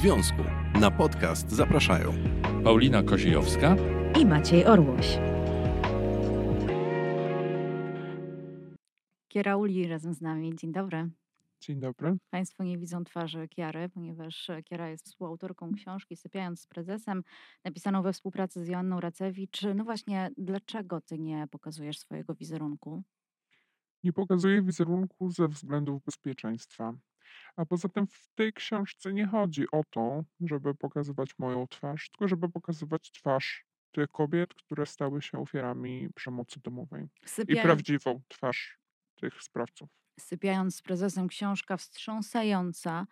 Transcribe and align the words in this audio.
związku. 0.00 0.42
Na 0.80 0.90
podcast 0.90 1.50
zapraszają 1.50 2.12
Paulina 2.64 3.02
Koziejowska 3.02 3.76
i 4.20 4.26
Maciej 4.26 4.66
Orłoś. 4.66 5.18
Kiera 9.28 9.56
Uli 9.56 9.88
razem 9.88 10.14
z 10.14 10.20
nami. 10.20 10.56
Dzień 10.56 10.72
dobry. 10.72 11.10
Dzień 11.60 11.80
dobry. 11.80 12.16
Państwo 12.30 12.64
nie 12.64 12.78
widzą 12.78 13.04
twarzy 13.04 13.48
Kiary, 13.48 13.88
ponieważ 13.88 14.50
Kiara 14.64 14.88
jest 14.88 15.06
współautorką 15.06 15.72
książki 15.72 16.16
Sypiając 16.16 16.60
z 16.60 16.66
prezesem, 16.66 17.22
napisaną 17.64 18.02
we 18.02 18.12
współpracy 18.12 18.64
z 18.64 18.68
Joanną 18.68 19.00
Racewicz. 19.00 19.62
No 19.74 19.84
właśnie, 19.84 20.30
dlaczego 20.36 21.00
ty 21.00 21.18
nie 21.18 21.46
pokazujesz 21.50 21.98
swojego 21.98 22.34
wizerunku? 22.34 23.02
Nie 24.04 24.12
pokazuję 24.12 24.62
wizerunku 24.62 25.30
ze 25.30 25.48
względów 25.48 26.04
bezpieczeństwa. 26.04 26.94
A 27.56 27.66
poza 27.66 27.88
tym 27.88 28.06
w 28.06 28.28
tej 28.34 28.52
książce 28.52 29.12
nie 29.12 29.26
chodzi 29.26 29.64
o 29.72 29.84
to, 29.90 30.24
żeby 30.40 30.74
pokazywać 30.74 31.38
moją 31.38 31.66
twarz, 31.66 32.10
tylko 32.10 32.28
żeby 32.28 32.48
pokazywać 32.48 33.10
twarz 33.10 33.64
tych 33.92 34.08
kobiet, 34.08 34.54
które 34.54 34.86
stały 34.86 35.22
się 35.22 35.38
ofiarami 35.38 36.08
przemocy 36.14 36.60
domowej. 36.60 37.08
I 37.48 37.56
prawdziwą 37.56 38.20
twarz 38.28 38.78
tych 39.16 39.42
sprawców. 39.42 39.88
Sypiając 40.20 40.76
z 40.76 40.82
prezesem, 40.82 41.28
książka 41.28 41.76
wstrząsająca. 41.76 43.06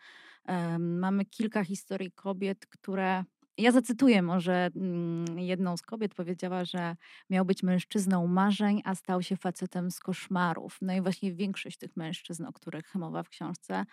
mamy 0.78 1.24
kilka 1.24 1.64
historii 1.64 2.12
kobiet, 2.12 2.66
które 2.66 3.24
ja 3.58 3.72
zacytuję 3.72 4.22
może 4.22 4.70
mm, 4.76 5.38
jedną 5.38 5.76
z 5.76 5.82
kobiet, 5.82 6.14
powiedziała, 6.14 6.64
że 6.64 6.96
miał 7.30 7.44
być 7.44 7.62
mężczyzną 7.62 8.26
marzeń, 8.26 8.82
a 8.84 8.94
stał 8.94 9.22
się 9.22 9.36
facetem 9.36 9.90
z 9.90 10.00
koszmarów. 10.00 10.78
No 10.82 10.94
i 10.94 11.00
właśnie 11.00 11.32
większość 11.32 11.78
tych 11.78 11.96
mężczyzn, 11.96 12.44
o 12.46 12.52
których 12.52 12.94
mowa 12.94 13.22
w 13.22 13.28
książce, 13.28 13.84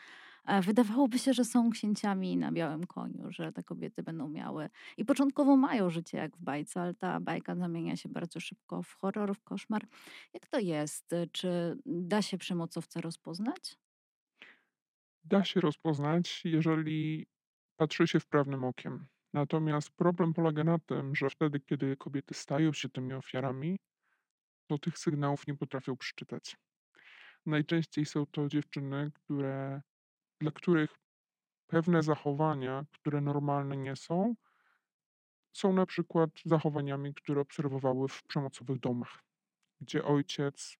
e, 0.45 0.61
wydawałoby 0.61 1.20
się, 1.20 1.33
że 1.33 1.45
są 1.45 1.70
księciami 1.70 2.37
na 2.37 2.51
białym 2.51 2.87
koniu, 2.87 3.31
że 3.31 3.51
te 3.51 3.63
kobiety 3.63 4.03
będą 4.03 4.29
miały 4.29 4.70
i 4.98 5.05
początkowo 5.05 5.57
mają 5.57 5.90
życie 5.90 6.18
jak 6.18 6.37
w 6.37 6.41
bajce, 6.41 6.81
ale 6.81 6.93
ta 6.93 7.20
bajka 7.20 7.55
zamienia 7.55 7.95
się 7.95 8.09
bardzo 8.09 8.40
szybko 8.40 8.84
w 8.84 8.93
horror, 8.93 9.35
w 9.35 9.43
koszmar. 9.43 9.87
Jak 10.34 10.47
to 10.47 10.59
jest? 10.59 11.12
Czy 11.31 11.77
da 11.85 12.21
się 12.21 12.37
przemocowca 12.37 13.01
rozpoznać? 13.01 13.77
Da 15.23 15.43
się 15.43 15.62
rozpoznać, 15.62 16.41
jeżeli 16.45 17.27
patrzy 17.77 18.07
się 18.07 18.20
wprawnym 18.20 18.63
okiem. 18.63 19.07
Natomiast 19.35 19.89
problem 19.89 20.33
polega 20.33 20.63
na 20.63 20.79
tym, 20.79 21.15
że 21.15 21.29
wtedy, 21.29 21.59
kiedy 21.59 21.97
kobiety 21.97 22.33
stają 22.33 22.73
się 22.73 22.89
tymi 22.89 23.13
ofiarami, 23.13 23.79
to 24.67 24.77
tych 24.77 24.97
sygnałów 24.97 25.47
nie 25.47 25.55
potrafią 25.55 25.97
przeczytać. 25.97 26.57
Najczęściej 27.45 28.05
są 28.05 28.25
to 28.25 28.47
dziewczyny, 28.47 29.11
które, 29.13 29.81
dla 30.41 30.51
których 30.51 30.95
pewne 31.67 32.03
zachowania, 32.03 32.85
które 32.91 33.21
normalne 33.21 33.77
nie 33.77 33.95
są, 33.95 34.35
są 35.53 35.73
na 35.73 35.85
przykład 35.85 36.29
zachowaniami, 36.45 37.13
które 37.13 37.41
obserwowały 37.41 38.07
w 38.07 38.23
przemocowych 38.23 38.79
domach, 38.79 39.23
gdzie 39.81 40.03
ojciec 40.03 40.77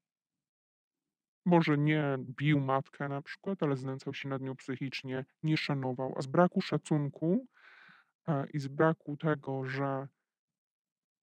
może 1.46 1.78
nie 1.78 2.18
bił 2.20 2.60
matkę 2.60 3.10
na 3.10 3.22
przykład, 3.22 3.64
ale 3.64 3.78
znęcał 3.78 4.14
się 4.14 4.30
nad 4.30 4.42
nią 4.42 4.56
psychicznie, 4.56 5.26
nie 5.44 5.58
szanował, 5.58 6.14
a 6.18 6.22
z 6.22 6.28
braku 6.28 6.62
szacunku 6.62 7.48
i 8.54 8.60
z 8.60 8.68
braku 8.68 9.18
tego, 9.18 9.66
że 9.66 10.08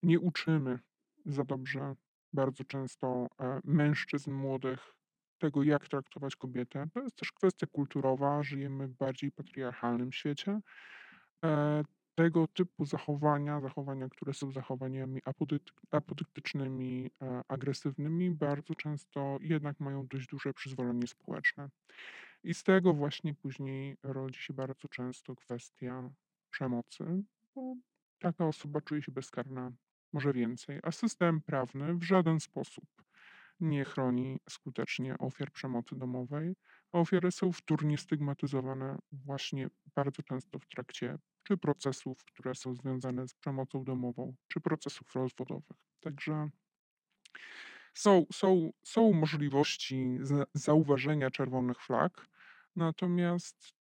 nie 0.02 0.20
uczymy 0.20 0.78
za 1.26 1.44
dobrze 1.44 1.94
bardzo 2.32 2.64
często 2.64 3.26
e, 3.40 3.60
mężczyzn 3.64 4.32
młodych 4.32 4.94
tego, 5.38 5.62
jak 5.62 5.88
traktować 5.88 6.36
kobietę. 6.36 6.86
To 6.94 7.00
jest 7.00 7.16
też 7.16 7.32
kwestia 7.32 7.66
kulturowa, 7.66 8.42
żyjemy 8.42 8.88
w 8.88 8.94
bardziej 8.94 9.32
patriarchalnym 9.32 10.12
świecie. 10.12 10.60
E, 11.44 11.82
tego 12.14 12.46
typu 12.46 12.84
zachowania, 12.84 13.60
zachowania, 13.60 14.08
które 14.08 14.34
są 14.34 14.52
zachowaniami 14.52 15.20
apodyktycznymi, 15.90 17.10
agresywnymi, 17.48 18.30
bardzo 18.30 18.74
często 18.74 19.38
jednak 19.40 19.80
mają 19.80 20.06
dość 20.06 20.26
duże 20.26 20.54
przyzwolenie 20.54 21.06
społeczne. 21.06 21.68
I 22.44 22.54
z 22.54 22.62
tego 22.62 22.94
właśnie 22.94 23.34
później 23.34 23.96
rodzi 24.02 24.40
się 24.40 24.54
bardzo 24.54 24.88
często 24.88 25.36
kwestia 25.36 26.10
przemocy, 26.52 27.04
bo 27.54 27.74
taka 28.18 28.46
osoba 28.46 28.80
czuje 28.80 29.02
się 29.02 29.12
bezkarna, 29.12 29.72
może 30.12 30.32
więcej, 30.32 30.80
a 30.82 30.92
system 30.92 31.40
prawny 31.40 31.94
w 31.94 32.02
żaden 32.02 32.40
sposób 32.40 32.84
nie 33.60 33.84
chroni 33.84 34.40
skutecznie 34.50 35.18
ofiar 35.18 35.52
przemocy 35.52 35.96
domowej, 35.96 36.56
ofiary 36.92 37.30
są 37.30 37.52
wtórnie 37.52 37.98
stygmatyzowane 37.98 38.98
właśnie 39.12 39.68
bardzo 39.94 40.22
często 40.22 40.58
w 40.58 40.66
trakcie 40.66 41.18
czy 41.42 41.56
procesów, 41.56 42.24
które 42.24 42.54
są 42.54 42.74
związane 42.74 43.28
z 43.28 43.34
przemocą 43.34 43.84
domową, 43.84 44.34
czy 44.48 44.60
procesów 44.60 45.14
rozwodowych. 45.14 45.76
Także 46.00 46.50
są, 47.94 48.26
są, 48.32 48.72
są 48.84 49.12
możliwości 49.12 50.18
zauważenia 50.54 51.30
czerwonych 51.30 51.80
flag, 51.80 52.26
natomiast 52.76 53.74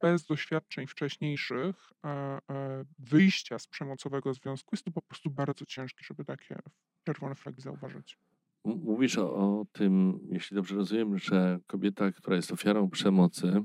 bez 0.00 0.26
doświadczeń 0.26 0.86
wcześniejszych 0.86 1.92
e, 2.04 2.08
e, 2.08 2.84
wyjścia 2.98 3.58
z 3.58 3.66
przemocowego 3.66 4.34
związku 4.34 4.68
jest 4.72 4.84
to 4.84 4.90
po 4.90 5.02
prostu 5.02 5.30
bardzo 5.30 5.66
ciężkie, 5.66 6.04
żeby 6.04 6.24
takie 6.24 6.58
czerwone 7.04 7.34
flagi 7.34 7.60
zauważyć. 7.60 8.18
Mówisz 8.64 9.18
o, 9.18 9.34
o 9.34 9.66
tym, 9.72 10.20
jeśli 10.30 10.54
dobrze 10.54 10.76
rozumiem, 10.76 11.18
że 11.18 11.58
kobieta, 11.66 12.12
która 12.12 12.36
jest 12.36 12.52
ofiarą 12.52 12.90
przemocy, 12.90 13.62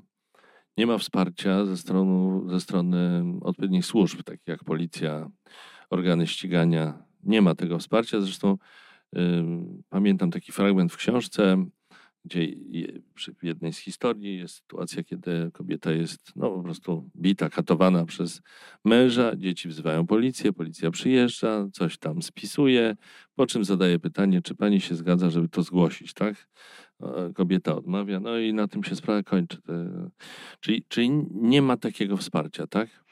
nie 0.78 0.88
ma 0.88 0.97
wsparcia 0.97 1.66
ze 1.66 1.78
strony, 1.78 2.50
ze 2.50 2.59
strony 2.59 3.23
odpowiednich 3.41 3.85
służb, 3.85 4.23
takich 4.23 4.47
jak 4.47 4.63
policja, 4.63 5.29
organy 5.90 6.28
ścigania. 6.28 7.03
Nie 7.23 7.41
ma 7.41 7.56
tego 7.56 7.79
wsparcia. 7.79 8.22
Zresztą 8.22 8.57
y, 9.16 9.19
pamiętam 9.90 10.31
taki 10.31 10.52
fragment 10.52 10.94
w 10.94 10.97
książce, 10.97 11.66
gdzie 12.25 12.47
przy 13.13 13.35
jednej 13.44 13.73
z 13.73 13.78
historii 13.78 14.38
jest 14.38 14.56
sytuacja, 14.56 15.03
kiedy 15.03 15.51
kobieta 15.53 15.91
jest 15.91 16.35
no, 16.35 16.50
po 16.50 16.63
prostu 16.63 17.09
bita, 17.16 17.50
katowana 17.50 18.06
przez 18.06 18.41
męża, 18.85 19.35
dzieci 19.35 19.69
wzywają 19.69 20.07
policję, 20.07 20.53
policja 20.53 20.91
przyjeżdża, 20.91 21.67
coś 21.73 21.97
tam 21.97 22.22
spisuje, 22.22 22.95
po 23.35 23.47
czym 23.47 23.66
zadaje 23.66 24.00
pytanie, 24.00 24.41
czy 24.41 24.56
pani 24.56 24.81
się 24.81 24.95
zgadza, 24.95 25.29
żeby 25.29 25.50
to 25.50 25.63
zgłosić, 25.63 26.13
tak? 26.13 26.50
Kobieta 27.35 27.75
odmawia, 27.75 28.19
no 28.19 28.38
i 28.38 28.53
na 28.53 28.67
tym 28.67 28.84
się 28.84 28.95
sprawa 28.95 29.23
kończy. 29.23 29.57
Czyli, 30.59 30.85
czyli 30.88 31.09
nie 31.31 31.61
ma 31.61 31.78
takiego 31.78 32.17
wsparcia, 32.17 32.67
tak? 32.67 33.03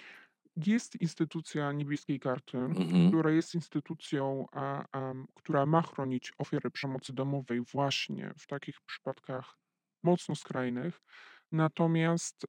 Jest 0.56 1.02
instytucja 1.02 1.72
Niebieskiej 1.72 2.20
Karty, 2.20 2.58
Mhm. 2.58 3.08
która 3.10 3.32
jest 3.32 3.56
instytucją, 3.56 4.46
a, 4.52 4.86
a, 4.92 5.14
która 5.34 5.66
ma 5.66 5.82
chronić 5.82 6.34
ofiary 6.38 6.72
przemocy 6.72 7.14
domowej 7.14 7.62
właśnie 7.62 8.34
w 8.38 8.48
takich 8.48 8.82
przypadkach 8.82 9.58
mocno 10.04 10.36
skrajnych. 10.36 11.02
Natomiast 11.52 12.46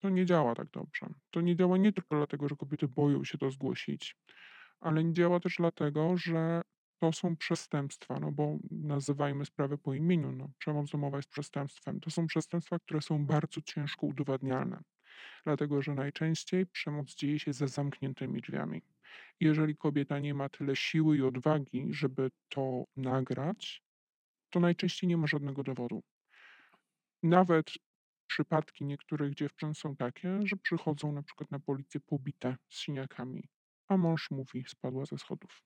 to 0.00 0.08
nie 0.08 0.26
działa 0.26 0.54
tak 0.54 0.70
dobrze. 0.70 1.06
To 1.30 1.40
nie 1.40 1.56
działa 1.56 1.76
nie 1.78 1.92
tylko 1.92 2.16
dlatego, 2.16 2.48
że 2.48 2.56
kobiety 2.56 2.88
boją 2.88 3.24
się 3.24 3.38
to 3.38 3.50
zgłosić, 3.50 4.16
ale 4.80 5.04
nie 5.04 5.12
działa 5.12 5.40
też 5.40 5.56
dlatego, 5.56 6.16
że 6.16 6.62
to 7.00 7.12
są 7.12 7.36
przestępstwa, 7.36 8.20
no 8.20 8.32
bo 8.32 8.58
nazywajmy 8.70 9.44
sprawę 9.44 9.78
po 9.78 9.94
imieniu. 9.94 10.32
No, 10.32 10.50
przemoc 10.58 10.90
domowa 10.90 11.16
jest 11.16 11.28
przestępstwem. 11.28 12.00
To 12.00 12.10
są 12.10 12.26
przestępstwa, 12.26 12.78
które 12.78 13.00
są 13.02 13.26
bardzo 13.26 13.60
ciężko 13.60 14.06
udowadnialne 14.06 14.82
dlatego 15.44 15.82
że 15.82 15.94
najczęściej 15.94 16.66
przemoc 16.66 17.14
dzieje 17.14 17.38
się 17.38 17.52
za 17.52 17.66
zamkniętymi 17.66 18.40
drzwiami. 18.40 18.82
Jeżeli 19.40 19.76
kobieta 19.76 20.18
nie 20.18 20.34
ma 20.34 20.48
tyle 20.48 20.76
siły 20.76 21.16
i 21.16 21.22
odwagi, 21.22 21.86
żeby 21.90 22.30
to 22.48 22.84
nagrać, 22.96 23.82
to 24.50 24.60
najczęściej 24.60 25.08
nie 25.08 25.16
ma 25.16 25.26
żadnego 25.26 25.62
dowodu. 25.62 26.02
Nawet 27.22 27.72
przypadki 28.26 28.84
niektórych 28.84 29.34
dziewczyn 29.34 29.74
są 29.74 29.96
takie, 29.96 30.38
że 30.44 30.56
przychodzą 30.56 31.12
na 31.12 31.22
przykład 31.22 31.50
na 31.50 31.60
policję 31.60 32.00
pobite 32.00 32.56
z 32.68 32.78
siniakami, 32.78 33.48
a 33.88 33.96
mąż 33.96 34.30
mówi, 34.30 34.64
spadła 34.68 35.04
ze 35.06 35.18
schodów. 35.18 35.62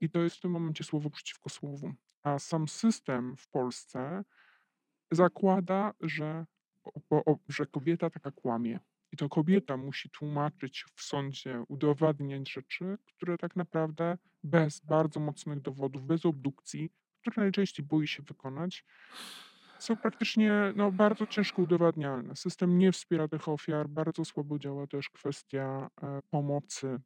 I 0.00 0.10
to 0.10 0.22
jest 0.22 0.36
w 0.36 0.40
tym 0.40 0.50
momencie 0.50 0.84
słowo 0.84 1.10
przeciwko 1.10 1.50
słowu. 1.50 1.94
A 2.22 2.38
sam 2.38 2.68
system 2.68 3.36
w 3.36 3.48
Polsce 3.48 4.24
zakłada, 5.10 5.92
że 6.00 6.46
bo, 7.10 7.24
o, 7.24 7.38
że 7.48 7.66
kobieta 7.66 8.10
taka 8.10 8.30
kłamie. 8.30 8.80
I 9.12 9.16
to 9.16 9.28
kobieta 9.28 9.76
musi 9.76 10.10
tłumaczyć 10.10 10.84
w 10.94 11.02
sądzie, 11.02 11.64
udowadniać 11.68 12.52
rzeczy, 12.52 12.98
które 13.04 13.38
tak 13.38 13.56
naprawdę 13.56 14.18
bez 14.44 14.80
bardzo 14.80 15.20
mocnych 15.20 15.60
dowodów, 15.60 16.06
bez 16.06 16.26
obdukcji, 16.26 16.90
które 17.20 17.42
najczęściej 17.42 17.86
boi 17.86 18.06
się 18.06 18.22
wykonać, 18.22 18.84
są 19.78 19.96
praktycznie 19.96 20.72
no, 20.76 20.92
bardzo 20.92 21.26
ciężko 21.26 21.62
udowadnialne. 21.62 22.36
System 22.36 22.78
nie 22.78 22.92
wspiera 22.92 23.28
tych 23.28 23.48
ofiar, 23.48 23.88
bardzo 23.88 24.24
słabo 24.24 24.58
działa 24.58 24.86
też 24.86 25.10
kwestia 25.10 25.90
e, 26.02 26.20
pomocy 26.30 27.00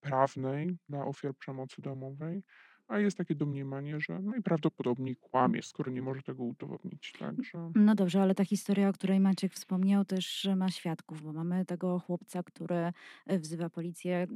prawnej 0.00 0.76
dla 0.88 1.04
ofiar 1.04 1.34
przemocy 1.34 1.82
domowej, 1.82 2.42
a 2.92 2.98
jest 2.98 3.18
takie 3.18 3.34
domniemanie, 3.34 4.00
że 4.00 4.18
najprawdopodobniej 4.18 5.16
kłamie, 5.16 5.62
skoro 5.62 5.92
nie 5.92 6.02
może 6.02 6.22
tego 6.22 6.44
udowodnić. 6.44 7.12
Także 7.18 7.72
No 7.74 7.94
dobrze, 7.94 8.22
ale 8.22 8.34
ta 8.34 8.44
historia, 8.44 8.88
o 8.88 8.92
której 8.92 9.20
Maciek 9.20 9.52
wspomniał, 9.54 10.04
też 10.04 10.48
ma 10.56 10.70
świadków, 10.70 11.22
bo 11.22 11.32
mamy 11.32 11.64
tego 11.64 11.98
chłopca, 11.98 12.42
który 12.42 12.92
e, 13.26 13.38
wzywa 13.38 13.70
policję, 13.70 14.26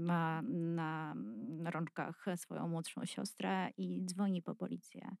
ma 0.00 0.42
na 0.42 1.14
rączkach 1.70 2.26
swoją 2.36 2.68
młodszą 2.68 3.04
siostrę 3.04 3.70
i 3.78 4.04
dzwoni 4.04 4.42
po 4.42 4.54
policję. 4.54 5.16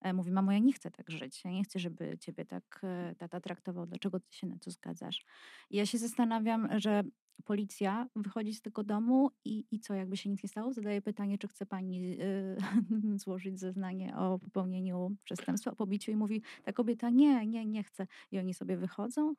E, 0.00 0.12
Mówi, 0.12 0.30
mamo, 0.30 0.52
ja 0.52 0.58
nie 0.58 0.72
chcę 0.72 0.90
tak 0.90 1.10
żyć. 1.10 1.44
Ja 1.44 1.50
nie 1.50 1.64
chcę, 1.64 1.78
żeby 1.78 2.18
ciebie 2.20 2.44
tak 2.44 2.80
e, 2.82 3.14
tata 3.18 3.40
traktował. 3.40 3.86
Dlaczego 3.86 4.20
ty 4.20 4.32
się 4.32 4.46
na 4.46 4.58
to 4.58 4.70
zgadzasz? 4.70 5.24
I 5.70 5.76
ja 5.76 5.86
się 5.86 5.98
zastanawiam, 5.98 6.68
że 6.80 7.02
policja 7.44 8.08
wychodzi 8.16 8.54
z 8.54 8.62
tego 8.62 8.84
domu 8.84 9.30
i, 9.44 9.64
i 9.70 9.80
co, 9.80 9.94
jakby 9.94 10.16
się 10.16 10.30
nic 10.30 10.42
nie 10.42 10.48
stało? 10.48 10.72
Zadaje 10.72 11.02
pytanie, 11.02 11.38
czy 11.38 11.48
chce 11.48 11.66
pani 11.66 12.20
y, 12.20 12.56
złożyć 13.24 13.60
zeznanie 13.60 14.16
o 14.16 14.38
popełnieniu 14.38 15.16
przestępstwa, 15.24 15.70
o 15.70 15.76
pobiciu 15.76 16.10
i 16.10 16.16
mówi 16.16 16.42
ta 16.64 16.72
kobieta, 16.72 17.10
nie, 17.10 17.46
nie, 17.46 17.66
nie 17.66 17.82
chce. 17.84 18.06
I 18.30 18.38
oni 18.38 18.54
sobie 18.54 18.76
wychodzą? 18.76 19.34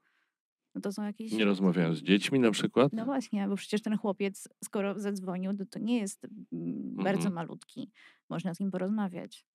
No 0.75 0.81
to 0.81 0.91
są 0.91 1.03
jakieś... 1.03 1.31
Nie 1.31 1.45
rozmawiają 1.45 1.93
z 1.95 2.01
dziećmi 2.01 2.39
na 2.39 2.51
przykład? 2.51 2.93
No 2.93 3.05
właśnie, 3.05 3.47
bo 3.47 3.55
przecież 3.55 3.81
ten 3.81 3.97
chłopiec, 3.97 4.47
skoro 4.63 4.99
zadzwonił, 4.99 5.57
to, 5.57 5.65
to 5.65 5.79
nie 5.79 5.97
jest 5.97 6.25
mm, 6.25 6.95
bardzo 6.95 7.27
Mhm. 7.27 7.33
malutki. 7.33 7.91
Można 8.29 8.53
z 8.53 8.59
nim 8.59 8.71
porozmawiać. 8.71 9.45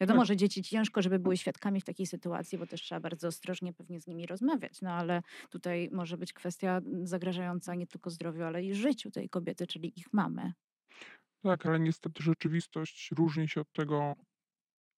Wiadomo, 0.00 0.20
Tak. 0.20 0.26
że 0.26 0.36
dzieci 0.36 0.62
ciężko, 0.62 1.02
żeby 1.02 1.18
były 1.18 1.36
świadkami 1.36 1.80
w 1.80 1.84
takiej 1.84 2.06
sytuacji, 2.06 2.58
bo 2.58 2.66
też 2.66 2.82
trzeba 2.82 3.00
bardzo 3.00 3.28
ostrożnie 3.28 3.72
pewnie 3.72 4.00
z 4.00 4.06
nimi 4.06 4.26
rozmawiać. 4.26 4.80
No 4.82 4.90
ale 4.92 5.22
tutaj 5.50 5.88
może 5.92 6.18
być 6.18 6.32
kwestia 6.32 6.76
mm, 6.78 7.06
zagrażająca 7.06 7.74
nie 7.74 7.86
tylko 7.86 8.10
zdrowiu, 8.10 8.42
ale 8.44 8.64
i 8.64 8.74
życiu 8.74 9.10
tej 9.10 9.28
kobiety, 9.28 9.66
czyli 9.66 9.98
ich 10.00 10.12
mamy. 10.12 10.52
tak, 11.42 11.66
ale 11.66 11.80
niestety 11.80 12.22
rzeczywistość 12.22 13.10
różni 13.16 13.48
się 13.48 13.60
od 13.60 13.72
tego, 13.72 14.14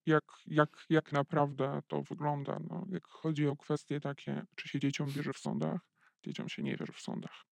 jak, 0.06 0.24
jak, 0.46 0.86
jak 0.90 1.12
naprawdę 1.12 1.80
to 1.88 2.02
wygląda. 2.02 2.58
No, 2.70 2.86
jak 2.90 3.08
chodzi 3.08 3.48
o 3.48 3.56
kwestie 3.56 4.00
takie, 4.00 4.42
czy 4.56 4.68
się 4.68 4.80
dzieciom 4.80 5.12
wierzy 5.12 5.32
w 5.32 5.38
sądach, 5.38 5.80
dzieciom 6.26 6.48
się 6.48 6.62
nie 6.62 6.76
wierzy 6.76 6.92
w 6.92 7.00
sądach. 7.00 7.44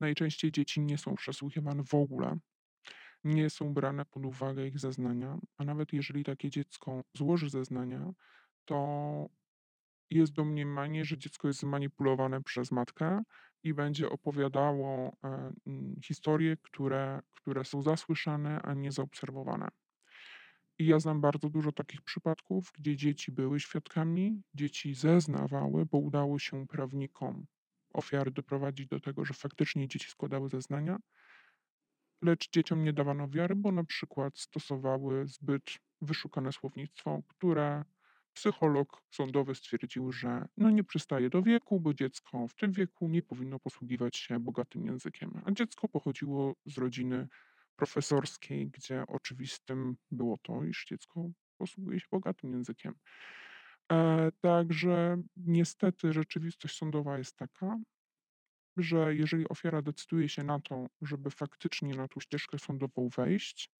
Najczęściej 0.00 0.52
dzieci 0.52 0.80
nie 0.80 0.98
są 0.98 1.14
przesłuchiwane 1.14 1.84
w 1.84 1.94
ogóle, 1.94 2.38
nie 3.24 3.50
są 3.50 3.74
brane 3.74 4.04
pod 4.04 4.26
uwagę 4.26 4.66
ich 4.66 4.78
zeznania, 4.78 5.38
a 5.56 5.64
nawet 5.64 5.92
jeżeli 5.92 6.24
takie 6.24 6.50
dziecko 6.50 7.04
złoży 7.14 7.50
zeznania, 7.50 8.12
to 8.64 9.28
jest 10.10 10.32
domniemanie, 10.32 11.04
że 11.04 11.18
dziecko 11.18 11.48
jest 11.48 11.60
zmanipulowane 11.60 12.42
przez 12.42 12.72
matkę 12.72 13.22
i 13.62 13.74
będzie 13.74 14.10
opowiadało 14.10 15.16
e, 15.24 15.52
historie, 16.04 16.56
które, 16.56 17.20
które 17.34 17.64
są 17.64 17.82
zasłyszane, 17.82 18.62
a 18.62 18.74
nie 18.74 18.92
zaobserwowane. 18.92 19.68
I 20.78 20.86
ja 20.86 21.00
znam 21.00 21.20
bardzo 21.20 21.50
dużo 21.50 21.72
takich 21.72 22.02
przypadków, 22.02 22.72
gdzie 22.78 22.96
dzieci 22.96 23.32
były 23.32 23.60
świadkami, 23.60 24.42
dzieci 24.54 24.94
zeznawały, 24.94 25.86
bo 25.86 25.98
udało 25.98 26.38
się 26.38 26.66
prawnikom 26.66 27.46
ofiary 27.92 28.30
doprowadzić 28.30 28.86
do 28.86 29.00
tego, 29.00 29.24
że 29.24 29.34
faktycznie 29.34 29.88
dzieci 29.88 30.10
składały 30.10 30.48
zeznania, 30.48 30.98
lecz 32.22 32.50
dzieciom 32.50 32.84
nie 32.84 32.92
dawano 32.92 33.28
wiary, 33.28 33.54
bo 33.54 33.72
na 33.72 33.84
przykład 33.84 34.38
stosowały 34.38 35.26
zbyt 35.26 35.78
wyszukane 36.00 36.52
słownictwo, 36.52 37.22
które 37.28 37.84
psycholog 38.32 39.02
sądowy 39.10 39.54
stwierdził, 39.54 40.12
że 40.12 40.48
no 40.56 40.70
nie 40.70 40.84
przystaje 40.84 41.30
do 41.30 41.42
wieku, 41.42 41.80
bo 41.80 41.94
dziecko 41.94 42.48
w 42.48 42.54
tym 42.54 42.72
wieku 42.72 43.08
nie 43.08 43.22
powinno 43.22 43.58
posługiwać 43.58 44.16
się 44.16 44.40
bogatym 44.40 44.86
językiem. 44.86 45.42
A 45.44 45.52
dziecko 45.52 45.88
pochodziło 45.88 46.54
z 46.66 46.78
rodziny 46.78 47.28
profesorskiej, 47.76 48.70
gdzie 48.70 49.04
oczywistym 49.06 49.96
było 50.10 50.38
to, 50.42 50.64
iż 50.64 50.84
dziecko 50.88 51.30
posługuje 51.56 52.00
się 52.00 52.06
bogatym 52.10 52.52
językiem. 52.52 52.94
E, 53.92 54.30
także 54.40 55.22
niestety 55.36 56.12
rzeczywistość 56.12 56.76
sądowa 56.76 57.18
jest 57.18 57.36
taka, 57.36 57.78
że 58.78 59.14
jeżeli 59.14 59.48
ofiara 59.48 59.82
decyduje 59.82 60.28
się 60.28 60.44
na 60.44 60.60
to, 60.60 60.86
żeby 61.02 61.30
faktycznie 61.30 61.94
na 61.94 62.08
tą 62.08 62.20
ścieżkę 62.20 62.58
sądową 62.58 63.08
wejść, 63.08 63.70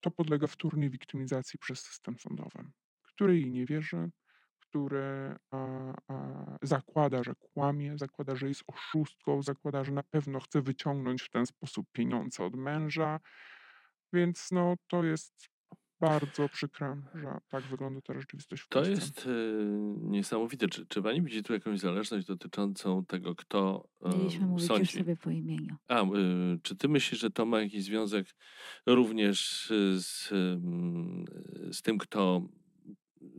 to 0.00 0.10
podlega 0.10 0.46
wtórnej 0.46 0.90
wiktymizacji 0.90 1.58
przez 1.58 1.80
system 1.80 2.18
sądowy, 2.18 2.70
który 3.02 3.40
jej 3.40 3.50
nie 3.50 3.66
wierzy, 3.66 4.10
który 4.58 5.36
a, 5.50 5.58
a, 6.08 6.58
zakłada, 6.62 7.22
że 7.22 7.34
kłamie, 7.34 7.98
zakłada, 7.98 8.36
że 8.36 8.48
jest 8.48 8.62
oszustką, 8.66 9.42
zakłada, 9.42 9.84
że 9.84 9.92
na 9.92 10.02
pewno 10.02 10.40
chce 10.40 10.62
wyciągnąć 10.62 11.22
w 11.22 11.30
ten 11.30 11.46
sposób 11.46 11.86
pieniądze 11.92 12.44
od 12.44 12.54
męża. 12.54 13.20
Więc 14.12 14.48
no, 14.52 14.74
to 14.86 15.04
jest 15.04 15.48
bardzo 16.00 16.48
przykre, 16.48 17.02
że 17.14 17.38
tak 17.48 17.64
wygląda 17.64 18.00
ta 18.00 18.14
rzeczywistość 18.20 18.62
w 18.62 18.68
To 18.68 18.78
Polsce. 18.78 18.90
jest 18.90 19.26
y, 19.26 19.30
niesamowite. 20.00 20.68
Czy, 20.68 20.86
czy 20.86 21.02
pani 21.02 21.22
widzi 21.22 21.42
tu 21.42 21.52
jakąś 21.52 21.80
zależność 21.80 22.26
dotyczącą 22.26 23.04
tego, 23.04 23.34
kto 23.34 23.88
Mieliśmy 24.04 24.44
y, 24.44 24.48
mówić 24.48 24.78
już 24.78 24.90
sądzi? 24.90 24.98
sobie 24.98 25.16
po 25.16 25.30
imieniu. 25.30 25.76
A, 25.88 26.02
y, 26.02 26.06
czy 26.62 26.76
ty 26.76 26.88
myślisz, 26.88 27.20
że 27.20 27.30
to 27.30 27.46
ma 27.46 27.60
jakiś 27.60 27.84
związek 27.84 28.26
również 28.86 29.66
z, 29.98 30.28
z 31.76 31.82
tym, 31.82 31.98
kto 31.98 32.48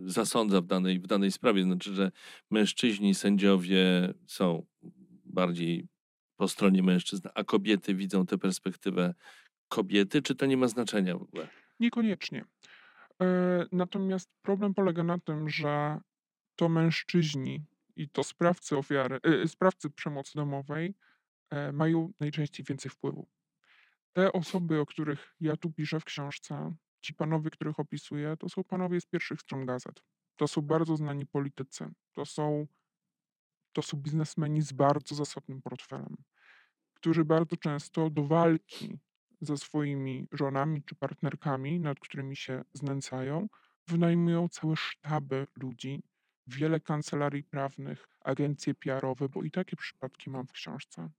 zasądza 0.06 0.62
w 0.62 0.66
danej, 0.66 1.00
w 1.00 1.08
danej 1.08 1.32
sprawie? 1.32 1.64
Znaczy, 1.64 1.94
że 1.94 2.12
mężczyźni, 2.52 3.16
sędziowie 3.16 4.14
są 4.28 4.66
bardziej 5.26 5.88
po 6.38 6.48
stronie 6.48 6.84
mężczyzn, 6.84 7.28
a 7.36 7.44
kobiety 7.44 7.96
widzą 7.96 8.26
tę 8.26 8.38
perspektywę 8.38 9.14
kobiety, 9.68 10.22
czy 10.22 10.36
to 10.36 10.46
nie 10.46 10.58
ma 10.58 10.68
znaczenia 10.68 11.18
w 11.18 11.22
ogóle? 11.22 11.50
Niekoniecznie. 11.80 12.46
E, 13.22 13.66
Natomiast 13.72 14.30
problem 14.42 14.74
polega 14.74 15.04
na 15.04 15.20
tym, 15.20 15.50
że 15.50 16.00
to 16.56 16.70
mężczyźni 16.70 17.66
i 17.96 18.10
to 18.10 18.24
sprawcy 18.24 18.78
ofiary, 18.78 19.20
e, 19.24 19.48
sprawcy 19.48 19.90
przemocy 19.90 20.32
domowej 20.36 20.96
e, 21.50 21.72
mają 21.72 22.12
najczęściej 22.20 22.66
więcej 22.70 22.92
wpływu. 22.92 23.28
Te 24.14 24.32
osoby, 24.34 24.80
o 24.80 24.86
których 24.86 25.36
ja 25.42 25.58
tu 25.58 25.72
piszę 25.72 26.00
w 26.00 26.06
książce, 26.06 26.76
ci 27.02 27.14
panowie, 27.14 27.50
których 27.50 27.80
opisuję, 27.80 28.38
to 28.40 28.50
są 28.50 28.64
panowie 28.64 29.02
z 29.02 29.06
pierwszych 29.06 29.42
stron 29.42 29.66
gazet. 29.66 30.02
To 30.36 30.48
są 30.48 30.62
bardzo 30.62 30.96
znani 30.96 31.26
politycy. 31.26 31.92
To 32.14 32.26
są, 32.26 32.68
to 33.74 33.82
są 33.82 33.98
biznesmeni 33.98 34.62
z 34.62 34.74
bardzo 34.74 35.16
zasobnym 35.16 35.62
portfelem, 35.62 36.16
którzy 36.94 37.26
bardzo 37.26 37.58
często 37.58 38.10
do 38.10 38.24
walki 38.24 39.00
ze 39.42 39.58
swoimi 39.58 40.28
żonami 40.32 40.84
czy 40.84 40.96
partnerkami, 40.96 41.80
nad 41.80 42.00
którymi 42.00 42.36
się 42.36 42.64
znęcają, 42.74 43.48
wynajmują 43.88 44.50
całe 44.50 44.76
sztaby 44.76 45.48
ludzi, 45.56 46.04
wiele 46.48 46.80
kancelarii 46.80 47.44
prawnych, 47.44 48.08
agencje 48.22 48.74
PR-owe, 48.76 49.30
bo 49.30 49.44
i 49.44 49.52
takie 49.52 49.76
przypadki 49.76 50.30
mam 50.30 50.48
w 50.48 50.52
książce. 50.52 51.10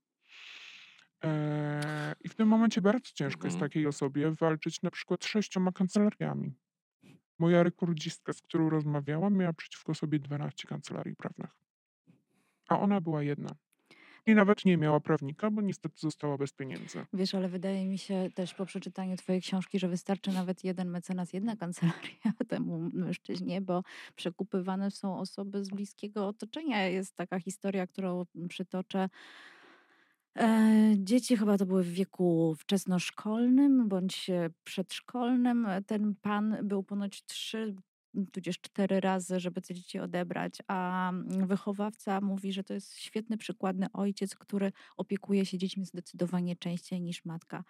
Eee, 1.21 2.15
I 2.21 2.29
w 2.29 2.35
tym 2.35 2.47
momencie 2.47 2.81
bardzo 2.81 3.11
ciężko 3.13 3.47
jest 3.47 3.55
Mhm. 3.55 3.69
takiej 3.69 3.87
osobie 3.87 4.31
walczyć 4.31 4.81
na 4.81 4.91
przykład 4.91 5.23
z 5.23 5.27
sześcioma 5.27 5.71
kancelariami. 5.71 6.55
Moja 7.39 7.63
rekordzistka, 7.63 8.33
z 8.33 8.41
którą 8.41 8.69
rozmawiałam, 8.69 9.33
miała 9.33 9.53
przeciwko 9.53 9.95
sobie 9.95 10.19
12 10.19 10.67
kancelarii 10.67 11.15
prawnych. 11.15 11.51
A 12.69 12.79
ona 12.79 13.01
była 13.01 13.23
jedna. 13.23 13.49
I 14.27 14.35
nawet 14.35 14.65
nie 14.65 14.77
miała 14.77 14.99
prawnika, 14.99 15.51
bo 15.51 15.61
niestety 15.61 15.95
została 15.99 16.37
bez 16.37 16.53
pieniędzy. 16.53 17.05
Wiesz, 17.13 17.35
ale 17.35 17.49
wydaje 17.49 17.85
mi 17.85 17.97
się 17.97 18.29
też 18.35 18.53
po 18.53 18.65
przeczytaniu 18.65 19.17
twojej 19.17 19.41
książki, 19.41 19.79
że 19.79 19.87
wystarczy 19.87 20.31
nawet 20.31 20.63
jeden 20.63 20.89
mecenas, 20.89 21.33
jedna 21.33 21.55
kancelaria 21.55 22.33
temu 22.49 22.89
mężczyźnie, 22.93 23.61
bo 23.61 23.83
przekupywane 24.15 24.91
są 24.91 25.19
osoby 25.19 25.65
z 25.65 25.69
bliskiego 25.69 26.27
otoczenia. 26.27 26.87
Jest 26.87 27.15
taka 27.15 27.39
historia, 27.39 27.87
którą 27.87 28.23
przytoczę. 28.49 29.09
E, 30.37 30.93
Dzieci 30.97 31.37
chyba 31.37 31.57
to 31.57 31.65
były 31.65 31.83
w 31.83 31.91
wieku 31.91 32.55
wczesnoszkolnym 32.59 33.87
bądź 33.87 34.29
przedszkolnym. 34.63 35.67
Ten 35.87 36.15
pan 36.21 36.57
był 36.63 36.83
ponoć 36.83 37.25
trzy 37.25 37.75
tudzież 38.31 38.59
cztery 38.61 38.99
razy, 38.99 39.39
żeby 39.39 39.61
te 39.61 39.73
dzieci 39.73 39.99
odebrać, 39.99 40.53
a 40.67 41.09
mm, 41.09 41.47
wychowawca 41.47 42.21
mówi, 42.21 42.53
że 42.53 42.63
to 42.63 42.73
jest 42.73 42.97
świetny, 42.97 43.37
przykładny 43.37 43.87
ojciec, 43.93 44.35
który 44.35 44.71
opiekuje 44.97 45.45
się 45.45 45.57
dziećmi 45.57 45.85
zdecydowanie 45.85 46.55
częściej 46.55 47.01
niż 47.01 47.25
matka. 47.25 47.63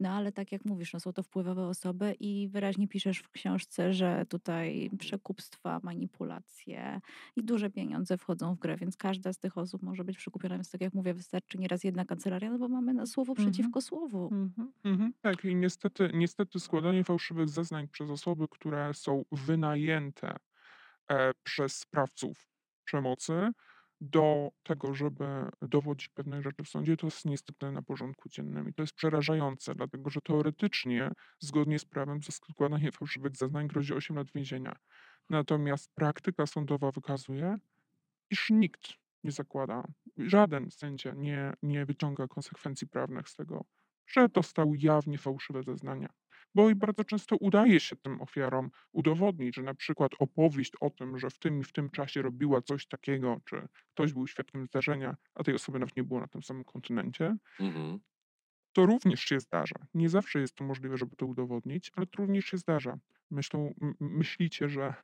No 0.00 0.10
ale 0.10 0.32
tak 0.32 0.52
jak 0.52 0.64
mówisz, 0.64 0.92
no 0.92 1.00
są 1.00 1.12
to 1.12 1.22
wpływowe 1.22 1.66
osoby 1.66 2.14
i 2.20 2.48
wyraźnie 2.48 2.88
piszesz 2.88 3.18
w 3.18 3.30
książce, 3.30 3.92
że 3.94 4.26
tutaj 4.28 4.90
przekupstwa, 4.98 5.80
manipulacje 5.82 7.00
i 7.36 7.44
duże 7.44 7.70
pieniądze 7.70 8.18
wchodzą 8.18 8.54
w 8.54 8.58
grę, 8.58 8.76
więc 8.76 8.96
każda 8.96 9.32
z 9.32 9.38
tych 9.38 9.58
osób 9.58 9.82
może 9.82 10.04
być 10.04 10.16
przekupiona, 10.18 10.54
więc 10.54 10.70
tak 10.70 10.80
jak 10.80 10.94
mówię, 10.94 11.14
wystarczy 11.14 11.58
nieraz 11.58 11.84
jedna 11.84 12.04
kancelaria, 12.04 12.50
no 12.50 12.58
bo 12.58 12.68
mamy 12.68 12.94
na 12.94 13.06
słowo 13.06 13.34
Mhm. 13.36 13.36
przeciwko 13.36 13.80
słowu. 13.80 14.28
Mhm, 14.32 14.72
mhm. 14.84 15.12
Tak, 15.20 15.44
i 15.44 15.54
niestety, 15.56 16.10
niestety 16.14 16.60
składanie 16.60 17.04
fałszywych 17.04 17.48
zeznań 17.48 17.88
przez 17.88 18.10
osoby, 18.10 18.48
które 18.50 18.94
są 18.94 19.24
wynajęte 19.32 19.87
e, 19.90 21.32
przez 21.42 21.76
sprawców 21.76 22.48
przemocy, 22.84 23.50
do 24.00 24.48
tego, 24.62 24.94
żeby 24.94 25.24
dowodzić 25.62 26.08
pewnych 26.08 26.42
rzeczy 26.42 26.64
w 26.64 26.68
sądzie, 26.68 26.96
to 26.96 27.06
jest 27.06 27.24
niestety 27.24 27.72
na 27.72 27.82
porządku 27.82 28.28
dziennym. 28.28 28.68
I 28.68 28.74
to 28.74 28.82
jest 28.82 28.94
przerażające, 28.94 29.74
dlatego 29.74 30.10
że 30.10 30.20
teoretycznie, 30.20 31.10
zgodnie 31.38 31.78
z 31.78 31.84
prawem, 31.84 32.22
za 32.22 32.32
składanie 32.32 32.92
fałszywych 32.92 33.36
zeznań 33.36 33.68
grozi 33.68 33.94
8 33.94 34.16
lat 34.16 34.28
więzienia. 34.34 34.76
Natomiast 35.30 35.94
praktyka 35.94 36.46
sądowa 36.46 36.90
wykazuje, 36.90 37.56
iż 38.30 38.50
nikt 38.50 38.82
nie 39.24 39.30
zakłada, 39.30 39.82
żaden 40.16 40.70
sędzia 40.70 41.12
nie, 41.16 41.52
nie 41.62 41.86
wyciąga 41.86 42.28
konsekwencji 42.28 42.86
prawnych 42.86 43.28
z 43.28 43.36
tego, 43.36 43.64
że 44.06 44.28
dostał 44.28 44.74
jawnie 44.74 45.18
fałszywe 45.18 45.62
zeznania. 45.62 46.08
Bo 46.54 46.70
i 46.70 46.74
bardzo 46.74 47.04
często 47.04 47.36
udaje 47.36 47.80
się 47.80 47.96
tym 47.96 48.20
ofiarom 48.22 48.70
udowodnić, 48.92 49.56
że 49.56 49.62
na 49.62 49.74
przykład 49.74 50.12
opowieść 50.18 50.72
o 50.80 50.90
tym, 50.90 51.18
że 51.18 51.30
w 51.30 51.38
tym 51.38 51.60
i 51.60 51.64
w 51.64 51.72
tym 51.72 51.90
czasie 51.90 52.22
robiła 52.22 52.62
coś 52.62 52.86
takiego, 52.86 53.40
czy 53.44 53.68
ktoś 53.94 54.12
był 54.12 54.26
świadkiem 54.26 54.66
zdarzenia, 54.66 55.16
a 55.34 55.44
tej 55.44 55.54
osoby 55.54 55.78
nawet 55.78 55.96
nie 55.96 56.04
było 56.04 56.20
na 56.20 56.28
tym 56.28 56.42
samym 56.42 56.64
kontynencie, 56.64 57.36
Mhm. 57.58 58.00
to 58.72 58.86
również 58.86 59.20
się 59.20 59.40
zdarza. 59.40 59.76
Nie 59.94 60.08
zawsze 60.08 60.40
jest 60.40 60.54
to 60.54 60.64
możliwe, 60.64 60.96
żeby 60.96 61.16
to 61.16 61.26
udowodnić, 61.26 61.90
ale 61.96 62.06
to 62.06 62.22
również 62.22 62.44
się 62.44 62.56
zdarza. 62.58 62.98
Myślą, 63.30 63.74
myślicie, 64.00 64.68
że, 64.68 64.94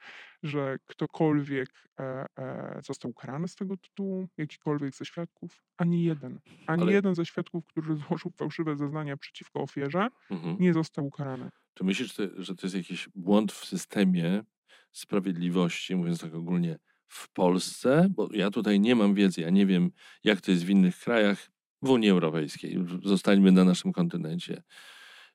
że 0.43 0.77
ktokolwiek 0.87 1.71
e, 2.01 2.27
e, 2.39 2.81
został 2.85 3.11
ukarany 3.11 3.49
z 3.49 3.55
tego 3.55 3.77
tytułu, 3.77 4.29
jakikolwiek 4.37 4.95
ze 4.95 5.05
świadków? 5.05 5.63
Ani 5.77 6.05
jeden. 6.05 6.41
Ani 6.67 6.83
Ale- 6.83 6.93
jeden 6.93 7.15
ze 7.15 7.27
świadków, 7.27 7.67
który 7.67 7.97
złożył 8.09 8.31
fałszywe 8.37 8.77
zeznania 8.77 9.17
przeciwko 9.17 9.61
ofierze, 9.61 10.09
Mhm. 10.31 10.57
nie 10.61 10.73
został 10.73 11.07
ukarany. 11.07 11.51
Czy 11.75 11.85
myślisz, 11.85 12.17
że 12.17 12.29
to- 12.29 12.43
że 12.43 12.55
to 12.55 12.67
jest 12.67 12.77
jakiś 12.77 13.09
błąd 13.15 13.53
w 13.53 13.65
systemie 13.65 14.45
sprawiedliwości, 14.93 15.97
mówiąc 15.97 16.21
tak 16.21 16.35
ogólnie, 16.35 16.79
w 17.09 17.33
Polsce? 17.33 18.07
Bo 18.11 18.29
ja 18.33 18.51
tutaj 18.51 18.81
nie 18.81 18.95
mam 18.97 19.15
wiedzy, 19.15 19.41
ja 19.41 19.51
nie 19.51 19.67
wiem, 19.67 19.91
jak 20.25 20.41
to 20.41 20.51
jest 20.51 20.65
w 20.65 20.71
innych 20.71 20.99
krajach 20.99 21.51
w 21.83 21.91
Unii 21.91 22.11
Europejskiej. 22.11 22.79
Zostańmy 23.05 23.53
na 23.53 23.65
naszym 23.65 23.93
kontynencie. 23.93 24.63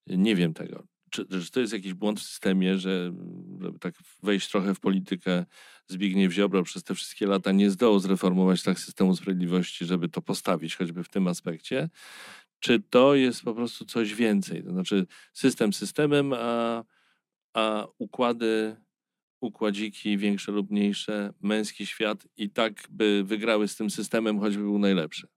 Nie 0.08 0.36
wiem 0.36 0.54
tego. 0.54 0.84
Czy, 1.10 1.26
czy 1.26 1.52
to 1.52 1.60
jest 1.60 1.74
jakiś 1.74 1.94
błąd 1.94 2.20
w 2.20 2.24
systemie, 2.24 2.78
że 2.78 3.14
żeby 3.62 3.80
tak 3.80 3.94
wejść 4.24 4.50
trochę 4.50 4.76
w 4.76 4.80
politykę, 4.80 5.46
Zbigniew 5.88 6.34
Ziobro 6.34 6.64
przez 6.64 6.84
te 6.84 6.96
wszystkie 6.96 7.28
lata 7.28 7.52
nie 7.52 7.70
zdołał 7.70 8.00
zreformować 8.00 8.64
tak 8.64 8.80
systemu 8.80 9.16
sprawiedliwości, 9.16 9.86
żeby 9.86 10.10
to 10.10 10.22
postawić 10.22 10.76
choćby 10.76 11.04
w 11.04 11.10
tym 11.10 11.28
aspekcie? 11.28 11.90
Czy 12.60 12.80
to 12.80 13.16
jest 13.16 13.44
po 13.44 13.54
prostu 13.54 13.86
coś 13.86 14.14
więcej? 14.14 14.64
To 14.64 14.72
znaczy 14.72 15.06
system 15.34 15.74
systemem, 15.74 16.34
a, 16.34 16.84
a 17.54 17.88
układy, 17.98 18.76
układziki 19.42 20.18
większe 20.18 20.52
lub 20.52 20.72
mniejsze, 20.72 21.34
męski 21.42 21.86
świat 21.86 22.28
i 22.38 22.50
tak 22.50 22.74
by 22.90 23.24
wygrały 23.24 23.68
z 23.68 23.76
tym 23.76 23.90
systemem, 23.90 24.40
choćby 24.40 24.64
był 24.64 24.80
najlepszy. 24.80 25.28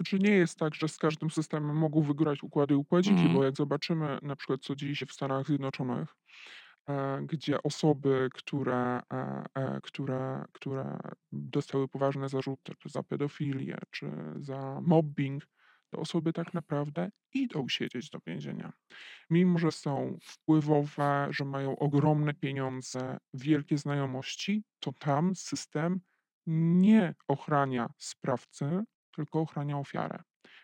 Znaczy 0.00 0.18
nie 0.18 0.30
jest 0.30 0.58
tak, 0.58 0.74
że 0.74 0.88
z 0.88 0.96
każdym 0.98 1.30
systemem 1.30 1.76
mogą 1.76 2.02
wygrać 2.02 2.42
układy 2.42 2.74
i 2.74 2.76
układziki, 2.76 3.14
Mhm. 3.14 3.32
bo 3.34 3.44
jak 3.44 3.56
zobaczymy 3.56 4.18
na 4.22 4.36
przykład, 4.36 4.60
co 4.62 4.76
dzieje 4.76 4.96
się 4.96 5.06
w 5.06 5.12
Stanach 5.12 5.46
Zjednoczonych, 5.46 6.16
e, 6.88 7.22
gdzie 7.26 7.62
osoby, 7.62 8.28
które, 8.34 9.00
e, 9.12 9.44
e, 9.54 9.80
które, 9.82 10.44
które 10.52 10.98
dostały 11.32 11.88
poważne 11.88 12.28
zarzuty, 12.28 12.72
czy 12.78 12.88
za 12.88 13.02
pedofilię, 13.02 13.78
czy 13.90 14.10
za 14.36 14.80
mobbing, 14.80 15.44
te 15.90 15.98
osoby 15.98 16.32
tak 16.32 16.54
naprawdę 16.54 17.10
idą 17.34 17.68
siedzieć 17.68 18.10
do 18.10 18.18
więzienia. 18.26 18.72
Mimo, 19.30 19.58
że 19.58 19.72
są 19.72 20.18
wpływowe, 20.22 21.26
że 21.30 21.44
mają 21.44 21.78
ogromne 21.78 22.34
pieniądze, 22.34 23.18
wielkie 23.34 23.78
znajomości, 23.78 24.64
to 24.80 24.92
tam 24.92 25.36
system 25.36 26.00
nie 26.46 27.14
ochrania 27.28 27.90
sprawcy, 27.98 28.84
tylko 29.18 29.40
ochrania 29.40 29.78
ofiarę. 29.78 30.18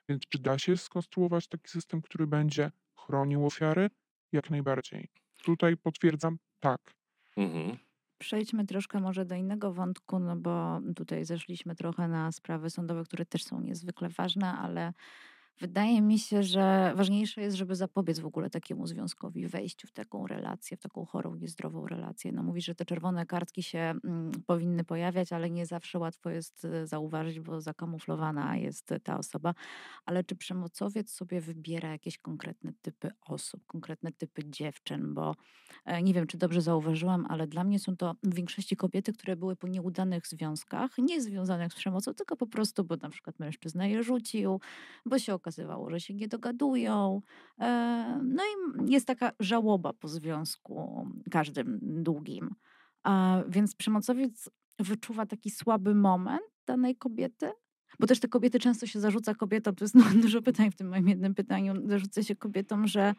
Więc 0.09 0.23
czy 0.29 0.39
da 0.39 0.59
się 0.59 0.77
skonstruować 0.77 1.49
taki 1.49 1.69
system, 1.71 2.03
który 2.03 2.27
będzie 2.27 2.71
chronił 2.99 3.47
ofiary? 3.47 3.91
Jak 4.33 4.51
najbardziej. 4.51 5.09
Tutaj 5.45 5.77
potwierdzam 5.77 6.39
tak. 6.61 6.81
Mhm. 7.37 7.79
Przejdźmy 8.19 8.67
troszkę 8.67 9.01
może 9.01 9.25
do 9.25 9.35
innego 9.35 9.73
wątku, 9.73 10.19
no 10.19 10.37
bo 10.37 10.81
tutaj 10.97 11.25
zeszliśmy 11.25 11.75
trochę 11.75 12.09
na 12.09 12.33
sprawy 12.33 12.71
sądowe, 12.71 13.05
które 13.05 13.27
też 13.27 13.45
są 13.45 13.61
niezwykle 13.61 14.09
ważne, 14.09 14.53
ale 14.53 14.93
wydaje 15.61 16.03
mi 16.03 16.19
się, 16.19 16.43
że 16.43 16.93
ważniejsze 16.97 17.41
jest, 17.41 17.57
żeby 17.57 17.77
zapobiec 17.77 18.19
w 18.19 18.27
ogóle 18.27 18.51
takiemu 18.51 18.87
związkowi, 18.87 19.49
wejściu 19.49 19.87
w 19.89 19.93
taką 19.93 20.27
relację, 20.27 20.77
w 20.77 20.81
taką 20.81 21.05
chorą, 21.07 21.35
niezdrową 21.35 21.87
relację. 21.87 22.33
No 22.33 22.43
mówisz, 22.43 22.65
że 22.65 22.75
te 22.75 22.85
czerwone 22.85 23.27
kartki 23.27 23.63
się 23.63 23.79
mm, 23.79 24.33
powinny 24.47 24.85
pojawiać, 24.85 25.33
ale 25.33 25.51
nie 25.51 25.67
zawsze 25.67 25.99
łatwo 25.99 26.31
jest 26.31 26.65
e, 26.65 26.87
zauważyć, 26.87 27.41
bo 27.41 27.61
zakamuflowana 27.61 28.57
jest 28.57 28.95
ta 29.03 29.19
osoba. 29.19 29.55
Ale 30.07 30.25
czy 30.25 30.37
przemocowiec 30.37 31.11
sobie 31.11 31.41
wybiera 31.41 31.91
jakieś 31.91 32.19
konkretne 32.19 32.73
typy 32.83 33.11
osób, 33.21 33.67
konkretne 33.67 34.13
typy 34.13 34.43
dziewczyn, 34.51 35.15
bo 35.15 35.35
E, 35.85 36.03
Nie 36.03 36.15
wiem, 36.15 36.27
czy 36.27 36.39
dobrze 36.39 36.61
zauważyłam, 36.63 37.27
ale 37.29 37.47
dla 37.47 37.65
mnie 37.65 37.79
są 37.79 37.97
to 37.97 38.15
w 38.23 38.35
większości 38.35 38.77
kobiety, 38.77 39.13
które 39.13 39.37
były 39.37 39.57
po 39.57 39.69
nieudanych 39.69 40.27
związkach, 40.27 40.91
nie 40.99 41.23
związanych 41.23 41.73
z 41.73 41.77
przemocą, 41.77 42.15
tylko 42.15 42.37
po 42.37 42.47
prostu, 42.47 42.85
bo 42.85 42.97
na 42.97 43.11
przykład 43.11 43.39
mężczyzna 43.39 43.87
je 43.87 44.03
rzucił, 44.03 44.61
bo 45.07 45.19
się 45.19 45.35
okazywało, 45.45 45.91
że 45.91 46.01
się 46.01 46.15
nie 46.15 46.29
dogadują. 46.29 47.21
E, 47.61 48.21
No 48.25 48.43
i 48.43 48.93
jest 48.93 49.07
taka 49.07 49.33
żałoba 49.41 49.93
po 49.93 50.09
związku, 50.09 51.09
każdym 51.31 51.79
długim. 51.83 52.55
Więc 53.49 53.75
przemocowiec 53.75 54.51
wyczuwa 54.79 55.27
taki 55.27 55.51
słaby 55.51 55.95
moment 55.95 56.43
danej 56.67 56.97
kobiety. 56.97 57.51
Bo 58.01 58.07
też 58.07 58.21
te 58.21 58.29
kobiety 58.29 58.59
często 58.59 58.87
się 58.87 59.01
zarzuca 59.01 59.35
kobietom, 59.35 59.75
to 59.75 59.85
jest 59.85 59.95
no, 60.01 60.05
dużo 60.23 60.43
pytań 60.43 60.71
w 60.71 60.77
tym 60.77 60.89
moim 60.89 61.09
jednym 61.09 61.35
pytaniu, 61.35 61.89
zarzuca 61.89 62.23
się 62.23 62.37
kobietom, 62.37 62.87
że 62.87 63.15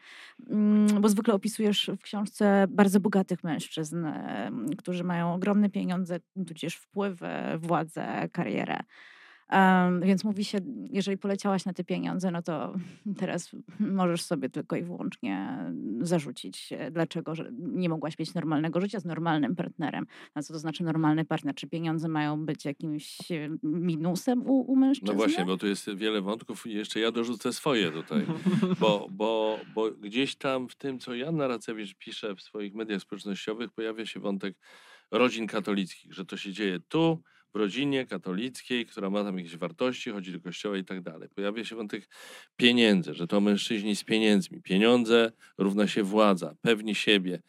Mm, 0.50 1.00
bo 1.00 1.08
zwykle 1.08 1.34
opisujesz 1.34 1.90
w 1.98 2.02
książce 2.02 2.66
bardzo 2.70 3.00
bogatych 3.00 3.44
mężczyzn, 3.44 4.04
em, 4.06 4.70
którzy 4.78 5.04
mają 5.04 5.34
ogromne 5.34 5.70
pieniądze, 5.70 6.20
tudzież 6.46 6.76
wpływy, 6.76 7.28
władzę, 7.58 8.28
karierę. 8.32 8.80
Więc 10.02 10.24
mówi 10.24 10.44
się, 10.44 10.58
jeżeli 10.90 11.18
poleciałaś 11.18 11.64
na 11.64 11.72
te 11.72 11.84
pieniądze, 11.84 12.30
no 12.30 12.42
to 12.42 12.74
teraz 13.20 13.50
możesz 13.80 14.22
sobie 14.22 14.50
tylko 14.50 14.76
i 14.76 14.82
wyłącznie 14.82 15.58
zarzucić, 16.00 16.72
e, 16.72 16.90
dlaczego 16.90 17.32
nie 17.58 17.88
mogłaś 17.88 18.18
mieć 18.18 18.34
normalnego 18.34 18.80
życia 18.80 19.00
z 19.00 19.04
normalnym 19.04 19.56
partnerem. 19.56 20.06
A 20.34 20.42
co 20.42 20.52
to 20.52 20.58
znaczy 20.58 20.84
normalny 20.84 21.24
partner? 21.24 21.54
Czy 21.54 21.66
pieniądze 21.66 22.08
mają 22.08 22.46
być 22.46 22.64
jakimś 22.64 23.30
e, 23.30 23.48
minusem 23.62 24.46
u, 24.46 24.72
u 24.72 24.76
mężczyzny? 24.76 25.14
No 25.14 25.18
właśnie, 25.18 25.44
bo 25.44 25.56
tu 25.56 25.66
jest 25.66 25.94
wiele 25.94 26.20
wątków 26.20 26.66
i 26.66 26.72
jeszcze 26.72 27.00
ja 27.00 27.12
dorzucę 27.12 27.52
swoje 27.52 27.90
tutaj. 27.90 28.26
Bo, 28.80 29.06
bo, 29.10 29.58
bo 29.74 29.90
gdzieś 29.90 30.36
tam 30.36 30.68
w 30.68 30.74
tym, 30.74 30.98
co 30.98 31.14
Janna 31.14 31.48
Racewicz 31.48 31.94
pisze 31.94 32.34
w 32.34 32.42
swoich 32.42 32.74
mediach 32.74 33.02
społecznościowych, 33.02 33.72
pojawia 33.72 34.06
się 34.06 34.20
wątek 34.20 34.56
rodzin 35.10 35.46
katolickich, 35.46 36.14
że 36.14 36.24
to 36.24 36.36
się 36.36 36.52
dzieje 36.52 36.80
tu, 36.88 37.22
w 37.56 37.58
rodzinie 37.58 38.06
katolickiej, 38.06 38.86
która 38.86 39.10
ma 39.10 39.24
tam 39.24 39.38
jakieś 39.38 39.56
wartości, 39.56 40.10
chodzi 40.10 40.32
do 40.32 40.40
kościoła 40.40 40.76
i 40.76 40.84
tak 40.84 41.00
dalej. 41.00 41.28
Pojawia 41.28 41.64
się 41.64 41.76
wątek 41.76 42.08
pieniędzy, 42.56 43.14
że 43.14 43.26
to 43.26 43.40
mężczyźni 43.40 43.96
z 43.96 44.04
pieniędzmi. 44.04 44.62
Pieniądze 44.62 45.32
równa 45.58 45.86
się 45.86 46.02
władza, 46.02 46.54
pewni 46.62 46.94
siebie. 46.94 47.42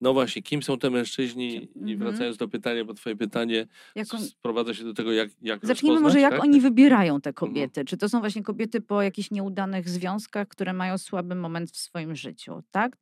No 0.00 0.12
właśnie, 0.12 0.42
kim 0.42 0.62
są 0.62 0.78
te 0.78 0.90
mężczyźni? 0.90 1.54
I 1.54 1.80
Mhm. 1.92 1.98
wracając 1.98 2.36
do 2.36 2.48
pytania, 2.48 2.84
bo 2.84 2.94
twoje 2.94 3.16
pytanie 3.16 3.66
Jak 3.94 4.14
on- 4.14 4.20
sprowadza 4.20 4.74
się 4.74 4.84
do 4.84 4.94
tego, 4.94 5.12
jak, 5.12 5.30
jak 5.42 5.66
Zacznijmy 5.66 6.00
może, 6.00 6.20
jak 6.20 6.30
tak? 6.32 6.40
oni 6.42 6.60
wybierają 6.60 7.20
te 7.20 7.32
kobiety. 7.32 7.84
Czy 7.84 7.96
to 7.96 8.08
są 8.08 8.20
właśnie 8.20 8.42
kobiety 8.42 8.80
po 8.80 9.02
jakichś 9.02 9.30
nieudanych 9.30 9.88
związkach, 9.88 10.48
które 10.48 10.72
mają 10.72 10.98
słaby 10.98 11.34
moment 11.34 11.70
w 11.70 11.76
swoim 11.76 12.16
życiu, 12.16 12.62
tak? 12.70 12.96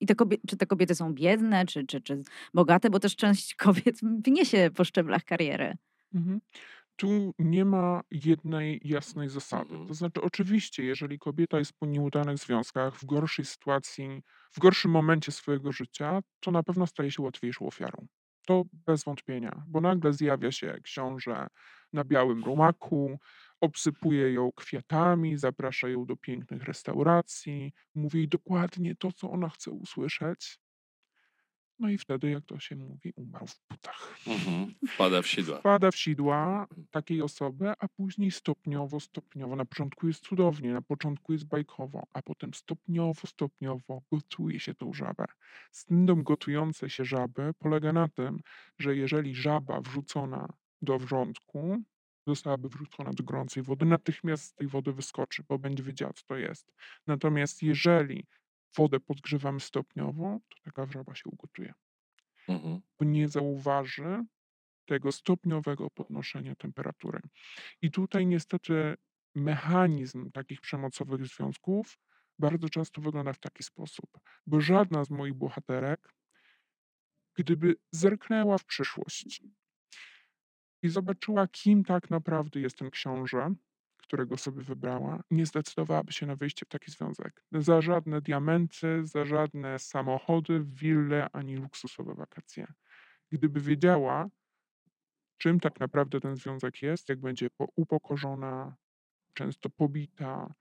I 0.00 0.06
te 0.06 0.14
kobiety, 0.14 0.42
czy 0.48 0.56
te 0.56 0.66
kobiety 0.66 0.94
są 0.94 1.14
biedne, 1.14 1.66
czy, 1.66 1.86
czy, 1.86 2.00
czy 2.00 2.22
bogate, 2.54 2.90
bo 2.90 3.00
też 3.00 3.16
część 3.16 3.54
kobiet 3.64 3.96
wyniesie 4.24 4.70
po 4.74 4.84
szczeblach 4.84 5.24
kariery. 5.24 5.76
Mhm. 6.14 6.40
Tu 6.96 7.34
nie 7.38 7.64
ma 7.64 8.02
jednej 8.10 8.80
jasnej 8.84 9.28
zasady. 9.28 9.70
Mhm. 9.70 9.88
To 9.88 9.94
znaczy, 9.94 10.22
oczywiście, 10.22 10.84
jeżeli 10.84 11.18
kobieta 11.18 11.58
jest 11.58 11.72
po 11.72 11.86
nieudanych 11.86 12.38
związkach, 12.38 12.96
w 12.98 13.04
gorszej 13.04 13.44
sytuacji, 13.44 14.22
w 14.52 14.58
gorszym 14.60 14.90
momencie 14.90 15.32
swojego 15.32 15.72
życia, 15.72 16.20
to 16.40 16.50
na 16.50 16.62
pewno 16.62 16.86
staje 16.86 17.10
się 17.10 17.22
łatwiejszą 17.22 17.66
ofiarą. 17.66 18.06
To 18.46 18.64
bez 18.72 19.04
wątpienia, 19.04 19.64
bo 19.68 19.80
nagle 19.80 20.12
zjawia 20.12 20.52
się 20.52 20.78
książę 20.82 21.46
na 21.92 22.04
białym 22.04 22.44
rumaku, 22.44 23.18
obsypuje 23.60 24.32
ją 24.32 24.50
kwiatami, 24.56 25.36
zaprasza 25.38 25.88
ją 25.88 26.06
do 26.06 26.16
pięknych 26.16 26.64
restauracji, 26.64 27.72
mówi 27.94 28.18
jej 28.18 28.28
dokładnie 28.28 28.94
to, 28.96 29.12
co 29.12 29.30
ona 29.30 29.48
chce 29.48 29.70
usłyszeć. 29.70 30.58
No 31.78 31.90
i 31.90 31.98
wtedy, 31.98 32.30
jak 32.30 32.44
to 32.44 32.58
się 32.58 32.76
mówi, 32.76 33.12
umarł 33.16 33.46
w 33.46 33.60
butach. 33.70 34.18
Mhm. 34.26 34.74
Wpada 34.88 35.22
w 35.22 35.26
sidła. 35.26 35.58
Wpada 35.58 35.90
w 35.90 35.96
sidła 35.96 36.66
takiej 36.90 37.22
osoby, 37.22 37.72
a 37.78 37.88
później 37.88 38.30
stopniowo, 38.30 39.00
stopniowo. 39.00 39.56
Na 39.56 39.64
początku 39.64 40.06
jest 40.06 40.24
cudownie, 40.24 40.72
na 40.72 40.82
początku 40.82 41.32
jest 41.32 41.44
bajkowo, 41.44 42.06
a 42.12 42.22
potem 42.22 42.54
stopniowo, 42.54 43.26
stopniowo 43.26 44.02
gotuje 44.12 44.60
się 44.60 44.74
tą 44.74 44.92
żabę. 44.92 45.24
Syndrom 45.72 46.22
gotującej 46.22 46.90
się 46.90 47.04
żaby 47.04 47.54
polega 47.58 47.92
na 47.92 48.08
tym, 48.08 48.40
że 48.78 48.96
jeżeli 48.96 49.34
żaba 49.34 49.80
wrzucona 49.80 50.48
do 50.82 50.98
wrzątku, 50.98 51.82
zostałaby 52.26 52.68
wrzucona 52.68 53.10
do 53.12 53.24
gorącej 53.24 53.62
wody, 53.62 53.86
natychmiast 53.86 54.44
z 54.44 54.54
tej 54.54 54.66
wody 54.66 54.92
wyskoczy, 54.92 55.42
bo 55.48 55.58
będzie 55.58 55.82
wiedziała, 55.82 56.12
co 56.12 56.22
to 56.26 56.36
jest. 56.36 56.72
Natomiast 57.06 57.62
jeżeli 57.62 58.26
wodę 58.76 59.00
podgrzewamy 59.00 59.60
stopniowo, 59.60 60.38
to 60.48 60.56
taka 60.62 60.92
żaba 60.92 61.14
się 61.14 61.30
ugotuje. 61.30 61.74
Mhm. 62.48 62.80
Bo 62.98 63.04
nie 63.04 63.28
zauważy 63.28 64.24
tego 64.86 65.12
stopniowego 65.12 65.90
podnoszenia 65.90 66.54
temperatury. 66.54 67.20
I 67.82 67.90
tutaj 67.90 68.26
niestety 68.26 68.94
mechanizm 69.34 70.30
takich 70.30 70.60
przemocowych 70.60 71.26
związków 71.26 71.98
bardzo 72.38 72.68
często 72.68 73.00
wygląda 73.00 73.32
w 73.32 73.38
taki 73.38 73.62
sposób, 73.62 74.10
bo 74.46 74.60
żadna 74.60 75.04
z 75.04 75.10
moich 75.10 75.34
bohaterek, 75.34 76.14
gdyby 77.34 77.76
zerknęła 77.90 78.58
w 78.58 78.64
przyszłość 78.64 79.42
i 80.82 80.88
zobaczyła, 80.88 81.48
kim 81.48 81.84
tak 81.84 82.10
naprawdę 82.10 82.60
jest 82.60 82.78
ten 82.78 82.90
książę, 82.90 83.54
którego 84.06 84.36
sobie 84.36 84.62
wybrała, 84.62 85.22
nie 85.30 85.46
zdecydowałaby 85.46 86.12
się 86.12 86.26
na 86.26 86.36
wyjście 86.36 86.66
w 86.66 86.68
taki 86.68 86.90
związek. 86.90 87.44
Za 87.52 87.80
żadne 87.80 88.20
diamenty, 88.20 89.00
za 89.06 89.24
żadne 89.24 89.78
samochody, 89.78 90.64
wille 90.64 91.28
ani 91.32 91.56
luksusowe 91.56 92.14
wakacje. 92.14 92.66
Gdyby 93.32 93.60
wiedziała, 93.60 94.28
czym 95.38 95.60
tak 95.60 95.80
naprawdę 95.80 96.20
ten 96.20 96.36
związek 96.36 96.82
jest, 96.82 97.08
jak 97.08 97.20
będzie 97.20 97.50
po- 97.50 97.68
upokorzona, 97.76 98.76
często 99.34 99.70
pobita, 99.70 100.54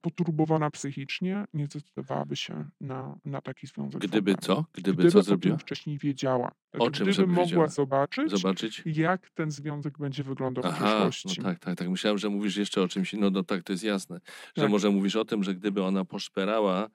poturbowana 0.00 0.70
psychicznie, 0.70 1.44
nie 1.54 1.66
zdecydowałaby 1.66 2.36
się 2.36 2.68
na, 2.80 3.18
na 3.24 3.40
taki 3.40 3.66
związek. 3.66 4.02
w 4.02 4.06
Gdyby 4.06 4.34
co? 4.34 4.64
Gdyby, 4.72 4.92
Gdyby 4.94 5.10
co 5.10 5.22
zrobiła? 5.22 5.56
wcześniej 5.58 5.98
wiedziała. 5.98 6.52
O 6.72 6.76
Znaczy, 6.78 6.92
czym, 6.92 7.06
gdyby 7.12 7.26
mogła 7.26 7.44
wiedziała? 7.44 7.68
zobaczyć, 7.68 8.30
Zobaczyć? 8.30 8.82
jak 8.86 9.30
ten 9.30 9.50
związek 9.50 9.98
będzie 9.98 10.22
wyglądał 10.22 10.62
w 10.62 10.66
Aha, 10.66 10.96
no 11.04 11.10
przyszłości. 11.10 11.42
tak, 11.42 11.58
tak, 11.58 11.78
tak. 11.78 11.88
Myślałem, 11.88 12.18
że 12.18 12.28
mówisz 12.28 12.56
jeszcze 12.56 12.82
o 12.82 12.88
czymś 12.88 13.14
innym. 13.14 13.32
No 13.32 13.42
tak, 13.42 13.62
to 13.62 13.72
jest 13.72 13.84
jasne. 13.84 14.20
Że 14.56 14.62
Tak. 14.62 14.70
może 14.70 14.90
mówisz 14.90 15.16
o 15.16 15.24
tym, 15.24 15.44
że 15.44 15.54
gdyby 15.54 15.82
ona 15.82 16.04
poszperała, 16.04 16.88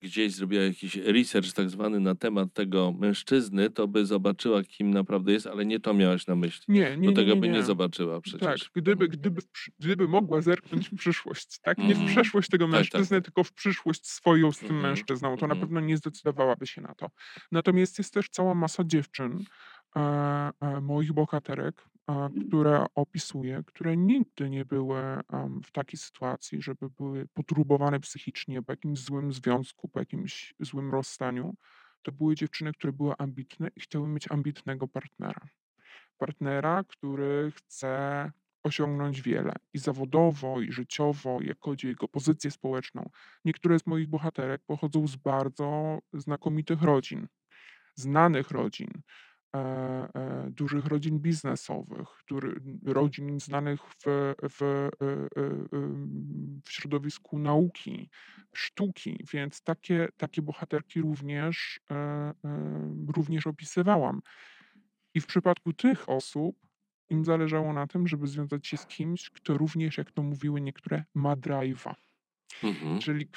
gdzieś 0.00 0.32
zrobiła 0.34 0.62
jakiś 0.62 0.96
research 0.96 1.52
tak 1.52 1.70
zwany 1.70 2.00
na 2.00 2.14
temat 2.14 2.52
tego 2.54 2.92
mężczyzny, 2.92 3.70
to 3.70 3.88
by 3.88 4.06
zobaczyła, 4.06 4.62
kim 4.62 4.90
naprawdę 4.90 5.32
jest, 5.32 5.46
ale 5.46 5.66
nie 5.66 5.80
to 5.80 5.94
miałaś 5.94 6.26
na 6.26 6.36
myśli. 6.36 6.64
Nie, 6.68 6.96
nie, 6.96 7.08
Bo 7.08 7.10
nie, 7.10 7.16
tego 7.16 7.34
nie, 7.34 7.40
by 7.40 7.48
nie 7.48 7.52
nie. 7.58 7.62
zobaczyła 7.62 8.20
przecież. 8.20 8.60
Tak, 8.60 8.70
gdyby, 8.74 9.08
gdyby, 9.08 9.40
gdyby 9.78 10.08
mogła 10.08 10.40
zerknąć 10.40 10.88
w 10.88 10.96
przyszłość, 10.96 11.58
tak? 11.62 11.78
Nie 11.78 11.94
w 11.94 11.98
Mhm. 11.98 12.08
przeszłość 12.08 12.48
tego 12.48 12.68
Tak, 12.70 12.70
tak, 12.72 12.78
mężczyzny, 12.78 13.22
tylko 13.22 13.44
w 13.44 13.52
przyszłość 13.52 14.06
swoją 14.06 14.52
z 14.52 14.58
tym 14.58 14.66
Mhm, 14.66 14.82
mężczyzną, 14.82 15.36
to 15.36 15.46
na 15.46 15.54
mhm. 15.54 15.60
pewno 15.60 15.80
nie 15.80 15.96
zdecydowałaby 15.96 16.66
się 16.66 16.80
na 16.80 16.94
to. 16.94 17.06
Natomiast 17.52 17.98
jest 17.98 18.14
też 18.14 18.28
cała 18.30 18.54
masa 18.54 18.84
dziewczyn, 18.84 19.44
e, 19.96 20.00
e, 20.60 20.80
moich 20.80 21.12
bohaterek, 21.12 21.84
które 22.48 22.86
opisuję, 22.94 23.62
które 23.66 23.96
nigdy 23.96 24.50
nie 24.50 24.64
były 24.64 25.00
w 25.64 25.70
takiej 25.72 25.98
sytuacji, 25.98 26.62
żeby 26.62 26.90
były 26.90 27.26
poturbowane 27.34 28.00
psychicznie 28.00 28.62
po 28.62 28.72
jakimś 28.72 28.98
złym 28.98 29.32
związku, 29.32 29.88
po 29.88 29.98
jakimś 29.98 30.54
złym 30.60 30.90
rozstaniu. 30.90 31.54
To 32.02 32.12
były 32.12 32.34
dziewczyny, 32.34 32.72
które 32.72 32.92
były 32.92 33.14
ambitne 33.18 33.68
i 33.76 33.80
chciały 33.80 34.08
mieć 34.08 34.30
ambitnego 34.30 34.88
partnera 34.88 35.48
partnera, 36.18 36.84
który 36.88 37.52
chce 37.56 38.32
osiągnąć 38.62 39.22
wiele 39.22 39.52
i 39.74 39.78
zawodowo, 39.78 40.60
i 40.60 40.72
życiowo, 40.72 41.38
jak 41.42 41.58
chodzi 41.60 41.86
o 41.86 41.90
jego 41.90 42.08
pozycję 42.08 42.50
społeczną. 42.50 43.10
Niektóre 43.44 43.78
z 43.78 43.86
moich 43.86 44.08
bohaterek 44.08 44.62
pochodzą 44.66 45.06
z 45.06 45.16
bardzo 45.16 45.98
znakomitych 46.12 46.82
rodzin, 46.82 47.28
znanych 47.94 48.50
rodzin, 48.50 48.90
dużych 50.50 50.86
rodzin 50.86 51.18
biznesowych, 51.18 52.08
który, 52.08 52.60
rodzin 52.84 53.40
znanych 53.40 53.80
w, 53.82 54.04
w, 54.50 54.62
e, 54.62 54.66
e, 54.66 55.48
w 56.64 56.72
środowisku 56.72 57.38
nauki, 57.38 58.10
sztuki, 58.52 59.24
więc 59.32 59.62
takie, 59.62 60.08
takie 60.16 60.42
bohaterki 60.42 61.00
również, 61.00 61.80
e, 61.90 61.94
e, 61.94 62.34
również 63.16 63.46
opisywałam. 63.46 64.22
I 65.14 65.20
w 65.20 65.26
przypadku 65.26 65.72
tych 65.72 66.08
osób 66.08 66.56
im 67.10 67.24
zależało 67.24 67.72
na 67.72 67.86
tym, 67.86 68.08
żeby 68.08 68.26
związać 68.26 68.66
się 68.66 68.76
z 68.76 68.86
kimś, 68.86 69.30
kto 69.30 69.58
również, 69.58 69.98
jak 69.98 70.12
to 70.12 70.22
mówiły 70.22 70.60
niektóre, 70.60 71.04
ma 71.14 71.36
drive'a. 71.36 71.94
Mhm. 72.64 72.98
Czyli 72.98 73.28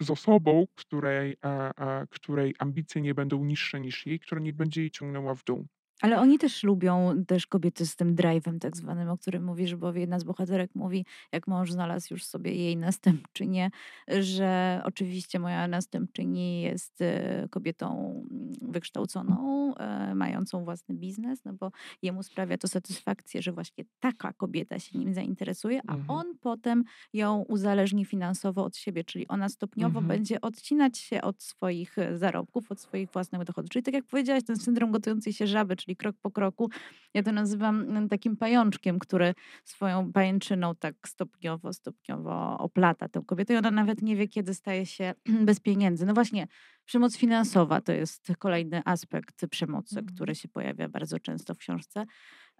z 0.00 0.10
osobą, 0.10 0.66
której, 0.74 1.36
e, 1.44 1.70
e, 1.78 2.06
której 2.10 2.54
ambicje 2.58 3.02
nie 3.02 3.14
będą 3.14 3.44
niższe 3.44 3.80
niż 3.80 4.06
jej, 4.06 4.20
która 4.20 4.40
nie 4.40 4.52
będzie 4.52 4.80
jej 4.80 4.90
ciągnęła 4.90 5.34
w 5.34 5.44
dół. 5.44 5.66
Ale 6.04 6.20
oni 6.20 6.38
też 6.38 6.62
lubią 6.62 7.24
też 7.26 7.46
kobiety 7.46 7.86
z 7.86 7.96
tym 7.96 8.14
drive'em 8.16 8.58
tak 8.58 8.76
zwanym, 8.76 9.08
o 9.08 9.18
którym 9.18 9.44
mówisz, 9.44 9.74
bo 9.76 9.92
jedna 9.92 10.18
z 10.18 10.24
bohaterek 10.24 10.70
mówi, 10.74 11.06
jak 11.32 11.46
mąż 11.48 11.72
znalazł 11.72 12.14
już 12.14 12.24
sobie 12.24 12.52
jej 12.54 12.76
następczynię, 12.76 13.70
że 14.08 14.80
oczywiście 14.84 15.38
moja 15.38 15.68
następczyni 15.68 16.62
jest 16.62 17.00
e, 17.00 17.48
kobietą 17.50 18.10
mm, 18.30 18.52
wykształconą, 18.72 19.74
e, 19.74 20.14
mającą 20.14 20.64
własny 20.64 20.94
biznes, 20.94 21.44
no 21.44 21.52
bo 21.52 21.70
jemu 22.02 22.22
sprawia 22.22 22.58
to 22.58 22.68
satysfakcję, 22.68 23.42
że 23.42 23.52
właśnie 23.52 23.84
taka 24.00 24.32
kobieta 24.32 24.78
się 24.78 24.98
nim 24.98 25.14
zainteresuje, 25.14 25.80
a 25.86 25.92
Mhm. 25.94 26.10
on 26.10 26.26
potem 26.40 26.84
ją 27.12 27.44
uzależni 27.48 28.04
finansowo 28.04 28.64
od 28.64 28.76
siebie, 28.76 29.04
czyli 29.04 29.28
ona 29.28 29.48
stopniowo 29.48 29.98
Mhm. 29.98 30.06
będzie 30.08 30.40
odcinać 30.40 30.98
się 30.98 31.22
od 31.22 31.42
swoich 31.42 31.98
e, 31.98 32.18
zarobków, 32.18 32.72
od 32.72 32.80
swoich 32.80 33.10
własnych 33.10 33.44
dochodów. 33.44 33.70
Czyli 33.70 33.82
tak 33.82 33.94
jak 33.94 34.04
powiedziałaś, 34.04 34.42
ten 34.46 34.56
syndrom 34.56 34.90
gotującej 34.90 35.32
się 35.32 35.46
żaby, 35.46 35.76
czyli 35.76 35.93
krok 35.96 36.16
po 36.22 36.30
kroku, 36.30 36.70
ja 37.14 37.22
to 37.22 37.32
nazywam 37.32 37.80
mm, 37.82 38.08
takim 38.08 38.36
pajączkiem, 38.36 38.98
który 38.98 39.34
swoją 39.64 40.12
pajęczyną 40.12 40.74
tak 40.74 40.94
stopniowo, 41.06 41.72
stopniowo 41.72 42.58
oplata 42.58 43.08
tę 43.08 43.22
kobietę 43.26 43.54
i 43.54 43.56
ona 43.56 43.70
nawet 43.70 44.02
nie 44.02 44.16
wie, 44.16 44.28
kiedy 44.28 44.54
staje 44.54 44.86
się 44.86 45.14
bez 45.48 45.60
pieniędzy. 45.60 46.06
No 46.06 46.14
właśnie, 46.14 46.46
przemoc 46.84 47.16
finansowa 47.16 47.80
to 47.80 47.92
jest 47.92 48.32
kolejny 48.38 48.82
aspekt 48.84 49.46
przemocy, 49.50 49.98
Mhm. 49.98 50.14
który 50.14 50.34
się 50.34 50.48
pojawia 50.48 50.88
bardzo 50.88 51.18
często 51.18 51.54
w 51.54 51.58
książce. 51.58 52.04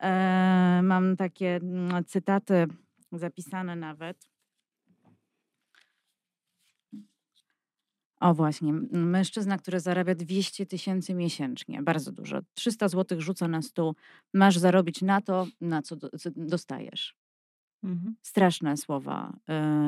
E, 0.02 0.80
mam 0.82 1.16
takie 1.16 1.56
mm, 1.56 2.04
cytaty 2.04 2.66
zapisane 3.12 3.76
nawet. 3.76 4.33
O 8.24 8.34
właśnie, 8.34 8.72
mężczyzna, 8.92 9.58
który 9.58 9.80
zarabia 9.80 10.14
200 10.14 10.66
tysięcy 10.66 11.14
miesięcznie, 11.14 11.82
bardzo 11.82 12.12
dużo. 12.12 12.40
300 12.54 12.88
zł 12.88 13.20
rzuca 13.20 13.48
na 13.48 13.62
stół, 13.62 13.94
masz 14.34 14.58
zarobić 14.58 15.02
na 15.02 15.20
to, 15.20 15.46
na 15.60 15.82
co 15.82 15.96
dostajesz. 16.36 17.16
Mhm. 17.84 18.14
Straszne 18.22 18.76
słowa. 18.76 19.32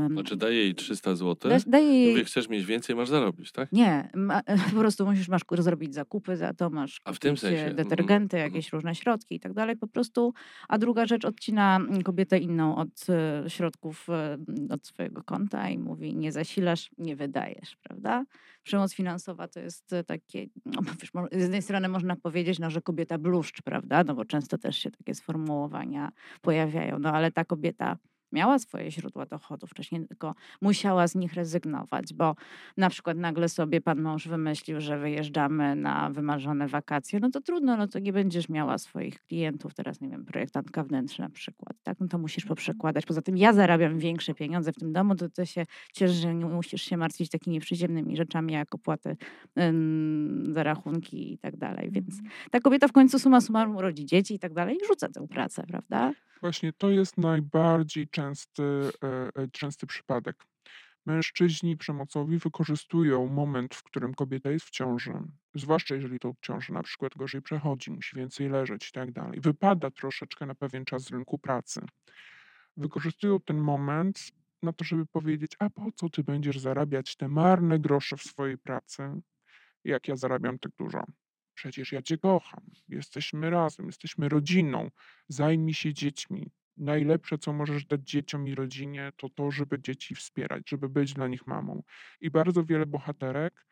Ym, 0.06 0.12
Znaczy 0.12 0.36
daje 0.36 0.56
jej 0.56 0.74
300 0.74 1.16
zł. 1.16 1.50
da- 1.50 1.70
daje 1.70 2.00
jej... 2.00 2.10
Mówię, 2.10 2.24
chcesz 2.24 2.48
mieć 2.48 2.64
więcej, 2.66 2.96
masz 2.96 3.08
zarobić, 3.08 3.52
tak? 3.52 3.72
Nie, 3.72 4.10
ma, 4.14 4.42
po 4.74 4.76
prostu 4.78 5.06
musisz 5.06 5.28
masz 5.28 5.42
zrobić 5.58 5.94
zakupy 5.94 6.36
za 6.36 6.54
to, 6.54 6.70
masz 6.70 7.00
A 7.04 7.12
w 7.12 7.18
tym 7.18 7.34
e, 7.34 7.36
sensie, 7.36 7.58
mhm, 7.58 7.76
detergenty, 7.76 8.36
mhm. 8.36 8.52
jakieś 8.52 8.72
różne 8.72 8.94
środki 8.94 9.34
i 9.34 9.40
tak 9.40 9.52
dalej. 9.52 9.76
Po 9.76 9.86
prostu, 9.86 10.34
a 10.68 10.78
druga 10.78 11.06
rzecz 11.06 11.24
odcina 11.24 11.76
mm, 11.76 12.02
kobietę 12.02 12.38
inną 12.38 12.76
od 12.76 13.06
e, 13.08 13.50
środków, 13.50 14.06
e, 14.08 14.38
od 14.70 14.86
swojego 14.86 15.22
konta 15.22 15.68
i 15.68 15.78
mówi 15.78 16.16
nie 16.16 16.32
zasilasz, 16.32 16.90
nie 16.98 17.16
wydajesz, 17.16 17.76
prawda? 17.76 18.24
Przemoc 18.66 18.94
finansowa 18.94 19.48
to 19.48 19.60
jest 19.60 19.92
e, 19.92 20.04
takie, 20.04 20.46
no, 20.64 20.82
wiesz, 21.00 21.10
z 21.32 21.42
jednej 21.42 21.62
strony 21.62 21.88
można 21.88 22.16
powiedzieć, 22.16 22.58
no, 22.58 22.70
że 22.70 22.82
kobieta 22.82 23.18
bluszcz, 23.18 23.62
prawda? 23.62 24.04
No 24.04 24.14
bo 24.14 24.24
często 24.24 24.58
też 24.58 24.78
się 24.78 24.90
takie 24.90 25.14
sformułowania 25.14 26.12
pojawiają, 26.42 26.98
no 26.98 27.12
ale 27.12 27.32
ta 27.32 27.44
kobieta 27.44 27.96
miała 28.32 28.58
swoje 28.58 28.90
źródła 28.90 29.26
dochodu 29.26 29.66
wcześniej, 29.66 30.06
tylko 30.06 30.34
musiała 30.62 31.08
z 31.08 31.14
nich 31.14 31.34
rezygnować, 31.34 32.14
bo 32.14 32.34
na 32.76 32.90
przykład 32.90 33.16
nagle 33.16 33.48
sobie 33.48 33.80
pan 33.80 34.00
mąż 34.00 34.28
wymyślił, 34.28 34.80
że 34.80 34.98
wyjeżdżamy 34.98 35.76
na 35.76 36.10
wymarzone 36.10 36.68
wakacje, 36.68 37.20
no 37.20 37.30
to 37.30 37.40
trudno, 37.40 37.76
no 37.76 37.88
to 37.88 37.98
nie 37.98 38.12
będziesz 38.12 38.48
miała 38.48 38.78
swoich 38.78 39.22
klientów, 39.22 39.74
teraz 39.74 40.00
nie 40.00 40.08
wiem, 40.08 40.24
projektantka 40.24 40.84
wnętrz 40.84 41.18
na 41.18 41.30
przykład, 41.30 41.76
tak, 41.82 42.00
no 42.00 42.08
to 42.08 42.18
musisz 42.18 42.44
poprzekładać. 42.44 43.06
Poza 43.06 43.22
tym 43.22 43.36
ja 43.36 43.52
zarabiam 43.52 43.98
większe 43.98 44.34
pieniądze 44.34 44.72
w 44.72 44.76
tym 44.76 44.92
domu, 44.92 45.14
to 45.14 45.28
ty 45.28 45.46
się 45.46 45.66
cieszysz, 45.92 46.16
że 46.16 46.34
nie 46.34 46.44
musisz 46.44 46.82
się 46.82 46.96
martwić 46.96 47.30
takimi 47.30 47.60
przyziemnymi 47.60 48.16
rzeczami, 48.16 48.52
jak 48.52 48.74
opłaty 48.74 49.16
ym, 49.60 50.44
za 50.50 50.62
rachunki 50.62 51.32
i 51.32 51.38
tak 51.38 51.56
dalej, 51.56 51.90
więc 51.90 52.20
ta 52.50 52.60
kobieta 52.60 52.88
w 52.88 52.92
końcu 52.92 53.18
suma 53.18 53.40
summarum 53.40 53.78
rodzi 53.78 54.06
dzieci 54.06 54.34
i 54.34 54.38
tak 54.38 54.54
dalej 54.54 54.76
i 54.76 54.86
rzuca 54.86 55.08
tę 55.08 55.28
pracę, 55.28 55.64
prawda? 55.68 56.12
Właśnie 56.40 56.72
to 56.72 56.90
jest 56.90 57.18
najbardziej 57.18 58.08
częsty, 58.16 58.62
e, 58.62 59.42
e, 59.42 59.48
częsty 59.52 59.86
przypadek. 59.86 60.36
Mężczyźni 61.06 61.76
przemocowi 61.76 62.38
wykorzystują 62.38 63.26
moment, 63.26 63.74
w 63.74 63.82
którym 63.82 64.14
kobieta 64.14 64.50
jest 64.50 64.66
w 64.66 64.70
ciąży, 64.70 65.12
zwłaszcza 65.54 65.94
jeżeli 65.94 66.18
to 66.18 66.32
ciąża 66.42 66.72
na 66.72 66.82
przykład 66.82 67.14
gorzej 67.16 67.42
przechodzi, 67.42 67.90
musi 67.90 68.16
więcej 68.16 68.48
leżeć 68.48 68.88
i 68.88 68.92
tak 68.92 69.12
dalej. 69.12 69.40
Wypada 69.40 69.90
troszeczkę 69.90 70.46
na 70.46 70.54
pewien 70.54 70.84
czas 70.84 71.02
z 71.02 71.10
rynku 71.10 71.38
pracy. 71.38 71.80
Wykorzystują 72.76 73.40
ten 73.40 73.58
moment 73.58 74.32
na 74.62 74.72
to, 74.72 74.84
żeby 74.84 75.06
powiedzieć, 75.06 75.52
a 75.58 75.70
po 75.70 75.92
co 75.92 76.08
ty 76.08 76.24
będziesz 76.24 76.58
zarabiać 76.58 77.16
te 77.16 77.28
marne 77.28 77.78
grosze 77.78 78.16
w 78.16 78.22
swojej 78.22 78.58
pracy, 78.58 79.02
jak 79.84 80.08
ja 80.08 80.16
zarabiam 80.16 80.58
tak 80.58 80.72
dużo. 80.78 81.04
przecież 81.54 81.92
ja 81.92 82.02
cię 82.02 82.18
kocham, 82.18 82.64
jesteśmy 82.88 83.50
razem, 83.50 83.86
jesteśmy 83.86 84.28
rodziną, 84.28 84.90
zajmij 85.28 85.74
się 85.74 85.94
dziećmi. 85.94 86.50
Najlepsze, 86.76 87.38
co 87.38 87.52
możesz 87.52 87.84
dać 87.84 88.00
dzieciom 88.00 88.48
i 88.48 88.54
rodzinie, 88.54 89.12
to 89.16 89.28
to, 89.28 89.50
żeby 89.50 89.80
dzieci 89.82 90.14
wspierać, 90.14 90.70
żeby 90.70 90.88
być 90.88 91.14
dla 91.14 91.28
nich 91.28 91.46
mamą. 91.46 91.82
I 92.20 92.30
bardzo 92.30 92.64
wiele 92.64 92.86
bohaterek 92.86 93.66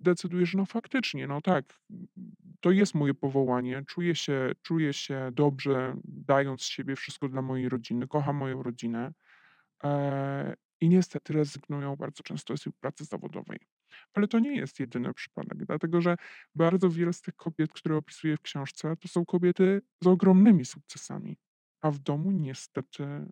decyduje, 0.00 0.46
że 0.46 0.58
no 0.58 0.66
faktycznie, 0.66 1.26
no 1.26 1.40
tak, 1.40 1.80
to 2.60 2.70
jest 2.70 2.94
moje 2.94 3.14
powołanie, 3.14 3.82
czuję 3.86 4.14
się, 4.14 4.52
czuję 4.62 4.92
się 4.92 5.30
dobrze, 5.32 5.96
dając 6.04 6.62
z 6.62 6.66
siebie 6.66 6.96
wszystko 6.96 7.28
dla 7.28 7.42
mojej 7.42 7.68
rodziny, 7.68 8.08
kocham 8.08 8.36
moją 8.36 8.62
rodzinę. 8.62 9.12
E, 9.84 10.54
I 10.80 10.88
niestety 10.88 11.32
rezygnują 11.32 11.96
bardzo 11.96 12.22
często 12.22 12.56
z 12.56 12.64
pracy 12.80 13.04
zawodowej. 13.04 13.58
Ale 14.14 14.28
to 14.28 14.38
nie 14.38 14.56
jest 14.56 14.80
jedyny 14.80 15.14
przypadek, 15.14 15.64
dlatego 15.64 16.00
że 16.00 16.16
bardzo 16.54 16.90
wiele 16.90 17.12
z 17.12 17.22
tych 17.22 17.36
kobiet, 17.36 17.72
które 17.72 17.96
opisuję 17.96 18.36
w 18.36 18.42
książce, 18.42 18.96
to 18.96 19.08
są 19.08 19.24
kobiety 19.24 19.82
z 20.02 20.06
ogromnymi 20.06 20.64
sukcesami, 20.64 21.36
a 21.84 21.90
w 21.90 21.98
domu 21.98 22.30
niestety 22.30 23.26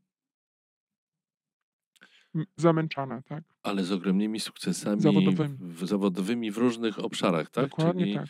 zamęczane, 2.56 3.22
tak? 3.22 3.44
Ale 3.62 3.84
z 3.84 3.92
ogromnymi 3.92 4.40
sukcesami 4.40 5.00
Zawodowymi. 5.02 5.56
W, 5.60 5.86
zawodowymi 5.86 6.50
w 6.50 6.58
różnych 6.58 6.98
obszarach, 7.04 7.50
tak? 7.50 7.68
Dokładnie 7.70 8.02
Czyli 8.04 8.14
tak. 8.14 8.26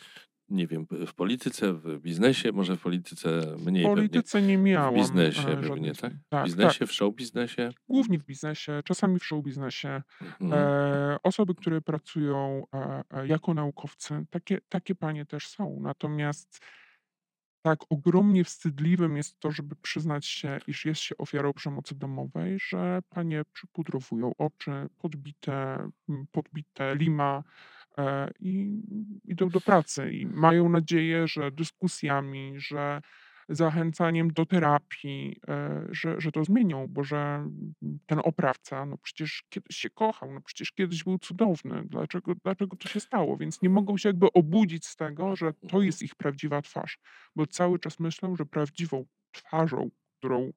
nie 0.49 0.67
wiem, 0.67 0.85
w 1.07 1.13
polityce, 1.13 1.73
w 1.73 1.99
biznesie, 1.99 2.51
może 2.51 2.75
w 2.77 2.81
polityce 2.81 3.29
mniej 3.65 3.83
W 3.83 3.87
pewnie. 3.87 4.09
polityce 4.09 4.41
nie 4.41 4.57
miałam 4.57 4.93
W 4.93 4.97
biznesie 4.97 5.41
e, 5.47 5.55
pewnie, 5.55 5.67
żadnych 5.67 5.97
tak? 5.97 6.11
zmian. 6.11 6.19
W 6.25 6.29
Tak, 6.29 6.45
biznesie, 6.45 6.79
tak. 6.79 6.89
w 6.89 6.91
show 6.91 7.15
biznesie. 7.15 7.69
Głównie 7.87 8.19
w 8.19 8.25
biznesie, 8.25 8.81
czasami 8.85 9.19
w 9.19 9.25
show 9.25 9.43
biznesie. 9.43 10.01
Mhm. 10.21 10.53
E, 10.53 11.17
osoby, 11.23 11.55
które 11.55 11.81
pracują 11.81 12.63
e, 12.73 13.03
e, 13.11 13.27
jako 13.27 13.53
naukowcy, 13.53 14.25
takie, 14.29 14.61
takie 14.69 14.95
panie 14.95 15.25
też 15.25 15.47
są. 15.47 15.79
Natomiast 15.81 16.59
tak 17.63 17.79
ogromnie 17.89 18.43
wstydliwym 18.43 19.17
jest 19.17 19.39
to, 19.39 19.51
żeby 19.51 19.75
przyznać 19.75 20.25
się, 20.25 20.59
iż 20.67 20.85
jest 20.85 21.01
się 21.01 21.17
ofiarą 21.17 21.53
przemocy 21.53 21.95
domowej, 21.95 22.57
że 22.59 22.99
panie 23.09 23.43
przypudrowują 23.53 24.31
oczy, 24.37 24.71
podbite, 24.97 25.89
podbite 26.31 26.95
lima 26.95 27.43
e, 27.97 28.31
i 28.39 28.81
idą 29.25 29.49
do 29.49 29.61
pracy 29.61 30.11
i 30.11 30.25
mają 30.25 30.69
nadzieję, 30.69 31.27
że 31.27 31.51
dyskusjami, 31.51 32.53
że 32.57 33.01
zachęcaniem 33.49 34.33
do 34.33 34.45
terapii, 34.45 35.39
e, 35.47 35.85
że, 35.91 36.21
że 36.21 36.31
to 36.31 36.43
zmienią, 36.43 36.87
bo 36.89 37.03
że 37.03 37.49
ten 38.05 38.19
oprawca, 38.23 38.85
no 38.85 38.97
przecież 38.97 39.43
kiedyś 39.49 39.77
się 39.77 39.89
kochał, 39.89 40.33
no 40.33 40.41
przecież 40.41 40.71
kiedyś 40.71 41.03
był 41.03 41.17
cudowny, 41.19 41.83
dlaczego, 41.85 42.35
dlaczego 42.43 42.77
to 42.77 42.87
się 42.89 42.99
stało? 42.99 43.37
Więc 43.37 43.61
nie 43.61 43.69
mogą 43.69 43.97
się 43.97 44.09
jakby 44.09 44.27
obudzić 44.33 44.85
z 44.87 44.95
tego, 44.95 45.35
że 45.35 45.53
to 45.67 45.81
jest 45.81 46.01
ich 46.01 46.15
prawdziwa 46.15 46.61
twarz, 46.61 46.99
bo 47.35 47.47
cały 47.47 47.79
czas 47.79 47.99
myślą, 47.99 48.35
że 48.35 48.45
prawdziwą 48.45 49.05
twarzą, 49.31 49.89
którą, 50.19 50.51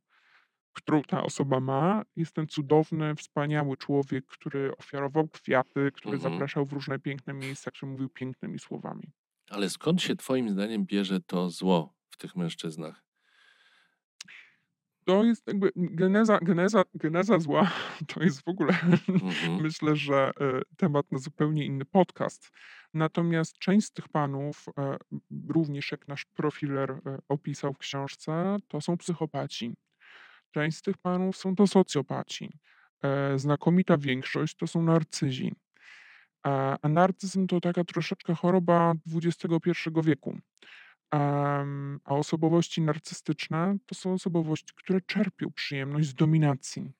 którą 0.72 1.02
ta 1.02 1.22
osoba 1.22 1.60
ma, 1.60 2.02
jest 2.16 2.34
ten 2.34 2.46
cudowny, 2.48 3.14
wspaniały 3.16 3.76
człowiek, 3.76 4.26
który 4.26 4.76
ofiarował 4.76 5.28
kwiaty, 5.28 5.90
który 5.94 6.16
Mhm. 6.16 6.20
zapraszał 6.20 6.66
w 6.66 6.72
różne 6.72 6.98
piękne 6.98 7.34
miejsca, 7.34 7.70
który 7.70 7.92
mówił 7.92 8.08
pięknymi 8.08 8.58
słowami. 8.58 9.12
Ale 9.50 9.70
skąd 9.70 10.02
się 10.02 10.16
twoim 10.16 10.50
zdaniem 10.50 10.86
bierze 10.86 11.20
to 11.20 11.50
zło 11.50 11.95
w 12.16 12.18
tych 12.18 12.36
mężczyznach? 12.36 13.02
To 15.04 15.24
jest 15.24 15.46
jakby 15.46 15.72
geneza, 15.76 16.38
geneza, 16.42 16.82
geneza 16.94 17.38
zła, 17.38 17.70
to 18.14 18.22
jest 18.22 18.42
w 18.42 18.48
ogóle 18.48 18.74
Mhm. 19.08 19.62
myślę, 19.62 19.96
że 19.96 20.30
e, 20.40 20.62
temat 20.76 21.12
na 21.12 21.18
zupełnie 21.18 21.64
inny 21.64 21.84
podcast. 21.84 22.50
Natomiast 22.94 23.58
część 23.58 23.86
z 23.86 23.92
tych 23.92 24.08
panów, 24.08 24.64
e, 24.78 24.96
również 25.48 25.92
jak 25.92 26.08
nasz 26.08 26.24
profiler 26.24 26.90
e, 26.90 27.18
opisał 27.28 27.72
w 27.72 27.78
książce, 27.78 28.56
to 28.68 28.80
są 28.80 28.96
psychopaci. 28.96 29.74
Część 30.50 30.76
z 30.78 30.82
tych 30.82 30.98
panów 30.98 31.36
są 31.36 31.56
to 31.56 31.66
socjopaci. 31.66 32.50
Znakomita 33.36 33.98
większość 33.98 34.56
to 34.56 34.66
są 34.66 34.82
narcyzi. 34.82 35.54
A 36.82 36.88
narcyzm 36.88 37.46
to 37.46 37.60
taka 37.60 37.84
troszeczkę 37.84 38.34
choroba 38.34 38.94
XXI 39.14 39.70
wieku. 40.04 40.38
A 41.10 42.14
osobowości 42.14 42.82
narcystyczne 42.82 43.76
to 43.86 43.94
są 43.94 44.12
osobowości, 44.12 44.72
które 44.76 45.00
czerpią 45.00 45.52
przyjemność 45.52 46.08
z 46.08 46.14
dominacji. 46.14 46.92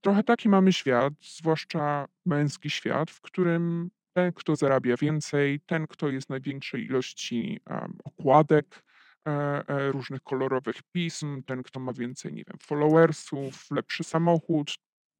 Trochę 0.00 0.22
taki 0.22 0.48
mamy 0.48 0.72
świat, 0.72 1.14
zwłaszcza 1.20 2.08
męski 2.26 2.70
świat, 2.70 3.10
w 3.10 3.20
którym 3.20 3.90
ten, 4.12 4.32
kto 4.32 4.56
zarabia 4.56 4.96
więcej, 4.96 5.60
ten, 5.60 5.86
kto 5.86 6.08
jest 6.08 6.30
największej 6.30 6.84
ilości 6.84 7.60
okładek, 8.04 8.82
e, 9.26 9.30
e, 9.68 9.92
różnych 9.92 10.22
kolorowych 10.22 10.82
pism, 10.92 11.42
ten, 11.42 11.62
kto 11.62 11.80
ma 11.80 11.92
więcej, 11.92 12.32
nie 12.32 12.44
wiem, 12.44 12.58
followersów, 12.60 13.70
lepszy 13.70 14.04
samochód, 14.04 14.74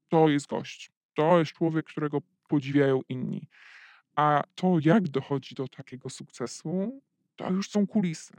to 0.08 0.28
jest 0.28 0.46
gość. 0.46 0.90
To 1.14 1.38
jest 1.38 1.52
człowiek, 1.52 1.86
którego 1.86 2.18
podziwiają 2.48 3.00
inni. 3.08 3.48
A 4.16 4.42
to, 4.54 4.76
jak 4.80 5.08
dochodzi 5.08 5.54
do 5.54 5.68
takiego 5.68 6.10
sukcesu, 6.10 7.02
to 7.36 7.50
już 7.50 7.70
są 7.70 7.86
kulisy. 7.86 8.34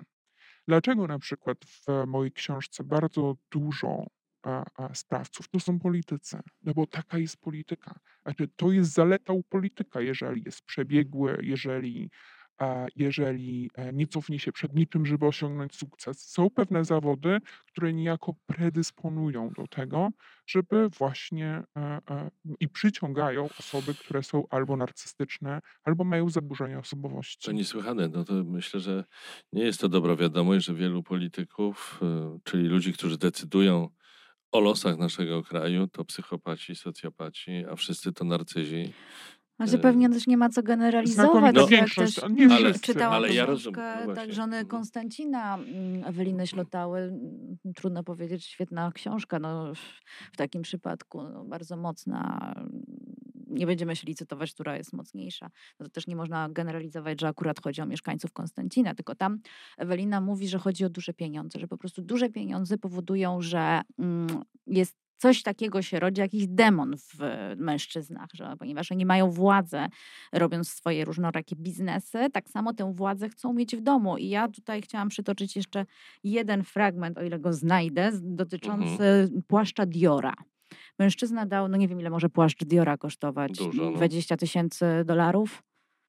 Dlaczego 0.68 1.08
na 1.08 1.20
przykład 1.20 1.58
w 1.66 2.08
mojej 2.08 2.32
książce 2.32 2.84
bardzo 2.84 3.36
dużo 3.52 4.08
sprawców 4.94 5.50
to 5.50 5.60
są 5.60 5.80
politycy? 5.80 6.40
No 6.62 6.74
bo 6.74 6.88
taka 6.88 7.18
jest 7.18 7.38
polityka. 7.38 8.00
Znaczy, 8.24 8.48
to 8.56 8.72
jest 8.72 8.94
zaleta 8.94 9.34
u 9.34 9.44
polityka, 9.44 10.02
jeżeli 10.02 10.44
jest 10.46 10.62
przebiegły, 10.62 11.38
jeżeli, 11.42 12.10
jeżeli 12.96 13.70
e, 13.76 13.94
nie 13.94 14.08
cofnie 14.08 14.40
się 14.40 14.52
przed 14.52 14.76
niczym, 14.76 15.06
żeby 15.06 15.26
osiągnąć 15.28 15.76
sukces. 15.76 16.30
Są 16.30 16.50
pewne 16.50 16.86
zawody, 16.86 17.38
które 17.68 17.94
niejako 17.94 18.34
predysponują 18.46 19.50
do 19.50 19.68
tego, 19.68 20.10
żeby 20.48 20.90
właśnie 20.90 21.64
e, 21.78 21.82
e, 22.10 22.30
i 22.60 22.70
przyciągają 22.70 23.46
osoby, 23.60 23.94
które 23.96 24.24
są 24.24 24.44
albo 24.50 24.78
narcystyczne, 24.78 25.60
albo 25.84 26.04
mają 26.04 26.30
zaburzenia 26.30 26.76
To 26.76 26.80
osobowości. 26.82 27.54
niesłychane. 27.54 28.08
No 28.10 28.24
to 28.24 28.34
myślę, 28.34 28.80
że 28.80 29.04
nie 29.54 29.64
jest 29.64 29.82
to 29.82 29.90
dobra 29.90 30.16
wiadomość, 30.16 30.66
że 30.66 30.74
wielu 30.74 31.04
polityków, 31.04 32.00
czyli 32.44 32.68
ludzi, 32.68 32.94
którzy 32.94 33.18
decydują 33.18 33.90
o 34.52 34.60
losach 34.60 34.98
naszego 34.98 35.44
kraju, 35.44 35.88
to 35.88 36.06
psychopaci, 36.06 36.76
socjopaci, 36.76 37.52
a 37.72 37.76
wszyscy 37.76 38.14
to 38.14 38.26
narcyzi. 38.26 38.94
Znaczy 39.68 39.82
pewnie 39.82 40.10
też 40.10 40.28
nie 40.28 40.38
ma 40.38 40.50
co 40.50 40.64
generalizować. 40.64 41.56
Jak 41.56 41.68
większość, 41.70 42.16
też 42.16 42.30
nie 42.30 42.44
mm, 42.46 42.52
Ale- 42.58 42.70
wszyscy. 42.70 42.94
czytałam 42.94 43.14
ale 43.14 43.34
ja 43.34 43.44
książkę 43.46 43.52
rozumiem, 43.72 44.08
no 44.08 44.14
tak 44.16 44.34
żony 44.34 44.58
Mhm. 44.58 44.68
Konstancina, 44.68 45.56
mm, 45.58 46.04
Eweliny 46.06 46.48
Ślotały. 46.48 47.00
mm, 47.00 47.58
Trudno 47.76 48.04
powiedzieć, 48.04 48.46
świetna 48.46 48.92
książka. 48.92 49.40
No, 49.40 49.74
w 50.34 50.38
takim 50.38 50.62
przypadku 50.62 51.24
no, 51.24 51.46
bardzo 51.46 51.78
mocna. 51.78 52.54
Nie 53.48 53.66
będziemy 53.68 53.96
się 53.96 54.08
licytować, 54.08 54.54
która 54.54 54.78
jest 54.78 54.94
mocniejsza. 54.94 55.50
No 55.80 55.86
to 55.86 55.90
też 55.92 56.08
nie 56.08 56.16
można 56.16 56.50
generalizować, 56.50 57.22
że 57.22 57.28
akurat 57.28 57.62
chodzi 57.64 57.82
o 57.82 57.86
mieszkańców 57.86 58.32
Konstancina, 58.34 58.96
tylko 58.96 59.16
tam 59.16 59.40
Ewelina 59.78 60.22
mówi, 60.22 60.48
że 60.48 60.60
chodzi 60.60 60.86
o 60.86 60.90
duże 60.90 61.14
pieniądze, 61.14 61.60
że 61.60 61.68
po 61.68 61.78
prostu 61.78 62.02
duże 62.02 62.30
pieniądze 62.30 62.78
powodują, 62.78 63.42
że 63.42 63.82
mm, 64.00 64.28
jest 64.68 65.03
coś 65.24 65.44
takiego 65.44 65.82
się 65.82 66.00
rodzi, 66.00 66.22
jakiś 66.22 66.48
demon 66.48 66.96
w 66.98 67.18
mężczyznach, 67.58 68.30
że 68.34 68.54
ponieważ 68.60 68.92
oni 68.92 69.06
mają 69.06 69.32
władzę, 69.32 69.88
robiąc 70.34 70.70
swoje 70.70 71.06
różnorakie 71.06 71.56
biznesy, 71.56 72.18
tak 72.34 72.50
samo 72.50 72.74
tę 72.74 72.94
władzę 72.96 73.30
chcą 73.30 73.54
mieć 73.54 73.76
w 73.76 73.82
domu. 73.82 74.18
I 74.18 74.30
ja 74.30 74.48
tutaj 74.48 74.82
chciałam 74.82 75.10
przytoczyć 75.10 75.56
jeszcze 75.56 75.86
jeden 76.24 76.64
fragment, 76.64 77.18
o 77.18 77.24
ile 77.24 77.40
go 77.40 77.54
znajdę, 77.54 78.12
z- 78.12 78.22
dotyczący 78.36 79.30
płaszcza 79.48 79.86
Diora. 79.86 80.34
Mężczyzna 81.00 81.46
dał, 81.46 81.68
no 81.68 81.78
nie 81.78 81.88
wiem 81.88 82.00
ile 82.00 82.10
może 82.10 82.30
płaszcz 82.30 82.64
Diora 82.64 82.98
kosztować, 82.98 83.52
Dużo, 83.58 83.84
no. 83.84 83.92
20 83.98 84.38
tysięcy 84.38 84.86
dolarów. 85.06 85.64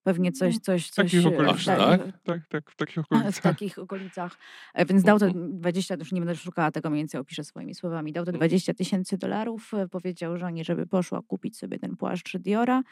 Pewnie 0.05 0.33
coś, 0.33 0.59
coś, 0.59 0.87
W 0.87 0.91
coś. 0.91 1.11
takich 1.13 1.27
e, 1.27 1.29
okolicach. 1.29 1.79
Tak? 1.79 2.01
Tak, 2.25 2.41
tak, 2.49 2.71
w 2.71 2.77
takich 2.77 2.95
w 2.95 2.99
okolicach. 2.99 3.43
takich 3.43 3.79
okolicach. 3.79 4.37
E, 4.75 4.87
Więc 4.87 5.03
dał 5.03 5.19
to 5.19 5.27
Mhm. 5.27 5.59
20, 5.59 5.95
już 5.95 6.13
nie 6.13 6.21
będę 6.21 6.37
szukała 6.37 6.71
tego 6.71 6.91
mniej 6.91 7.01
więcej, 7.01 7.21
opiszę 7.21 7.45
swoimi 7.45 7.75
słowami. 7.75 8.13
Dał 8.13 8.25
to 8.25 8.29
Mhm. 8.31 8.41
20 8.41 8.75
tysięcy 8.75 9.19
dolarów, 9.19 9.75
e, 9.75 9.89
powiedział 9.89 10.39
żonie, 10.39 10.65
żeby 10.65 10.87
poszła 10.87 11.23
kupić 11.23 11.59
sobie 11.59 11.79
ten 11.79 11.97
płaszcz 11.97 12.37
Diora, 12.39 12.83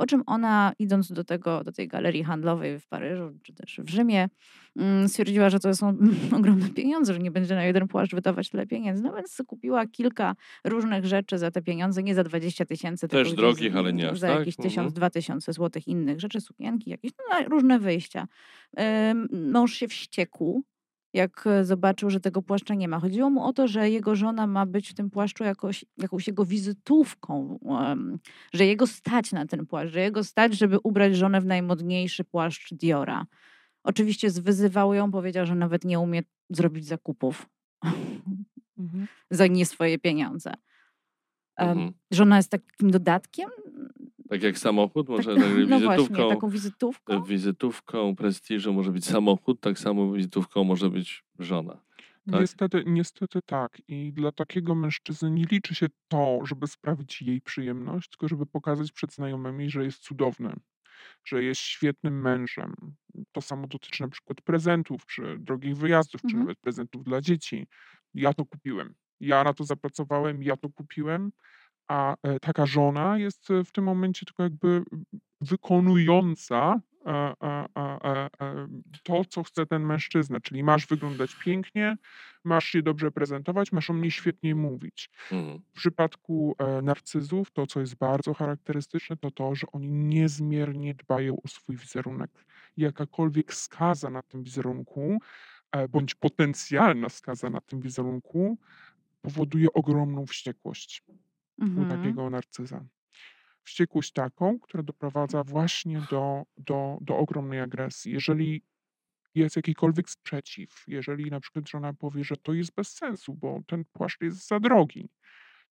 po 0.00 0.06
czym 0.06 0.22
ona 0.26 0.72
idąc 0.78 1.12
do, 1.12 1.24
tego, 1.24 1.64
do 1.64 1.72
tej 1.72 1.88
galerii 1.88 2.24
handlowej 2.24 2.78
w 2.78 2.86
Paryżu, 2.88 3.30
czy 3.42 3.52
też 3.54 3.80
w 3.84 3.90
Rzymie, 3.90 4.28
mm, 4.76 5.08
stwierdziła, 5.08 5.50
że 5.50 5.60
to 5.60 5.74
są 5.74 5.96
ogromne 6.36 6.68
pieniądze, 6.68 7.12
że 7.12 7.18
nie 7.18 7.30
będzie 7.30 7.54
na 7.54 7.64
jeden 7.64 7.88
płaszcz 7.88 8.14
wydawać 8.14 8.50
tyle 8.50 8.66
pieniędzy. 8.66 9.02
No 9.02 9.12
więc 9.12 9.42
kupiła 9.46 9.86
kilka 9.86 10.36
różnych 10.64 11.06
rzeczy 11.06 11.38
za 11.38 11.50
te 11.50 11.62
pieniądze, 11.62 12.02
nie 12.02 12.14
za 12.14 12.24
20 12.24 12.64
tysięcy, 12.64 13.08
Też 13.08 13.34
drogich, 13.34 13.76
ale 13.76 13.92
nie 13.92 14.10
aż 14.10 14.18
za 14.18 14.28
tak? 14.28 14.38
jakieś 14.38 14.54
Mhm. 14.58 14.70
1000, 14.70 14.92
2000 14.92 15.52
złotych 15.52 15.88
innych 15.88 16.20
rzeczy, 16.20 16.40
sukienki 16.40 16.90
jakieś, 16.90 17.12
no, 17.30 17.48
różne 17.48 17.78
wyjścia. 17.78 18.28
Mąż 19.32 19.74
się 19.74 19.88
wściekł, 19.88 20.64
jak 21.12 21.46
e, 21.46 21.64
zobaczył, 21.64 22.10
że 22.10 22.20
tego 22.20 22.42
płaszcza 22.42 22.74
nie 22.74 22.88
ma. 22.88 23.00
Chodziło 23.00 23.30
mu 23.30 23.44
o 23.44 23.52
to, 23.52 23.68
że 23.68 23.90
jego 23.90 24.16
żona 24.16 24.46
ma 24.46 24.66
być 24.66 24.90
w 24.90 24.94
tym 24.94 25.10
płaszczu 25.10 25.44
jakoś, 25.44 25.84
jakąś 25.98 26.26
jego 26.26 26.44
wizytówką, 26.44 27.58
że 28.52 28.66
jego 28.66 28.86
stać 28.86 29.32
na 29.32 29.46
ten 29.46 29.66
płaszcz, 29.66 29.92
że 29.92 30.00
jego 30.00 30.24
stać, 30.24 30.54
żeby 30.54 30.78
ubrać 30.82 31.16
żonę 31.16 31.40
w 31.40 31.46
najmodniejszy 31.46 32.24
płaszcz 32.24 32.74
Diora. 32.74 33.26
Oczywiście 33.84 34.30
zwyzywał 34.30 34.94
ją, 34.94 35.10
powiedział, 35.10 35.46
że 35.46 35.54
nawet 35.54 35.84
nie 35.84 36.00
umie 36.00 36.22
zrobić 36.50 36.86
zakupów 36.86 37.46
Mhm. 37.84 39.06
za 39.30 39.46
nie 39.46 39.66
swoje 39.66 39.98
pieniądze. 39.98 40.54
Mhm. 41.56 41.92
Że 42.10 42.22
ona 42.22 42.36
jest 42.36 42.50
takim 42.50 42.90
dodatkiem? 42.90 43.50
Tak 44.30 44.42
jak 44.42 44.58
samochód, 44.58 45.08
może 45.08 45.34
Tak, 45.34 45.44
tak, 45.44 45.52
no 45.68 45.80
właśnie, 45.80 45.96
wizytówką, 45.96 46.28
taką 46.28 46.50
wizytówką? 46.50 47.22
wizytówką 47.22 48.16
prestiżu 48.16 48.72
może 48.72 48.90
być 48.90 49.04
samochód, 49.04 49.60
tak 49.60 49.78
samo 49.78 50.12
wizytówką 50.12 50.64
może 50.64 50.90
być 50.90 51.24
żona. 51.38 51.80
Tak? 52.30 52.40
Niestety, 52.40 52.82
niestety 52.86 53.40
tak. 53.46 53.82
I 53.88 54.12
dla 54.12 54.32
takiego 54.32 54.74
mężczyzny 54.74 55.30
nie 55.30 55.44
liczy 55.44 55.74
się 55.74 55.86
to, 56.08 56.38
żeby 56.44 56.66
sprawić 56.66 57.22
jej 57.22 57.40
przyjemność, 57.40 58.08
tylko 58.10 58.28
żeby 58.28 58.46
pokazać 58.46 58.92
przed 58.92 59.14
znajomymi, 59.14 59.70
że 59.70 59.84
jest 59.84 59.98
cudowny, 59.98 60.52
że 61.24 61.44
jest 61.44 61.60
świetnym 61.60 62.20
mężem. 62.20 62.74
To 63.32 63.40
samo 63.40 63.66
dotyczy 63.66 64.02
na 64.02 64.08
przykład 64.08 64.40
prezentów, 64.40 65.06
czy 65.06 65.36
drogich 65.38 65.76
wyjazdów, 65.76 66.20
czy 66.20 66.26
Mhm. 66.26 66.40
nawet 66.44 66.58
prezentów 66.58 67.04
dla 67.04 67.20
dzieci. 67.20 67.66
Ja 68.14 68.34
to 68.34 68.44
kupiłem. 68.44 68.94
Ja 69.20 69.44
na 69.44 69.54
to 69.54 69.64
zapracowałem, 69.64 70.42
ja 70.42 70.56
to 70.56 70.68
kupiłem. 70.68 71.32
A 71.90 72.16
e, 72.22 72.40
taka 72.40 72.66
żona 72.66 73.18
jest 73.18 73.50
e, 73.50 73.64
w 73.64 73.72
tym 73.72 73.84
momencie 73.84 74.26
tylko 74.26 74.42
jakby 74.42 74.68
mm, 74.68 75.04
wykonująca 75.40 76.80
e, 77.06 77.34
to, 79.02 79.24
co 79.24 79.42
chce 79.42 79.66
ten 79.66 79.82
mężczyzna. 79.82 80.40
Czyli 80.40 80.64
masz 80.64 80.86
wyglądać 80.86 81.36
pięknie, 81.44 81.96
masz 82.44 82.64
się 82.64 82.82
dobrze 82.82 83.10
prezentować, 83.10 83.72
masz 83.72 83.90
o 83.90 83.92
mnie 83.92 84.10
świetnie 84.10 84.54
mówić. 84.54 85.10
Mhm. 85.32 85.58
W 85.58 85.72
przypadku 85.72 86.56
narcyzów 86.82 87.50
to, 87.50 87.66
co 87.66 87.80
jest 87.80 87.94
bardzo 87.94 88.34
charakterystyczne, 88.34 89.16
to 89.16 89.30
to, 89.30 89.54
że 89.54 89.66
oni 89.72 89.90
niezmiernie 89.90 90.94
dbają 90.94 91.36
o 91.44 91.48
swój 91.48 91.76
wizerunek. 91.76 92.30
Jakakolwiek 92.76 93.54
skaza 93.54 94.10
na 94.10 94.22
tym 94.22 94.42
wizerunku, 94.42 95.18
bądź 95.88 96.14
potencjalna 96.14 97.08
skaza 97.08 97.50
na 97.50 97.60
tym 97.60 97.80
wizerunku, 97.80 98.58
powoduje 99.22 99.72
ogromną 99.72 100.26
wściekłość 100.26 101.04
Mhm. 101.60 101.88
takiego 101.88 102.30
narcyza. 102.30 102.84
Wściekłość 103.62 104.12
taką, 104.12 104.58
która 104.60 104.82
doprowadza 104.82 105.44
właśnie 105.44 106.00
do, 106.10 106.42
do, 106.56 106.98
do 107.00 107.16
ogromnej 107.16 107.60
agresji. 107.60 108.12
Jeżeli 108.12 108.62
jest 109.34 109.56
jakikolwiek 109.56 110.10
sprzeciw, 110.10 110.84
jeżeli 110.86 111.30
na 111.30 111.40
przykład 111.40 111.68
żona 111.68 111.92
powie, 111.92 112.24
że 112.24 112.36
to 112.36 112.52
jest 112.52 112.74
bez 112.74 112.92
sensu, 112.92 113.34
bo 113.34 113.60
ten 113.66 113.84
płaszcz 113.92 114.20
jest 114.20 114.48
za 114.48 114.60
drogi, 114.60 115.08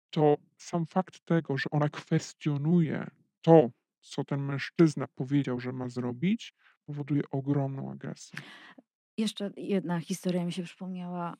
to 0.09 0.37
sam 0.57 0.85
fakt 0.85 1.25
tego, 1.25 1.57
że 1.57 1.69
ona 1.71 1.89
kwestionuje 1.89 3.07
to, 3.41 3.69
co 4.01 4.23
ten 4.23 4.41
mężczyzna 4.41 5.07
powiedział, 5.15 5.59
że 5.59 5.71
ma 5.71 5.89
zrobić, 5.89 6.53
powoduje 6.85 7.21
ogromną 7.31 7.91
agresję. 7.91 8.39
Jeszcze 9.17 9.51
jedna 9.57 9.99
historia 9.99 10.45
mi 10.45 10.51
się 10.53 10.63
przypomniała. 10.63 11.37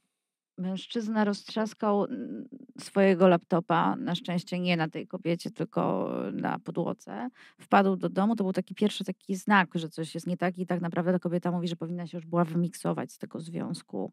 Mężczyzna 0.59 1.23
roztrzaskał 1.23 2.05
mm, 2.05 2.45
swojego 2.79 3.27
laptopa, 3.27 3.95
na 3.95 4.15
szczęście 4.15 4.59
nie 4.59 4.77
na 4.77 4.89
tej 4.89 5.07
kobiecie, 5.07 5.51
tylko 5.51 6.11
na 6.33 6.59
podłodze. 6.59 7.29
Wpadł 7.57 7.95
do 7.95 8.09
domu, 8.09 8.35
to 8.35 8.43
był 8.43 8.53
taki 8.53 8.75
pierwszy 8.75 9.03
taki 9.03 9.35
znak, 9.35 9.69
że 9.75 9.89
coś 9.89 10.15
jest 10.15 10.27
nie 10.27 10.37
tak 10.37 10.57
i 10.57 10.65
tak 10.65 10.81
naprawdę 10.81 11.11
ta 11.11 11.19
kobieta 11.19 11.51
mówi, 11.51 11.67
że 11.67 11.75
powinna 11.75 12.07
się 12.07 12.17
już 12.17 12.25
była 12.25 12.45
wymiksować 12.45 13.11
z 13.11 13.17
tego 13.17 13.39
związku, 13.39 14.11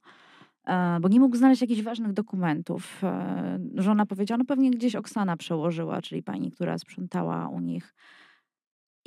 e, 0.66 0.98
bo 1.00 1.08
nie 1.08 1.20
mógł 1.20 1.36
znaleźć 1.36 1.60
jakichś 1.60 1.82
ważnych 1.82 2.12
dokumentów. 2.12 3.04
E, 3.04 3.58
Żona 3.74 4.06
powiedziała, 4.06 4.38
no 4.38 4.44
pewnie 4.44 4.70
gdzieś 4.70 4.94
Oksana 4.94 5.36
przełożyła, 5.36 6.02
czyli 6.02 6.22
pani, 6.22 6.50
która 6.50 6.78
sprzątała 6.78 7.48
u 7.48 7.60
nich. 7.60 7.94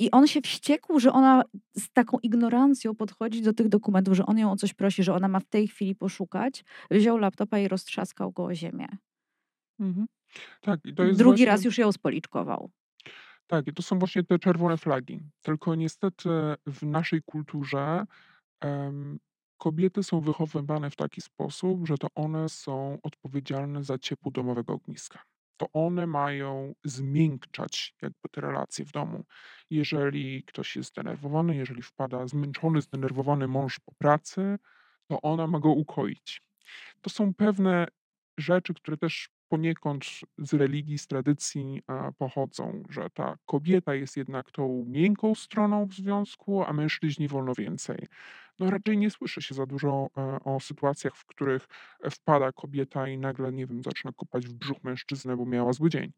I 0.00 0.10
on 0.10 0.26
się 0.26 0.40
wściekł, 0.40 1.00
że 1.00 1.12
ona 1.12 1.42
z 1.76 1.90
taką 1.90 2.18
ignorancją 2.18 2.94
podchodzi 2.94 3.42
do 3.42 3.52
tych 3.52 3.68
dokumentów, 3.68 4.14
że 4.14 4.26
on 4.26 4.38
ją 4.38 4.52
o 4.52 4.56
coś 4.56 4.74
prosi, 4.74 5.02
że 5.02 5.14
ona 5.14 5.28
ma 5.28 5.40
w 5.40 5.44
tej 5.44 5.68
chwili 5.68 5.94
poszukać. 5.94 6.64
Wziął 6.90 7.18
laptopa 7.18 7.58
i 7.58 7.68
roztrzaskał 7.68 8.32
go 8.32 8.44
o 8.44 8.54
ziemię. 8.54 8.88
Mhm. 9.80 10.06
Tak, 10.60 10.80
i 10.84 10.94
to 10.94 11.02
jest 11.02 11.18
Drugi 11.18 11.30
właśnie, 11.30 11.46
raz 11.46 11.64
już 11.64 11.78
ją 11.78 11.92
spoliczkował. 11.92 12.70
Tak, 13.46 13.66
i 13.66 13.72
to 13.72 13.82
są 13.82 13.98
właśnie 13.98 14.24
te 14.24 14.38
czerwone 14.38 14.76
flagi. 14.76 15.20
Tylko 15.42 15.74
niestety 15.74 16.28
w 16.66 16.82
naszej 16.82 17.22
kulturze 17.22 18.04
em, 18.60 19.18
kobiety 19.58 20.02
są 20.02 20.20
wychowywane 20.20 20.90
w 20.90 20.96
taki 20.96 21.20
sposób, 21.20 21.86
że 21.86 21.98
to 21.98 22.08
one 22.14 22.48
są 22.48 22.98
odpowiedzialne 23.02 23.84
za 23.84 23.98
ciepło 23.98 24.30
domowego 24.32 24.72
ogniska. 24.72 25.22
To 25.60 25.72
one 25.72 26.06
mają 26.06 26.74
zmiękczać 26.84 27.94
jakby 28.02 28.28
te 28.30 28.40
relacje 28.40 28.84
w 28.84 28.92
domu. 28.92 29.24
Jeżeli 29.70 30.44
ktoś 30.44 30.76
jest 30.76 30.88
zdenerwowany, 30.88 31.56
jeżeli 31.56 31.82
wpada 31.82 32.26
zmęczony, 32.26 32.82
zdenerwowany 32.82 33.48
mąż 33.48 33.80
po 33.80 33.92
pracy, 33.98 34.58
to 35.06 35.20
ona 35.22 35.46
ma 35.46 35.60
go 35.60 35.68
ukoić. 35.68 36.42
To 37.00 37.10
są 37.10 37.34
pewne 37.34 37.86
rzeczy, 38.38 38.74
które 38.74 38.96
też 38.96 39.30
poniekąd 39.50 40.04
z 40.38 40.54
religii, 40.54 40.98
z 40.98 41.06
tradycji 41.06 41.82
pochodzą, 42.18 42.82
że 42.90 43.10
ta 43.10 43.36
kobieta 43.46 43.94
jest 43.94 44.16
jednak 44.16 44.50
tą 44.50 44.84
miękką 44.88 45.34
stroną 45.34 45.86
w 45.86 45.94
związku, 45.94 46.64
a 46.64 46.72
mężczyźni 46.72 47.28
wolno 47.28 47.54
więcej. 47.54 48.06
No 48.58 48.70
raczej 48.70 48.98
nie 48.98 49.10
słyszy 49.10 49.42
się 49.42 49.54
za 49.54 49.66
dużo 49.66 50.10
e, 50.16 50.38
o 50.44 50.60
sytuacjach, 50.60 51.16
w 51.16 51.26
których 51.26 51.68
wpada 52.10 52.52
kobieta 52.52 53.08
i 53.08 53.18
nagle, 53.18 53.52
nie 53.52 53.66
wiem, 53.66 53.82
zaczyna 53.82 54.12
kopać 54.12 54.46
w 54.46 54.52
brzuch 54.52 54.84
mężczyznę, 54.84 55.36
bo 55.36 55.46
miała 55.46 55.72
zły 55.72 55.90
dzień. 55.90 56.12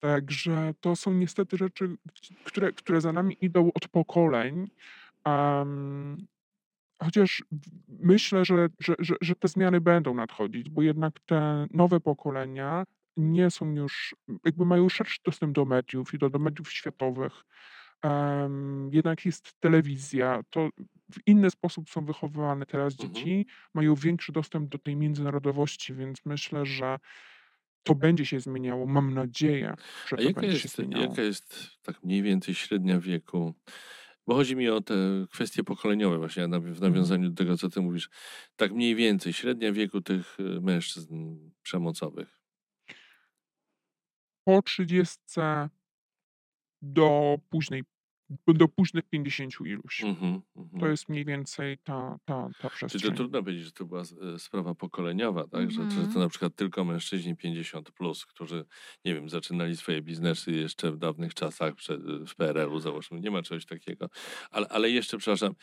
Także 0.00 0.74
to 0.80 0.96
są 0.96 1.12
niestety 1.14 1.56
rzeczy, 1.56 1.96
które, 2.44 2.72
które 2.72 3.00
za 3.00 3.12
nami 3.12 3.36
idą 3.40 3.70
od 3.74 3.88
pokoleń. 3.88 4.70
Chociaż 7.02 7.42
myślę, 7.88 8.44
że, 8.44 8.68
że, 8.80 8.94
że, 8.98 9.14
że 9.20 9.34
te 9.34 9.48
zmiany 9.48 9.80
będą 9.80 10.14
nadchodzić, 10.14 10.70
bo 10.70 10.82
jednak 10.82 11.20
te 11.26 11.66
nowe 11.70 12.00
pokolenia 12.00 12.84
nie 13.16 13.50
są 13.50 13.74
już, 13.74 14.14
jakby 14.44 14.64
mają 14.66 14.88
szerszy 14.88 15.18
dostęp 15.24 15.54
do 15.54 15.64
mediów 15.64 16.14
i 16.14 16.18
do, 16.18 16.30
do 16.30 16.38
mediów 16.38 16.72
światowych. 16.72 17.32
Em, 18.02 18.90
jednak 18.92 19.24
jest 19.26 19.54
telewizja, 19.60 20.40
to 20.50 20.68
w 21.12 21.18
inny 21.26 21.50
sposób 21.50 21.90
są 21.90 22.04
wychowywane 22.04 22.66
teraz 22.66 22.98
Mhm. 22.98 22.98
dzieci, 23.00 23.46
mają 23.74 23.94
większy 23.94 24.32
dostęp 24.32 24.68
do 24.70 24.78
tej 24.78 24.96
międzynarodowości, 24.96 25.94
więc 25.94 26.18
myślę, 26.24 26.66
że 26.66 26.98
to 27.84 27.94
będzie 27.94 28.26
się 28.26 28.40
zmieniało. 28.40 28.86
Mam 28.86 29.14
nadzieję, 29.14 29.74
że 30.04 30.16
A 30.16 30.20
to 30.20 30.30
jaka 30.30 30.30
będzie 30.30 30.56
się 30.56 30.68
jest, 30.68 30.76
zmieniało. 30.76 31.18
jaka 31.18 31.22
jest 31.22 31.70
tak 31.82 32.02
mniej 32.04 32.22
więcej 32.22 32.54
średnia 32.54 33.00
wieku? 33.00 33.54
Bo 34.28 34.34
chodzi 34.34 34.56
mi 34.56 34.68
o 34.68 34.80
te 34.80 34.94
kwestie 35.32 35.64
pokoleniowe 35.64 36.18
właśnie 36.18 36.42
w 36.48 36.82
Mhm. 36.82 36.82
nawiązaniu 36.82 37.30
do 37.30 37.36
tego, 37.36 37.56
co 37.56 37.68
ty 37.70 37.80
mówisz. 37.80 38.10
Tak 38.56 38.72
mniej 38.72 38.94
więcej 38.94 39.32
średnia 39.32 39.72
wieku 39.72 40.00
tych 40.00 40.40
y, 40.40 40.60
mężczyzn 40.60 41.36
przemocowych. 41.62 42.40
Po 44.44 44.62
30 44.62 45.40
do 46.82 47.36
późnej, 47.50 47.82
do 48.46 48.68
późnych 48.68 49.04
50 49.08 49.54
iluś. 49.66 50.04
Mhm, 50.04 50.40
To 50.54 50.60
mhm. 50.60 50.90
jest 50.90 51.08
mniej 51.08 51.24
więcej 51.24 51.78
ta, 51.78 52.18
ta, 52.24 52.48
ta 52.58 52.70
przestrzeń. 52.70 53.10
to 53.10 53.16
trudno 53.16 53.42
powiedzieć, 53.42 53.64
że 53.64 53.72
to 53.72 53.84
była 53.84 54.02
e, 54.34 54.38
sprawa 54.38 54.74
pokoleniowa, 54.74 55.46
tak? 55.48 55.70
Że, 55.70 55.82
że 55.82 55.90
to 55.90 55.94
Mhm. 56.00 56.20
na 56.20 56.28
przykład 56.28 56.54
tylko 56.56 56.84
mężczyźni 56.84 57.36
50 57.36 57.90
plus, 57.90 58.26
którzy, 58.26 58.64
nie 59.04 59.14
wiem, 59.14 59.28
zaczynali 59.28 59.76
swoje 59.76 60.02
biznesy 60.02 60.52
jeszcze 60.52 60.92
w 60.92 60.98
dawnych 60.98 61.34
czasach, 61.34 61.74
prze- 61.74 61.98
w 62.26 62.34
PRL-u 62.36 62.80
załóżmy, 62.80 63.20
nie 63.20 63.30
ma 63.30 63.42
czegoś 63.42 63.66
takiego. 63.66 64.08
Ale, 64.50 64.68
ale 64.68 64.90
jeszcze, 64.90 65.18
przepraszam, 65.18 65.54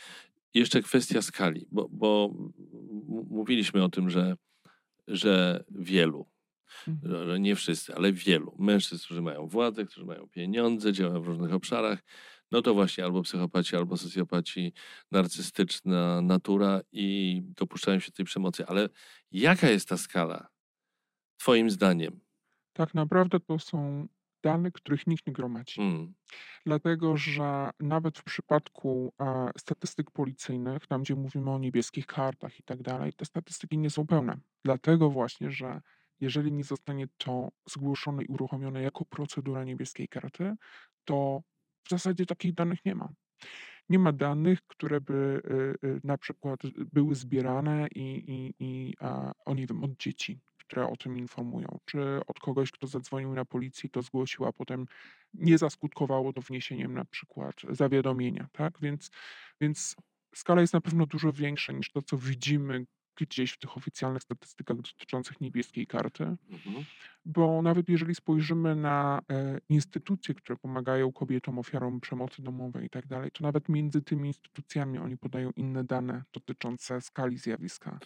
jeszcze 0.54 0.82
kwestia 0.82 1.22
skali, 1.22 1.68
bo, 1.72 1.88
bo 1.92 2.34
mówiliśmy 3.30 3.84
o 3.84 3.90
tym, 3.90 4.10
że, 4.10 4.36
że 5.08 5.64
wielu, 5.72 6.26
Mhm. 6.88 7.30
że 7.30 7.40
nie 7.40 7.56
wszyscy, 7.56 7.96
ale 7.96 8.14
wielu 8.14 8.56
mężczyzn, 8.60 9.04
którzy 9.06 9.22
mają 9.22 9.48
władzę, 9.48 9.86
którzy 9.86 10.06
mają 10.06 10.28
pieniądze, 10.30 10.94
działają 10.94 11.22
w 11.22 11.28
różnych 11.28 11.54
obszarach, 11.54 12.00
no 12.52 12.62
to 12.62 12.74
właśnie 12.74 13.04
albo 13.04 13.22
psychopaci, 13.22 13.76
albo 13.76 13.98
socjopaci, 13.98 14.74
narcystyczna 15.12 16.22
natura 16.22 16.82
i 16.92 17.42
dopuszczają 17.46 18.00
się 18.00 18.12
tej 18.12 18.26
przemocy. 18.26 18.66
Ale 18.66 18.90
jaka 19.32 19.70
jest 19.70 19.90
ta 19.90 19.98
skala, 19.98 20.50
Twoim 21.38 21.70
zdaniem? 21.70 22.20
Tak 22.74 22.94
naprawdę 22.94 23.40
to 23.40 23.60
są 23.60 24.08
dane, 24.44 24.72
których 24.72 25.08
nikt 25.08 25.28
nie 25.28 25.34
gromadzi. 25.34 25.82
Mm. 25.82 26.14
Dlatego, 26.66 27.18
że 27.18 27.70
nawet 27.80 28.20
w 28.20 28.24
przypadku 28.24 29.14
e, 29.22 29.52
statystyk 29.58 30.12
policyjnych, 30.12 30.88
tam 30.88 31.04
gdzie 31.04 31.16
mówimy 31.16 31.52
o 31.52 31.60
niebieskich 31.60 32.06
kartach 32.06 32.60
i 32.60 32.64
tak 32.64 32.82
dalej, 32.82 33.14
te 33.14 33.26
statystyki 33.26 33.78
nie 33.78 33.90
są 33.90 34.08
pełne. 34.08 34.38
Dlatego 34.64 35.10
właśnie, 35.10 35.52
że 35.52 35.82
jeżeli 36.20 36.52
nie 36.52 36.64
zostanie 36.64 37.08
to 37.18 37.50
zgłoszone 37.70 38.24
i 38.24 38.28
uruchomione 38.28 38.82
jako 38.82 39.06
procedura 39.06 39.64
niebieskiej 39.64 40.08
karty, 40.08 40.56
to 41.06 41.42
w 41.86 41.90
zasadzie 41.90 42.26
takich 42.26 42.54
danych 42.54 42.86
nie 42.86 42.96
ma. 42.96 43.10
Nie 43.90 44.00
ma 44.00 44.12
danych, 44.12 44.60
które 44.68 45.02
by 45.02 45.42
y, 45.84 45.88
y, 45.88 46.02
na 46.04 46.18
przykład 46.18 46.60
były 46.94 47.16
zbierane 47.16 47.88
i, 47.96 48.02
i, 48.02 48.54
i 48.60 48.94
a, 49.00 49.32
o 49.46 49.54
nie 49.54 49.68
wiem, 49.68 49.84
od 49.84 49.98
dzieci, 49.98 50.40
które 50.58 50.88
o 50.88 50.96
tym 50.96 51.18
informują, 51.18 51.80
czy 51.86 52.20
od 52.28 52.40
kogoś, 52.40 52.72
kto 52.72 52.88
zadzwonił 52.88 53.34
na 53.34 53.46
policję 53.46 53.90
to 53.90 54.02
zgłosił, 54.02 54.46
a 54.46 54.54
potem 54.54 54.86
nie 55.34 55.58
zaskutkowało 55.58 56.34
to 56.34 56.42
wniesieniem 56.42 56.94
na 56.94 57.06
przykład 57.06 57.56
zawiadomienia, 57.70 58.48
tak? 58.52 58.80
Więc, 58.82 59.12
więc 59.62 59.96
skala 60.36 60.62
jest 60.62 60.74
na 60.74 60.82
pewno 60.82 61.06
dużo 61.06 61.34
większa 61.34 61.74
niż 61.74 61.92
to, 61.92 62.02
co 62.02 62.18
widzimy 62.18 62.86
gdzieś 63.16 63.52
w 63.52 63.58
tych 63.60 63.78
oficjalnych 63.78 64.24
statystykach 64.24 64.78
dotyczących 64.78 65.42
niebieskiej 65.42 65.88
karty, 65.88 66.24
Mhm. 66.24 66.86
bo 67.26 67.62
nawet 67.62 67.90
jeżeli 67.90 68.16
spojrzymy 68.16 68.76
na 68.76 69.22
e, 69.32 69.60
instytucje, 69.70 70.36
które 70.36 70.58
pomagają 70.58 71.12
kobietom, 71.12 71.60
ofiarom 71.60 72.00
przemocy 72.02 72.42
domowej 72.44 72.86
i 72.86 72.90
tak 72.90 73.08
dalej, 73.08 73.32
to 73.32 73.44
nawet 73.44 73.70
między 73.70 74.02
tymi 74.02 74.28
instytucjami 74.28 74.98
oni 74.98 75.18
podają 75.18 75.52
inne 75.56 75.84
dane 75.84 76.24
dotyczące 76.34 77.02
skali 77.02 77.38
zjawiska. 77.38 78.00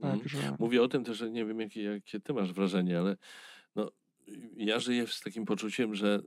Mhm. 0.00 0.20
Także 0.20 0.56
Mówię 0.58 0.82
o 0.82 0.88
tym 0.88 1.04
też, 1.04 1.18
że 1.18 1.30
nie 1.30 1.44
wiem, 1.44 1.60
jakie, 1.60 1.82
jakie 1.82 2.20
ty 2.20 2.32
masz 2.34 2.52
wrażenie, 2.52 2.98
ale 2.98 3.16
no, 3.76 3.90
ja 4.56 4.80
żyję 4.80 5.06
z 5.06 5.20
takim 5.20 5.44
poczuciem, 5.44 5.94
że 5.94 6.20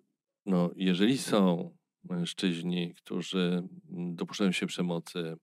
no, 0.45 0.71
jeżeli 0.75 1.17
są 1.17 1.71
mężczyźni, 2.03 2.93
którzy 2.93 3.67
dopuszczają 3.89 4.51
się 4.51 4.67
przemocy, 4.67 5.35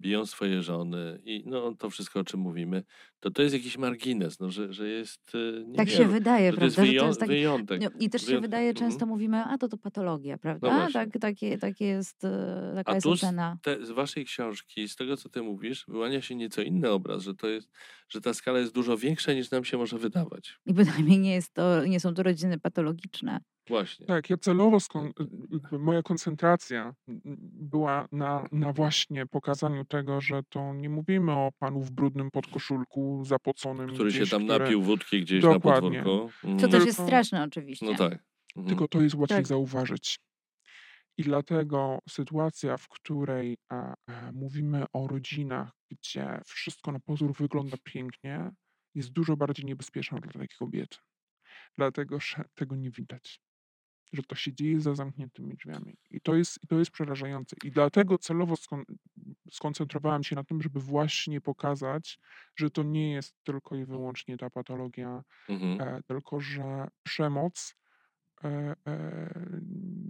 biją 0.00 0.26
swoje 0.26 0.62
żony 0.62 1.20
i 1.24 1.42
no, 1.46 1.74
to 1.78 1.90
wszystko, 1.90 2.20
o 2.20 2.24
czym 2.24 2.40
mówimy, 2.40 2.82
to 3.20 3.30
to 3.30 3.42
jest 3.42 3.54
jakiś 3.54 3.78
margines, 3.78 4.40
no, 4.40 4.50
że, 4.50 4.72
że 4.72 4.88
jest 4.88 5.34
y, 5.34 5.64
Tak 5.76 5.86
niewielu, 5.88 6.04
się 6.04 6.08
wydaje, 6.12 6.52
że 6.52 6.58
to 6.58 6.64
jest 6.64 6.76
prawda? 6.76 6.92
Wyją- 6.92 7.06
jest 7.06 7.20
taki... 7.20 7.32
wyjątek. 7.32 7.82
No, 7.82 7.90
I 8.00 8.10
też 8.10 8.20
się 8.20 8.26
Wyjątek. 8.26 8.50
wydaje, 8.50 8.70
Mhm. 8.70 8.90
często 8.90 9.06
mówimy, 9.06 9.44
a 9.44 9.58
to 9.58 9.68
to 9.68 9.78
patologia, 9.78 10.38
prawda? 10.38 10.68
właśnie. 10.70 10.92
tak, 10.92 11.08
takie, 11.20 11.58
takie 11.58 11.84
jest, 11.86 12.24
e, 12.24 12.72
taka 12.74 12.92
A 12.92 12.94
jest 12.94 13.04
tu 13.04 13.16
z, 13.16 13.24
ocena. 13.24 13.58
te, 13.62 13.86
z 13.86 13.90
waszej 13.90 14.24
książki, 14.24 14.88
z 14.88 14.96
tego 14.96 15.16
co 15.16 15.28
ty 15.28 15.42
mówisz, 15.42 15.84
wyłania 15.88 16.20
się 16.22 16.34
nieco 16.34 16.62
inny 16.62 16.90
obraz, 16.90 17.22
że 17.22 17.34
to 17.34 17.46
jest, 17.48 17.70
że 18.08 18.20
ta 18.20 18.34
skala 18.34 18.58
jest 18.58 18.74
dużo 18.74 18.96
większa 18.96 19.32
niż 19.32 19.50
nam 19.50 19.64
się 19.64 19.76
może 19.78 19.98
wydawać. 19.98 20.58
I 20.66 20.72
bynajmniej 20.72 21.18
nie, 21.18 21.34
jest 21.34 21.54
to, 21.54 21.84
nie 21.86 22.00
są 22.00 22.14
to 22.14 22.22
rodziny 22.22 22.58
patologiczne. 22.58 23.40
Właśnie. 23.68 24.06
Tak, 24.06 24.30
ja 24.30 24.36
celowo, 24.36 24.76
skon- 24.76 25.12
jakby 25.50 25.78
moja 25.78 26.02
koncentracja 26.02 26.94
m, 27.08 27.20
była 27.52 28.08
na, 28.12 28.48
na 28.52 28.72
właśnie 28.72 29.26
pokazaniu 29.26 29.84
tego, 29.84 30.20
że 30.20 30.40
to 30.48 30.74
nie 30.74 30.88
mówimy 30.88 31.32
o 31.32 31.52
panu 31.58 31.80
w 31.80 31.90
brudnym 31.90 32.30
podkoszulku, 32.30 33.22
zapoconym 33.24 33.88
Który 33.94 34.10
się 34.12 34.16
gdzieś, 34.18 34.30
tam 34.30 34.44
które, 34.44 34.58
napił 34.58 34.82
wódki 34.82 35.20
gdzieś 35.22 35.42
Dokładnie. 35.42 35.98
na 35.98 36.04
podwórku. 36.04 36.30
Co 36.42 36.48
Mhm. 36.48 36.72
też 36.72 36.86
jest 36.86 37.02
straszne 37.02 37.42
oczywiście. 37.42 37.86
No 37.86 37.94
tak. 37.94 38.12
Mhm. 38.56 38.68
tylko 38.68 38.88
to 38.88 39.00
jest 39.02 39.14
łatwiej 39.14 39.38
Tak. 39.38 39.46
zauważyć. 39.46 40.18
I 41.18 41.22
dlatego 41.22 41.98
sytuacja, 42.08 42.76
w 42.76 42.88
której 42.88 43.58
a, 43.68 43.94
a, 44.06 44.32
mówimy 44.32 44.84
o 44.92 45.08
rodzinach, 45.08 45.70
gdzie 45.90 46.40
wszystko 46.46 46.92
na 46.92 47.00
pozór 47.00 47.36
wygląda 47.36 47.76
pięknie, 47.84 48.50
jest 48.94 49.12
dużo 49.12 49.36
bardziej 49.36 49.64
niebezpieczna 49.66 50.20
dla 50.20 50.32
takiej 50.32 50.58
kobiety. 50.58 50.96
Dlatego, 51.78 52.20
że 52.20 52.44
tego 52.54 52.76
nie 52.76 52.90
widać. 52.90 53.40
Że 54.12 54.22
to 54.22 54.34
się 54.34 54.54
dzieje 54.54 54.80
za 54.80 54.94
zamkniętymi 54.94 55.54
drzwiami. 55.56 55.96
I 56.10 56.20
to 56.20 56.34
jest, 56.34 56.64
i 56.64 56.66
to 56.66 56.78
jest 56.78 56.90
przerażające. 56.90 57.56
I 57.64 57.70
dlatego 57.70 58.18
celowo 58.18 58.56
skon, 58.56 58.84
skoncentrowałem 59.50 60.24
się 60.24 60.36
na 60.36 60.44
tym, 60.44 60.62
żeby 60.62 60.80
właśnie 60.80 61.40
pokazać, 61.40 62.18
że 62.56 62.70
to 62.70 62.82
nie 62.82 63.12
jest 63.12 63.34
tylko 63.44 63.76
i 63.76 63.84
wyłącznie 63.84 64.36
ta 64.36 64.50
patologia 64.50 65.22
Mhm. 65.48 65.80
e, 65.80 66.02
tylko 66.02 66.40
że 66.40 66.88
przemoc 67.02 67.74
e, 67.74 67.74
e, 67.74 67.85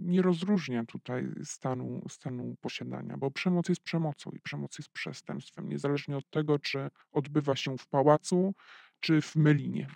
nie 0.05 0.21
rozróżnia 0.21 0.85
tutaj 0.85 1.27
stanu, 1.43 2.01
stanu 2.09 2.55
posiadania, 2.61 3.17
bo 3.17 3.31
przemoc 3.31 3.69
jest 3.69 3.81
przemocą 3.81 4.31
i 4.31 4.39
przemoc 4.39 4.77
jest 4.77 4.89
przestępstwem, 4.89 5.69
niezależnie 5.69 6.17
od 6.17 6.29
tego, 6.29 6.59
czy 6.59 6.89
odbywa 7.11 7.55
się 7.55 7.77
w 7.77 7.87
pałacu, 7.87 8.53
czy 8.99 9.21
w 9.21 9.35
Melinie. 9.35 9.87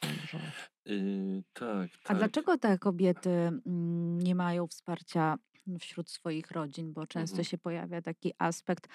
Także 0.00 0.52
Yy, 0.84 1.42
tak, 1.52 1.90
A 2.06 2.08
tak. 2.08 2.18
dlaczego 2.18 2.58
te 2.58 2.78
kobiety 2.78 3.30
mm, 3.30 4.18
nie 4.18 4.34
mają 4.34 4.66
wsparcia 4.66 5.36
wśród 5.80 6.10
swoich 6.10 6.50
rodzin? 6.50 6.92
Bo 6.92 7.06
często 7.06 7.34
Mhm. 7.36 7.44
się 7.44 7.58
pojawia 7.58 8.02
taki 8.02 8.32
aspekt, 8.38 8.88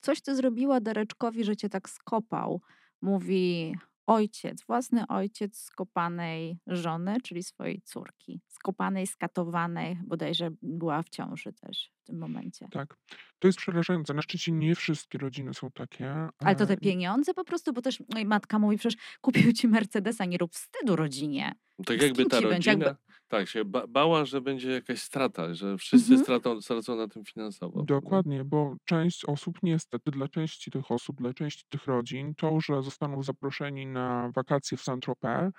coś 0.00 0.20
ty 0.22 0.34
zrobiła 0.36 0.80
Dareczkowi, 0.80 1.44
że 1.44 1.56
cię 1.56 1.68
tak 1.68 1.88
skopał. 1.90 2.60
Mówi 3.02 3.74
ojciec, 4.08 4.64
własny 4.66 5.06
ojciec 5.06 5.58
skopanej 5.58 6.58
żony, 6.66 7.16
czyli 7.22 7.42
swojej 7.42 7.82
córki. 7.82 8.40
Skopanej, 8.48 9.06
skatowanej, 9.06 9.98
bodajże 10.06 10.50
była 10.62 11.02
w 11.02 11.08
ciąży 11.08 11.52
też 11.52 11.90
w 12.02 12.06
tym 12.06 12.18
momencie. 12.18 12.68
tak, 12.70 12.96
to 13.38 13.48
jest 13.48 13.58
przerażające. 13.58 14.14
Na 14.14 14.22
szczęście 14.22 14.52
nie 14.52 14.74
wszystkie 14.74 15.18
rodziny 15.18 15.54
są 15.54 15.70
takie. 15.70 16.14
Ale 16.38 16.56
to 16.56 16.64
e, 16.64 16.66
te 16.66 16.76
pieniądze 16.76 17.34
po 17.34 17.44
prostu, 17.44 17.72
bo 17.72 17.82
też 17.82 18.02
no 18.14 18.24
matka 18.24 18.58
mówi 18.58 18.78
przecież 18.78 19.00
kupił 19.20 19.52
ci 19.52 19.68
Mercedesa, 19.68 20.24
nie 20.24 20.38
rób 20.38 20.54
wstydu 20.54 20.96
rodzinie. 20.96 21.52
Tak 21.86 22.02
jakby 22.02 22.26
ta 22.26 22.38
ci 22.38 22.46
będzie, 22.46 22.70
rodzina 22.70 22.86
jakby- 22.86 23.07
tak 23.28 23.48
się 23.48 23.64
ba 23.64 23.86
bała, 23.86 24.24
że 24.24 24.40
będzie 24.40 24.70
jakaś 24.70 25.02
strata, 25.02 25.54
że 25.54 25.78
wszyscy 25.78 26.14
Mhm. 26.14 26.18
stracą, 26.18 26.60
stracą 26.62 26.96
na 26.96 27.08
tym 27.08 27.24
finansowo. 27.24 27.86
Dokładnie, 27.86 28.44
bo 28.44 28.76
część 28.84 29.24
osób, 29.24 29.58
niestety, 29.62 30.10
dla 30.10 30.28
części 30.28 30.70
tych 30.70 30.90
osób, 30.90 31.16
dla 31.16 31.34
części 31.34 31.64
tych 31.68 31.86
rodzin, 31.86 32.34
to, 32.34 32.60
że 32.60 32.82
zostaną 32.82 33.22
zaproszeni 33.22 33.86
na 33.86 34.30
wakacje 34.34 34.78
w 34.78 34.80
Saint-Tropez, 34.82 35.50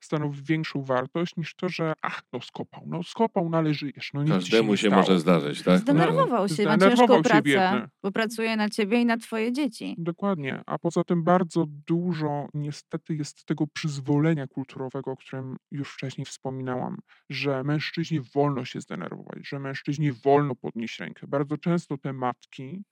stanowi 0.00 0.42
większą 0.42 0.82
wartość 0.82 1.36
niż 1.36 1.54
to, 1.54 1.68
że 1.68 1.92
ach, 2.02 2.22
no 2.32 2.40
skopał, 2.40 2.82
no 2.86 3.02
skopał, 3.02 3.48
no 3.50 3.58
ale 3.58 3.74
żyjesz, 3.74 4.10
no 4.14 4.22
nic 4.22 4.28
ci 4.32 4.38
Każdemu 4.38 4.76
się 4.76 4.86
stało. 4.88 5.02
może 5.02 5.20
zdarzyć, 5.20 5.62
tak? 5.62 5.78
Zdenerwował 5.78 6.48
się, 6.48 6.64
ma 6.64 6.76
Zdenerwował 6.76 7.06
ciężką 7.08 7.16
się 7.16 7.22
pracę, 7.22 7.42
biedny. 7.42 7.88
bo 8.02 8.12
pracuje 8.12 8.56
na 8.56 8.68
ciebie 8.68 9.00
i 9.00 9.06
na 9.06 9.16
twoje 9.16 9.52
dzieci. 9.52 9.94
Dokładnie, 9.98 10.62
a 10.66 10.78
poza 10.78 11.04
tym 11.04 11.24
bardzo 11.24 11.64
dużo 11.86 12.48
niestety 12.54 13.14
jest 13.14 13.44
tego 13.44 13.66
przyzwolenia 13.66 14.46
kulturowego, 14.46 15.10
o 15.10 15.16
którym 15.16 15.56
już 15.70 15.90
wcześniej 15.94 16.24
wspominałam, 16.24 16.96
że 17.30 17.64
mężczyźnie 17.64 18.20
wolno 18.34 18.64
się 18.64 18.80
zdenerwować, 18.80 19.48
że 19.48 19.58
mężczyźnie 19.58 20.12
wolno 20.12 20.54
podnieść 20.54 20.98
rękę. 21.00 21.26
Bardzo 21.26 21.56
często 21.58 21.98
te 21.98 22.12
matki 22.12 22.82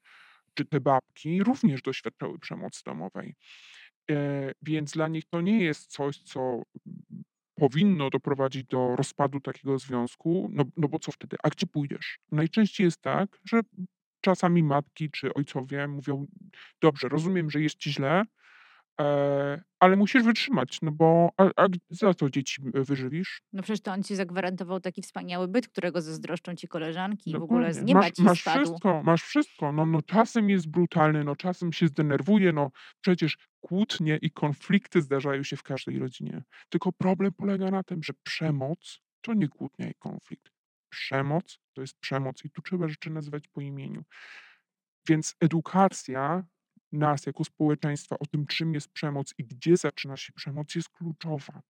czy 0.55 0.65
te 0.65 0.81
babki 0.81 1.43
również 1.43 1.83
doświadczały 1.83 2.39
przemocy 2.39 2.83
domowej. 2.85 3.35
E, 4.11 4.53
więc 4.63 4.93
dla 4.93 5.09
nich 5.09 5.25
to 5.25 5.41
nie 5.41 5.65
jest 5.65 5.93
coś, 5.93 6.19
co 6.19 6.63
powinno 7.55 8.11
doprowadzić 8.11 8.65
do 8.65 8.97
rozpadu 8.97 9.41
takiego 9.41 9.79
związku, 9.79 10.51
no, 10.53 10.65
no 10.77 10.89
bo 10.89 10.99
co 10.99 11.13
wtedy? 11.13 11.37
A 11.43 11.49
gdzie 11.49 11.67
pójdziesz? 11.67 12.19
Najczęściej 12.33 12.85
jest 12.85 13.01
tak, 13.01 13.39
że 13.45 13.61
czasami 14.21 14.63
matki 14.63 15.11
czy 15.11 15.35
ojcowie 15.35 15.89
mówią: 15.89 16.27
Dobrze, 16.81 17.09
rozumiem, 17.09 17.51
że 17.51 17.61
jest 17.61 17.77
ci 17.77 17.93
źle, 17.93 18.23
e, 19.01 19.63
ale 19.81 19.97
musisz 19.97 20.23
wytrzymać, 20.23 20.79
no 20.83 20.93
bo 20.93 21.31
a, 21.37 21.45
a 21.57 21.67
za 21.91 22.15
co 22.15 22.31
dzieci 22.31 22.63
wyżywisz? 22.75 23.43
No 23.53 23.63
przecież 23.63 23.81
to 23.81 23.93
on 23.93 24.03
ci 24.03 24.17
zagwarantował 24.17 24.81
taki 24.81 25.03
wspaniały 25.03 25.49
byt, 25.49 25.69
którego 25.69 26.01
zazdroszczą 26.01 26.55
ci 26.55 26.69
koleżanki 26.69 27.31
i 27.31 27.33
w 27.39 27.43
ogóle 27.43 27.73
z 27.73 27.77
Dokładnie. 27.77 27.95
nieba 27.95 28.01
Masz, 28.01 28.13
ci 28.13 28.23
masz 28.23 28.41
spadł. 28.41 28.65
wszystko, 28.65 29.03
masz 29.03 29.23
wszystko. 29.23 29.73
No, 29.73 29.87
no 29.87 30.03
czasem 30.03 30.51
jest 30.51 30.71
brutalny, 30.71 31.25
no 31.25 31.37
czasem 31.37 31.73
się 31.73 31.89
zdenerwuje, 31.89 32.53
no 32.53 32.71
przecież 33.01 33.39
kłótnie 33.61 34.19
i 34.23 34.31
konflikty 34.31 35.03
zdarzają 35.03 35.43
się 35.43 35.57
w 35.57 35.63
każdej 35.63 35.99
rodzinie. 35.99 36.43
Tylko 36.69 36.93
problem 36.93 37.33
polega 37.33 37.71
na 37.71 37.83
tym, 37.83 38.03
że 38.03 38.13
przemoc 38.23 39.01
to 39.21 39.35
nie 39.35 39.49
kłótnia 39.49 39.89
i 39.91 39.95
konflikt. 39.95 40.53
Przemoc 40.89 41.59
to 41.75 41.81
jest 41.81 41.99
przemoc 42.01 42.45
i 42.45 42.51
tu 42.51 42.63
trzeba 42.63 42.89
rzeczy 42.89 43.11
nazywać 43.11 43.49
po 43.49 43.61
imieniu. 43.61 44.03
Więc 45.09 45.35
edukacja 45.41 46.45
nas 46.93 47.27
jako 47.27 47.45
społeczeństwa 47.45 48.19
o 48.19 48.27
tym, 48.27 48.47
czym 48.47 48.75
jest 48.75 48.89
przemoc 48.89 49.35
i 49.39 49.45
gdzie 49.45 49.77
zaczyna 49.77 50.17
się 50.17 50.33
przemoc, 50.33 50.75
jest 50.75 50.89
kluczowa. 50.89 51.63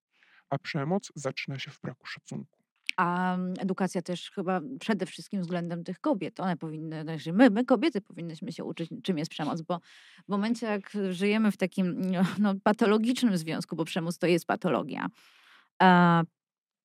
A 0.50 0.58
przemoc 0.58 1.12
zaczyna 1.14 1.58
się 1.58 1.70
w 1.70 1.80
braku 1.80 2.06
szacunku. 2.06 2.62
A 2.96 3.34
mm, 3.34 3.54
edukacja 3.58 4.02
też 4.02 4.30
chyba 4.30 4.60
przede 4.80 5.06
wszystkim 5.06 5.40
względem 5.40 5.84
tych 5.84 6.00
kobiet. 6.00 6.40
One 6.40 6.56
powinny, 6.56 7.02
znaczy 7.02 7.32
my, 7.32 7.50
my 7.50 7.64
kobiety 7.64 8.00
powinnyśmy 8.00 8.52
się 8.52 8.64
uczyć, 8.64 8.90
czym 9.02 9.18
jest 9.18 9.30
przemoc, 9.30 9.62
bo 9.62 9.80
w 10.24 10.28
momencie, 10.28 10.66
jak 10.66 10.90
żyjemy 11.10 11.52
w 11.52 11.56
takim 11.56 12.00
no, 12.00 12.22
no, 12.38 12.54
patologicznym 12.62 13.38
związku, 13.38 13.76
bo 13.76 13.84
przemoc 13.84 14.18
to 14.18 14.26
jest 14.26 14.46
patologia, 14.46 15.08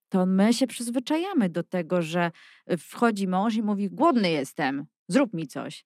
to 0.10 0.26
my 0.26 0.54
się 0.54 0.67
przyzwyczajamy 0.67 1.50
do 1.50 1.63
tego, 1.63 2.02
że 2.02 2.32
wchodzi 2.78 3.28
mąż 3.28 3.56
i 3.56 3.63
mówi: 3.63 3.89
Głodny 3.89 4.32
jestem, 4.32 4.86
zrób 5.08 5.34
mi 5.34 5.48
coś. 5.48 5.86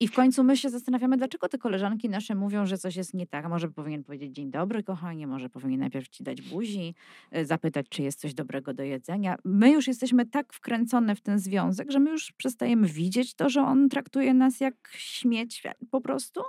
I 0.00 0.08
w 0.08 0.12
końcu 0.12 0.44
my 0.44 0.56
się 0.56 0.70
zastanawiamy, 0.70 1.16
dlaczego 1.16 1.48
te 1.48 1.58
koleżanki 1.58 2.08
nasze 2.08 2.34
mówią, 2.34 2.66
że 2.66 2.78
coś 2.78 2.96
jest 2.96 3.14
nie 3.14 3.26
tak. 3.26 3.48
Może 3.48 3.68
powinien 3.68 4.04
powiedzieć 4.04 4.34
dzień 4.34 4.50
dobry, 4.50 4.82
kochanie, 4.82 5.26
może 5.26 5.48
powinien 5.48 5.80
najpierw 5.80 6.08
ci 6.08 6.24
dać 6.24 6.42
buzi, 6.42 6.94
e, 7.30 7.44
zapytać, 7.44 7.86
czy 7.88 8.02
jest 8.02 8.20
coś 8.20 8.34
dobrego 8.34 8.74
do 8.74 8.82
jedzenia. 8.82 9.36
My 9.44 9.70
już 9.70 9.86
jesteśmy 9.86 10.26
tak 10.26 10.52
wkręcone 10.52 11.14
w 11.14 11.20
ten 11.20 11.38
związek, 11.38 11.90
że 11.90 12.00
my 12.00 12.10
już 12.10 12.32
przestajemy 12.32 12.86
widzieć 12.86 13.34
to, 13.34 13.48
że 13.48 13.62
on 13.62 13.88
traktuje 13.88 14.34
nas 14.34 14.60
jak 14.60 14.88
śmieć 14.92 15.62
po 15.90 16.00
prostu. 16.00 16.40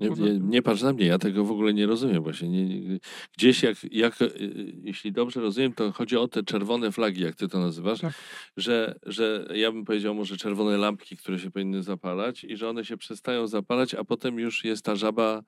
Nie, 0.00 0.08
poza 0.08 0.22
nie, 0.24 0.38
nie 0.38 0.62
patrz 0.62 0.82
na 0.82 0.92
mnie, 0.92 1.06
ja 1.06 1.18
tego 1.18 1.44
w 1.44 1.50
ogóle 1.50 1.74
nie 1.74 1.86
rozumiem 1.86 2.22
właśnie. 2.22 2.48
Nie, 2.48 2.98
gdzieś 3.38 3.62
jak, 3.62 3.76
jak, 3.90 4.22
y, 4.22 4.72
jeśli 4.82 5.12
dobrze 5.12 5.40
rozumiem, 5.40 5.72
to 5.72 5.92
chodzi 5.92 6.16
o 6.16 6.28
te 6.28 6.42
czerwone 6.42 6.92
flagi, 6.92 7.22
jak 7.22 7.34
ty 7.34 7.48
to 7.48 7.58
nazywasz, 7.60 8.00
Tak. 8.00 8.12
że, 8.56 8.98
że 9.06 9.48
ja 9.54 9.72
bym 9.72 9.84
powiedział 9.84 10.14
może 10.14 10.36
czerwone 10.36 10.76
lampki, 10.76 11.16
które 11.16 11.38
się 11.38 11.50
powinny 11.50 11.82
zapalać 11.82 12.44
i 12.44 12.56
że 12.56 12.68
one 12.68 12.84
się 12.84 12.96
przestają 12.96 13.46
zapalać, 13.46 13.94
a 13.94 14.04
potem 14.04 14.38
już 14.38 14.64
jest 14.64 14.84
ta 14.84 14.96
żaba 14.96 15.42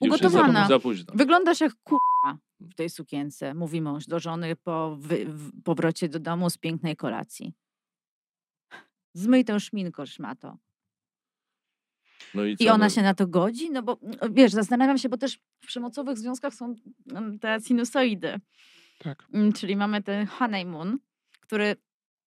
już 0.00 0.10
jest 0.20 0.22
za, 0.22 0.40
Ugotowana. 0.40 0.80
późno. 0.80 1.12
Wyglądasz 1.16 1.60
jak 1.60 1.72
kurwa 1.84 2.38
w 2.60 2.74
tej 2.74 2.90
sukience, 2.90 3.54
mówi 3.54 3.80
mąż 3.80 4.06
do 4.06 4.20
żony 4.20 4.56
po 4.56 4.96
wy, 4.96 5.24
w 5.28 5.62
powrocie 5.62 6.08
do 6.08 6.20
domu 6.20 6.50
z 6.50 6.58
pięknej 6.58 6.96
kolacji. 6.96 7.52
zmyj 9.14 9.44
tę 9.44 9.60
szminkę, 9.60 10.06
szmato. 10.06 10.56
No 12.34 12.44
i, 12.44 12.56
I 12.60 12.68
ona 12.68 12.84
No, 12.84 12.90
się 12.90 13.02
na 13.02 13.14
to 13.14 13.26
godzi? 13.26 13.70
No 13.70 13.82
bo 13.82 13.98
wiesz, 14.30 14.52
zastanawiam 14.52 14.98
się, 14.98 15.08
bo 15.08 15.16
też 15.16 15.38
w 15.60 15.66
przemocowych 15.66 16.18
związkach 16.18 16.54
są 16.54 16.74
mm, 17.12 17.38
te 17.38 17.60
sinusoidy. 17.60 18.40
Tak. 18.98 19.24
Mm, 19.34 19.52
Czyli 19.52 19.76
mamy 19.76 20.02
ten 20.02 20.26
honeymoon, 20.26 20.98
który 21.40 21.76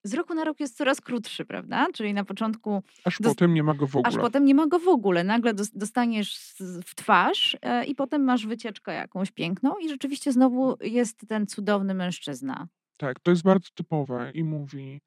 z 0.03 0.13
roku 0.13 0.33
na 0.33 0.43
rok 0.43 0.59
jest 0.59 0.77
coraz 0.77 1.01
krótszy, 1.01 1.45
prawda? 1.45 1.87
Czyli 1.93 2.13
na 2.13 2.23
początku, 2.25 2.83
Aż 3.05 3.17
Dos- 3.21 3.33
potem 3.33 3.53
nie 3.53 3.63
ma 3.63 3.73
go 3.73 3.87
w 3.87 3.95
ogóle. 3.95 4.07
aż 4.07 4.15
potem 4.15 4.45
nie 4.45 4.55
ma 4.55 4.67
go 4.67 4.79
w 4.79 4.87
ogóle. 4.87 5.23
Nagle 5.23 5.53
dos- 5.53 5.71
dostaniesz 5.73 6.37
w 6.85 6.95
twarz 6.95 7.57
e, 7.61 7.85
i 7.85 7.95
potem 7.95 8.23
masz 8.23 8.47
wycieczkę 8.47 8.93
jakąś 8.93 9.31
piękną 9.31 9.75
i 9.77 9.89
rzeczywiście 9.89 10.31
znowu 10.31 10.77
jest 10.81 11.27
ten 11.27 11.47
cudowny 11.47 11.93
mężczyzna. 11.93 12.67
Tak, 12.97 13.19
to 13.19 13.31
jest 13.31 13.43
bardzo 13.43 13.69
typowe 13.75 14.31
i 14.33 14.43
mówi: 14.43 15.01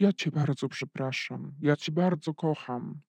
Ja 0.00 0.12
cię 0.12 0.30
bardzo 0.30 0.68
przepraszam, 0.68 1.52
ja 1.60 1.76
cię 1.76 1.92
bardzo 1.92 2.34
kocham, 2.34 3.00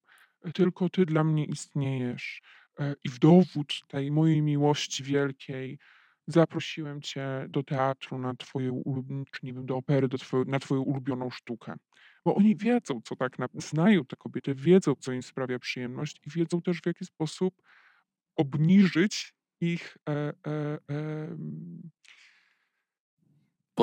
tylko 0.54 0.90
ty 0.90 1.06
dla 1.06 1.24
mnie 1.24 1.46
istniejesz. 1.46 2.42
E, 2.80 2.96
I 3.04 3.10
w 3.10 3.20
dowód 3.20 3.74
tej 3.88 4.12
mojej 4.12 4.42
miłości 4.42 5.04
wielkiej 5.04 5.80
zaprosiłem 6.28 7.02
cię 7.02 7.46
do 7.50 7.64
teatru 7.64 8.18
na 8.18 8.36
twoją 8.36 8.84
czy 9.32 9.46
nie 9.46 9.54
wiem, 9.54 9.66
do 9.66 9.76
opery, 9.78 10.08
do 10.08 10.18
twoją, 10.18 10.46
na 10.46 10.60
twoją 10.60 10.82
ulubioną 10.82 11.30
sztukę. 11.30 11.76
Bo 12.26 12.36
oni 12.36 12.56
wiedzą, 12.56 13.02
co 13.04 13.16
tak 13.16 13.40
naprawdę, 13.40 13.68
znają 13.68 14.06
te 14.06 14.16
kobiety, 14.16 14.56
wiedzą, 14.56 14.96
co 14.96 15.12
im 15.12 15.24
sprawia 15.24 15.60
przyjemność 15.60 16.22
i 16.28 16.30
wiedzą 16.30 16.62
też, 16.62 16.82
w 16.82 16.86
jaki 16.86 17.06
sposób 17.06 17.62
obniżyć 18.36 19.34
ich 19.62 19.98
e, 20.10 20.34
e, 20.48 20.80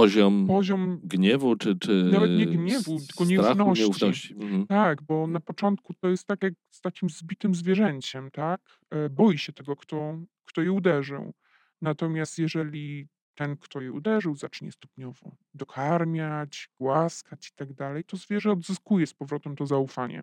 poziom 0.01 0.47
poziom 0.47 1.01
gniewu, 1.05 1.57
czy, 1.57 1.79
czy 1.79 2.05
Nawet 2.05 2.31
nie 2.31 2.47
gniewu, 2.47 2.99
tylko 3.09 3.25
nieufności. 3.25 3.83
nieufności. 3.83 4.35
Mhm. 4.35 4.67
Tak, 4.67 5.03
bo 5.03 5.27
na 5.27 5.41
początku 5.41 5.95
to 5.95 6.09
jest 6.09 6.27
tak 6.27 6.43
jak 6.43 6.55
z 6.71 6.81
takim 6.81 7.11
zbitym 7.11 7.55
zwierzęciem, 7.55 8.31
tak? 8.31 8.61
E, 8.91 9.09
Boi 9.11 9.39
się 9.39 9.53
tego, 9.53 9.77
kto, 9.77 10.19
kto 10.45 10.63
je 10.63 10.73
uderzył. 10.73 11.35
Natomiast 11.83 12.39
jeżeli 12.39 13.09
ten, 13.35 13.57
kto 13.57 13.81
je 13.81 13.93
uderzył, 13.93 14.37
zacznie 14.37 14.73
stopniowo 14.73 15.37
dokarmiać, 15.55 16.69
głaskać 16.81 17.49
i 17.49 17.53
tak 17.55 17.73
dalej, 17.73 18.05
to 18.05 18.17
zwierzę 18.17 18.53
odzyskuje 18.53 19.07
z 19.07 19.15
powrotem 19.15 19.57
to 19.57 19.67
zaufanie. 19.67 20.23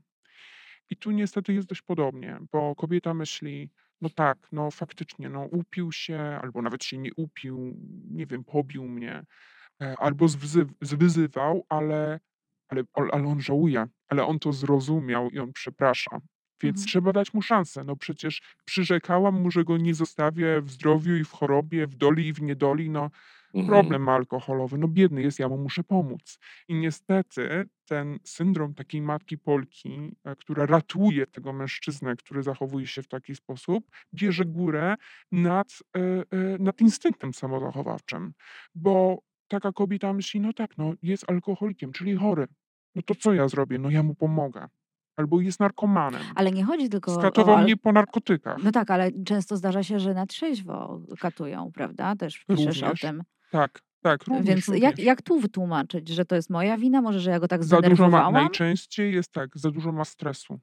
I 0.89 0.97
tu 0.97 1.11
niestety 1.11 1.53
jest 1.53 1.67
dość 1.67 1.82
podobnie, 1.82 2.39
bo 2.51 2.76
kobieta 2.76 3.13
myśli, 3.13 3.69
no 4.01 4.09
tak, 4.09 4.38
no 4.51 4.71
faktycznie, 4.71 5.30
no 5.30 5.43
upił 5.43 5.91
się, 5.91 6.19
albo 6.41 6.61
nawet 6.61 6.84
się 6.84 6.97
nie 6.97 7.09
upił, 7.15 7.78
nie 8.11 8.26
wiem, 8.26 8.43
pobił 8.43 8.84
mnie, 8.88 9.26
albo 9.80 10.26
zwyzy- 10.26 10.65
zwyzywał, 10.82 11.65
ale, 11.69 12.19
ale, 12.69 12.84
ale 12.93 13.11
on 13.28 13.41
żałuje, 13.41 13.86
ale 14.07 14.26
on 14.26 14.39
to 14.39 14.53
zrozumiał 14.53 15.30
i 15.30 15.39
on 15.39 15.53
przeprasza. 15.53 16.17
Więc 16.63 16.78
Mhm. 16.78 16.88
trzeba 16.88 17.13
dać 17.13 17.34
mu 17.34 17.41
szansę. 17.41 17.84
No 17.84 17.95
przecież 17.95 18.41
przyrzekałam 18.65 19.41
mu, 19.41 19.51
że 19.51 19.63
go 19.63 19.78
nie 19.78 19.93
zostawię 19.93 20.61
w 20.61 20.71
zdrowiu 20.71 21.15
i 21.15 21.24
w 21.24 21.32
chorobie, 21.32 21.88
w 21.88 21.95
doli 21.95 22.28
i 22.28 22.34
w 22.34 22.41
niedoli. 22.41 22.89
No 22.89 23.09
Mhm. 23.53 23.67
problem 23.67 24.09
alkoholowy, 24.09 24.78
no 24.78 24.88
biedny 24.88 25.21
jest, 25.21 25.39
ja 25.39 25.49
mu 25.49 25.57
muszę 25.57 25.84
pomóc. 25.84 26.39
I 26.67 26.76
niestety 26.76 27.69
ten 27.86 28.19
syndrom 28.24 28.74
takiej 28.74 29.01
matki 29.01 29.38
Polki, 29.38 30.11
e, 30.24 30.36
która 30.36 30.65
ratuje 30.65 31.28
tego 31.28 31.53
mężczyznę, 31.53 32.15
który 32.15 32.43
zachowuje 32.43 32.88
się 32.88 33.01
w 33.03 33.07
taki 33.07 33.36
sposób, 33.36 33.86
bierze 34.13 34.45
górę 34.45 34.95
nad, 35.32 35.67
e, 35.97 35.99
e, 35.99 36.57
nad 36.59 36.82
instynktem 36.82 37.34
samozachowawczym. 37.34 38.34
Bo 38.76 39.19
taka 39.47 39.71
kobieta 39.71 40.13
myśli, 40.13 40.39
no 40.39 40.53
tak, 40.53 40.77
no 40.77 40.93
jest 41.01 41.29
alkoholikiem, 41.29 41.91
czyli 41.91 42.15
chory. 42.15 42.47
No 42.95 43.01
to 43.01 43.15
co 43.15 43.33
ja 43.33 43.47
zrobię? 43.47 43.79
No 43.79 43.89
ja 43.89 44.03
mu 44.03 44.15
pomogę. 44.15 44.67
Albo 45.15 45.41
jest 45.41 45.59
narkomanem. 45.59 46.21
Ale 46.35 46.51
nie 46.51 46.63
chodzi 46.63 46.89
tylko 46.89 47.15
Skatował 47.15 47.55
o... 47.55 47.57
al- 47.57 47.63
mnie 47.63 47.77
po 47.77 47.91
narkotykach. 47.91 48.63
No 48.63 48.71
tak, 48.71 48.91
ale 48.91 49.11
często 49.25 49.57
zdarza 49.57 49.83
się, 49.83 49.99
że 49.99 50.13
na 50.13 50.25
trzeźwo 50.25 51.01
katują, 51.19 51.71
prawda? 51.73 52.15
Też 52.15 52.45
piszesz 52.47 52.65
Również. 52.81 53.03
o 53.03 53.07
tym. 53.07 53.23
Tak, 53.51 53.81
tak, 54.01 54.23
również, 54.23 54.45
Więc 54.45 54.67
również. 54.67 54.83
jak, 54.83 54.99
jak 54.99 55.21
tu 55.21 55.39
wytłumaczyć, 55.39 56.09
że 56.09 56.25
to 56.25 56.35
jest 56.35 56.49
moja 56.49 56.77
wina? 56.77 57.01
Może, 57.01 57.19
że 57.19 57.31
ja 57.31 57.39
go 57.39 57.47
tak 57.47 57.63
Za 57.63 57.75
dużo 57.75 57.89
ma, 57.89 57.95
zdenerwowałam? 57.95 58.33
najczęściej 58.33 59.13
jest 59.13 59.31
tak, 59.31 59.49
za 59.57 59.71
dużo 59.71 59.91
ma 59.91 60.05
stresu. 60.05 60.59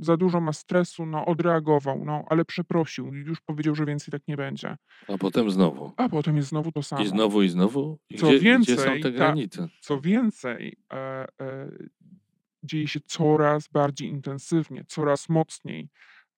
Za 0.00 0.16
dużo 0.16 0.40
ma 0.40 0.52
stresu, 0.52 1.06
no 1.06 1.26
odreagował, 1.26 2.04
no 2.04 2.24
ale 2.28 2.44
przeprosił 2.44 3.14
i 3.14 3.18
już 3.18 3.40
powiedział, 3.40 3.74
że 3.74 3.84
więcej 3.86 4.12
tak 4.12 4.22
nie 4.28 4.36
będzie. 4.36 4.76
A 5.08 5.18
potem 5.18 5.50
znowu. 5.50 5.92
A 5.96 6.08
potem 6.08 6.36
jest 6.36 6.48
znowu 6.48 6.72
to 6.72 6.82
samo. 6.82 7.02
I 7.02 7.06
znowu, 7.06 7.42
i 7.42 7.48
znowu. 7.48 7.98
I 8.10 8.18
Co 8.18 8.26
gdzie, 8.26 8.36
gdzie 8.36 8.44
więcej, 8.44 8.76
są 8.76 8.84
te 8.84 9.00
ta- 9.00 9.10
granice? 9.10 9.68
Co 9.80 10.00
więcej, 10.00 10.76
e, 10.92 10.96
e, 11.40 11.70
dzieje 12.62 12.88
się 12.88 13.00
coraz 13.06 13.68
bardziej 13.68 14.08
intensywnie, 14.08 14.84
coraz 14.88 15.28
mocniej. 15.28 15.88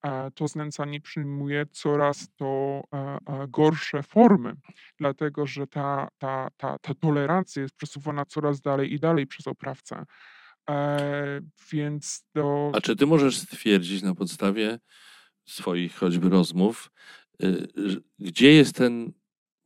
E, 0.05 0.31
to 0.31 0.47
znęcanie 0.47 1.01
przyjmuje 1.01 1.65
coraz 1.71 2.27
to 2.35 2.81
e, 2.93 2.97
e, 2.97 3.47
gorsze 3.47 4.03
formy, 4.03 4.55
dlatego 4.97 5.47
że 5.47 5.67
ta, 5.67 6.07
ta, 6.17 6.47
ta, 6.57 6.79
ta 6.79 6.93
tolerancja 6.93 7.61
jest 7.61 7.75
przesuwana 7.75 8.25
coraz 8.25 8.61
dalej 8.61 8.93
i 8.93 8.99
dalej 8.99 9.27
przez 9.27 9.47
oprawcę. 9.47 10.05
E, 10.69 11.41
więc 11.71 12.25
to. 12.33 12.71
A 12.75 12.81
czy 12.81 12.95
ty 12.95 13.05
możesz 13.05 13.37
stwierdzić 13.37 14.01
na 14.01 14.15
podstawie 14.15 14.79
swoich 15.45 15.95
choćby 15.95 16.29
rozmów, 16.29 16.91
y, 17.43 17.67
gdzie 18.19 18.53
jest 18.53 18.75
ten 18.75 19.13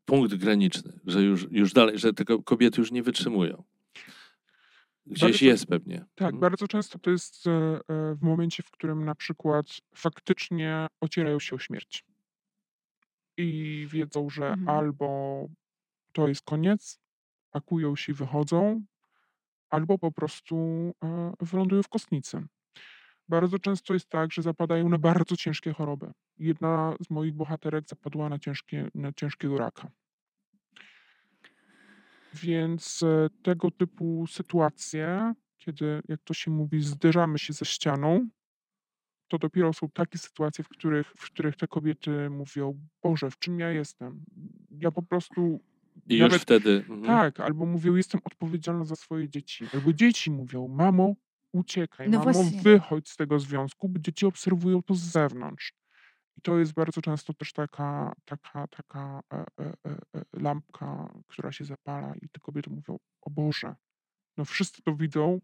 punkt 0.05 0.35
graniczny, 0.35 0.99
że 1.05 1.21
już, 1.21 1.47
już 1.51 1.73
dalej, 1.73 1.99
że 1.99 2.13
te 2.13 2.25
ko- 2.25 2.43
kobiety 2.43 2.81
już 2.81 2.91
nie 2.91 3.03
wytrzymują? 3.03 3.63
Gdzieś 5.05 5.21
Bardzo- 5.21 5.45
jest 5.45 5.65
pewnie. 5.65 5.97
Tak, 6.15 6.25
Mhm. 6.33 6.39
bardzo 6.39 6.67
często 6.67 6.99
to 6.99 7.11
jest 7.11 7.47
e, 7.47 7.51
e, 7.51 8.15
w 8.15 8.21
momencie, 8.21 8.63
w 8.63 8.71
którym 8.71 9.05
na 9.05 9.15
przykład 9.15 9.65
faktycznie 9.95 10.87
ocierają 11.01 11.39
się 11.39 11.55
o 11.55 11.59
śmierć. 11.59 12.05
I 13.37 13.85
wiedzą, 13.89 14.29
że 14.29 14.47
Mhm. 14.47 14.69
albo 14.69 15.45
to 16.13 16.27
jest 16.27 16.41
koniec, 16.41 16.99
pakują 17.51 17.95
się 17.95 18.11
i 18.11 18.15
wychodzą, 18.15 18.85
albo 19.69 19.97
po 19.97 20.11
prostu 20.11 20.55
e, 21.03 21.33
wylądują 21.39 21.83
w 21.83 21.89
kostnicy. 21.89 22.43
Bardzo 23.29 23.59
często 23.59 23.93
jest 23.93 24.09
tak, 24.09 24.31
że 24.31 24.41
zapadają 24.41 24.89
na 24.89 24.97
bardzo 24.97 25.35
ciężkie 25.35 25.73
choroby. 25.73 26.11
Jedna 26.37 26.95
z 27.07 27.09
moich 27.09 27.33
bohaterek 27.33 27.87
zapadła 27.87 28.29
na, 28.29 28.39
ciężkie, 28.39 28.89
na 28.95 29.13
ciężkiego 29.13 29.57
raka. 29.57 29.91
Więc 32.33 33.03
e, 33.03 33.29
tego 33.43 33.71
typu 33.71 34.27
sytuacje, 34.27 35.33
kiedy, 35.57 36.01
jak 36.07 36.21
to 36.23 36.33
się 36.33 36.51
mówi, 36.51 36.81
zderzamy 36.81 37.39
się 37.39 37.53
ze 37.53 37.65
ścianą, 37.65 38.29
to 39.27 39.37
dopiero 39.37 39.73
są 39.73 39.89
takie 39.89 40.17
sytuacje, 40.17 40.63
w 40.63 40.69
których, 40.69 41.07
w 41.17 41.25
których 41.25 41.55
te 41.55 41.67
kobiety 41.67 42.29
mówią: 42.29 42.79
Boże, 43.03 43.31
w 43.31 43.39
czym 43.39 43.59
ja 43.59 43.71
jestem? 43.71 44.23
Ja 44.71 44.91
po 44.91 45.01
prostu. 45.03 45.59
I 46.07 46.13
już 46.17 46.21
nawet 46.21 46.41
wtedy. 46.41 46.85
mhm. 46.89 47.03
tak, 47.03 47.39
albo 47.39 47.65
mówią: 47.65 47.95
Jestem 47.95 48.21
odpowiedzialna 48.23 48.85
za 48.85 48.95
swoje 48.95 49.29
dzieci. 49.29 49.65
Albo 49.73 49.93
dzieci 49.93 50.31
mówią: 50.31 50.67
Mamo, 50.67 51.15
uciekaj, 51.53 52.09
No 52.09 52.19
mamo, 52.19 52.31
właśnie. 52.33 52.61
wychodź 52.61 53.09
z 53.09 53.15
tego 53.15 53.39
związku, 53.39 53.89
bo 53.89 53.99
dzieci 53.99 54.25
obserwują 54.25 54.83
to 54.83 54.95
z 54.95 54.99
zewnątrz. 55.01 55.73
I 56.37 56.41
to 56.41 56.59
jest 56.59 56.73
bardzo 56.73 57.01
często 57.01 57.33
też 57.33 57.53
taka, 57.53 58.15
taka, 58.25 58.67
taka 58.67 59.21
e, 59.33 59.37
e, 59.37 59.45
e, 59.59 59.89
e, 60.15 60.23
lampka, 60.33 61.13
która 61.27 61.51
się 61.51 61.65
zapala, 61.65 62.15
i 62.21 62.29
te 62.29 62.39
kobiety 62.39 62.69
mówią: 62.69 62.99
O 63.21 63.29
Boże, 63.29 63.75
no 64.37 64.45
wszyscy 64.45 64.81
to 64.81 64.95
widzą. 64.95 65.39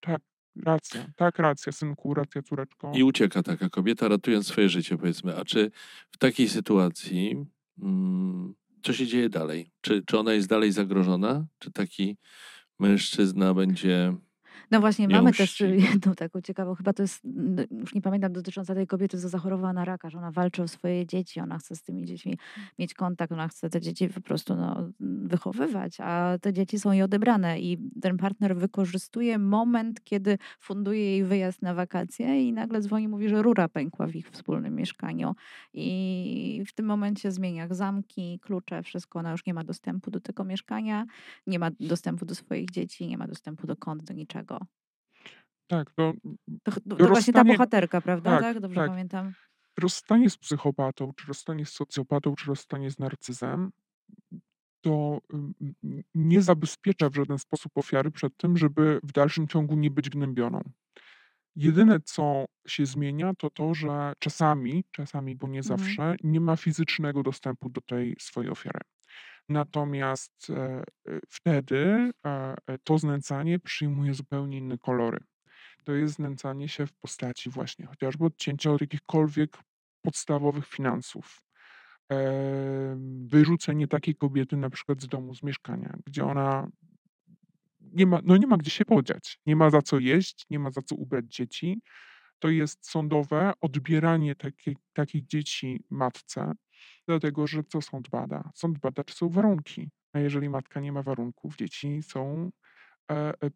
Tak, 0.00 0.20
racja, 0.56 1.06
tak, 1.16 1.38
racja, 1.38 1.72
synku, 1.72 2.14
racja, 2.14 2.42
córeczko. 2.42 2.92
I 2.94 3.02
ucieka 3.02 3.42
taka 3.42 3.68
kobieta, 3.68 4.08
ratując 4.08 4.46
swoje 4.46 4.68
życie, 4.68 4.98
powiedzmy. 4.98 5.36
A 5.36 5.44
czy 5.44 5.70
w 6.10 6.18
takiej 6.18 6.48
sytuacji, 6.48 7.46
mm, 7.82 8.54
co 8.82 8.92
się 8.92 9.06
dzieje 9.06 9.28
dalej? 9.28 9.70
Czy, 9.80 10.02
czy 10.06 10.18
ona 10.18 10.32
jest 10.32 10.48
dalej 10.48 10.72
zagrożona? 10.72 11.46
Czy 11.58 11.72
taki 11.72 12.16
mężczyzna 12.78 13.54
będzie. 13.54 14.16
No 14.72 14.80
właśnie, 14.80 15.08
mamy 15.08 15.32
też 15.32 15.60
jedną 15.92 16.14
taką 16.14 16.40
ciekawą, 16.40 16.74
chyba 16.74 16.92
to 16.92 17.02
jest, 17.02 17.22
już 17.70 17.94
nie 17.94 18.02
pamiętam, 18.02 18.32
dotycząca 18.32 18.74
tej 18.74 18.86
kobiety, 18.86 19.18
co 19.18 19.28
zachorowała 19.28 19.72
na 19.72 19.84
raka, 19.84 20.10
że 20.10 20.18
ona 20.18 20.30
walczy 20.30 20.62
o 20.62 20.68
swoje 20.68 21.06
dzieci, 21.06 21.40
ona 21.40 21.58
chce 21.58 21.76
z 21.76 21.82
tymi 21.82 22.04
dziećmi 22.04 22.38
mieć 22.78 22.94
kontakt, 22.94 23.32
ona 23.32 23.48
chce 23.48 23.70
te 23.70 23.80
dzieci 23.80 24.08
po 24.08 24.20
prostu 24.20 24.56
no, 24.56 24.90
wychowywać, 25.00 25.96
a 26.00 26.38
te 26.40 26.52
dzieci 26.52 26.78
są 26.78 26.92
jej 26.92 27.02
odebrane. 27.02 27.60
I 27.60 27.78
ten 28.02 28.16
partner 28.16 28.56
wykorzystuje 28.56 29.38
moment, 29.38 30.04
kiedy 30.04 30.38
funduje 30.60 31.00
jej 31.00 31.24
wyjazd 31.24 31.62
na 31.62 31.74
wakacje 31.74 32.48
i 32.48 32.52
nagle 32.52 32.80
dzwoni, 32.80 33.08
mówi, 33.08 33.28
że 33.28 33.42
rura 33.42 33.68
pękła 33.68 34.06
w 34.06 34.14
ich 34.14 34.30
wspólnym 34.30 34.74
mieszkaniu. 34.74 35.34
I 35.74 36.62
w 36.66 36.72
tym 36.72 36.86
momencie 36.86 37.32
zmienia 37.32 37.66
zamki, 37.70 38.38
klucze, 38.42 38.82
wszystko, 38.82 39.18
ona 39.18 39.30
już 39.30 39.46
nie 39.46 39.54
ma 39.54 39.64
dostępu 39.64 40.10
do 40.10 40.20
tego 40.20 40.44
mieszkania, 40.44 41.06
nie 41.46 41.58
ma 41.58 41.70
dostępu 41.80 42.24
do 42.24 42.34
swoich 42.34 42.70
dzieci, 42.70 43.06
nie 43.06 43.18
ma 43.18 43.26
dostępu 43.26 43.66
do 43.66 43.76
kont, 43.76 44.04
do 44.04 44.14
niczego. 44.14 44.61
Tak, 45.68 45.90
to 45.96 46.12
To, 46.62 46.72
to, 46.88 46.96
to 46.96 47.06
właśnie 47.08 47.32
ta 47.32 47.44
bohaterka, 47.44 48.00
prawda? 48.00 48.30
tak, 48.30 48.40
Tak, 48.40 48.60
dobrze 48.60 48.80
tak. 48.80 48.90
pamiętam. 48.90 49.34
rozstanie 49.80 50.30
z 50.30 50.38
psychopatą, 50.38 51.12
czy 51.16 51.26
rozstanie 51.28 51.66
z 51.66 51.72
socjopatą, 51.72 52.34
czy 52.34 52.46
rozstanie 52.46 52.90
z 52.90 52.98
narcyzem, 52.98 53.72
to 54.80 55.18
nie 56.14 56.42
zabezpiecza 56.42 57.10
w 57.10 57.14
żaden 57.14 57.38
sposób 57.38 57.72
ofiary 57.78 58.10
przed 58.10 58.36
tym, 58.36 58.56
żeby 58.56 59.00
w 59.02 59.12
dalszym 59.12 59.48
ciągu 59.48 59.76
nie 59.76 59.90
być 59.90 60.10
gnębioną. 60.10 60.60
Jedyne, 61.56 62.00
co 62.00 62.44
się 62.68 62.86
zmienia, 62.86 63.34
to 63.38 63.50
to, 63.50 63.74
że 63.74 64.12
czasami, 64.18 64.84
czasami, 64.92 65.36
bo 65.36 65.48
nie 65.48 65.62
Mhm. 65.62 65.62
zawsze, 65.62 66.16
nie 66.24 66.40
ma 66.40 66.56
fizycznego 66.56 67.22
dostępu 67.22 67.70
do 67.70 67.80
tej 67.80 68.16
swojej 68.20 68.50
ofiary. 68.50 68.80
Natomiast 69.48 70.50
e, 70.50 70.84
e, 71.08 71.20
wtedy 71.30 72.12
e, 72.26 72.56
to 72.84 72.98
znęcanie 72.98 73.58
przyjmuje 73.58 74.14
zupełnie 74.14 74.58
inne 74.58 74.78
kolory. 74.78 75.18
To 75.84 75.92
jest 75.92 76.14
znęcanie 76.14 76.68
się 76.68 76.86
w 76.86 76.92
postaci 76.92 77.50
właśnie 77.50 77.86
chociażby 77.86 78.24
odcięcia 78.24 78.70
od 78.70 78.80
jakichkolwiek 78.80 79.58
podstawowych 80.02 80.66
finansów. 80.66 81.42
Wyrzucenie 83.26 83.88
takiej 83.88 84.14
kobiety 84.14 84.56
na 84.56 84.70
przykład 84.70 85.02
z 85.02 85.08
domu, 85.08 85.34
z 85.34 85.42
mieszkania, 85.42 85.96
gdzie 86.06 86.24
ona 86.24 86.68
nie 87.80 88.06
ma, 88.06 88.20
no 88.24 88.36
nie 88.36 88.46
ma 88.46 88.56
gdzie 88.56 88.70
się 88.70 88.84
podziać, 88.84 89.38
nie 89.46 89.56
ma 89.56 89.70
za 89.70 89.82
co 89.82 89.98
jeść, 89.98 90.46
nie 90.50 90.58
ma 90.58 90.70
za 90.70 90.82
co 90.82 90.94
ubrać 90.94 91.24
dzieci. 91.26 91.80
To 92.38 92.48
jest 92.48 92.90
sądowe 92.90 93.52
odbieranie 93.60 94.34
takich 94.92 95.26
dzieci 95.26 95.84
matce, 95.90 96.52
dlatego 97.08 97.46
że 97.46 97.62
co 97.64 97.82
sąd 97.82 98.08
bada? 98.08 98.50
Sąd 98.54 98.78
bada, 98.78 99.04
czy 99.04 99.14
są 99.14 99.28
warunki. 99.28 99.90
A 100.12 100.18
jeżeli 100.18 100.48
matka 100.48 100.80
nie 100.80 100.92
ma 100.92 101.02
warunków, 101.02 101.56
dzieci 101.56 102.02
są 102.02 102.50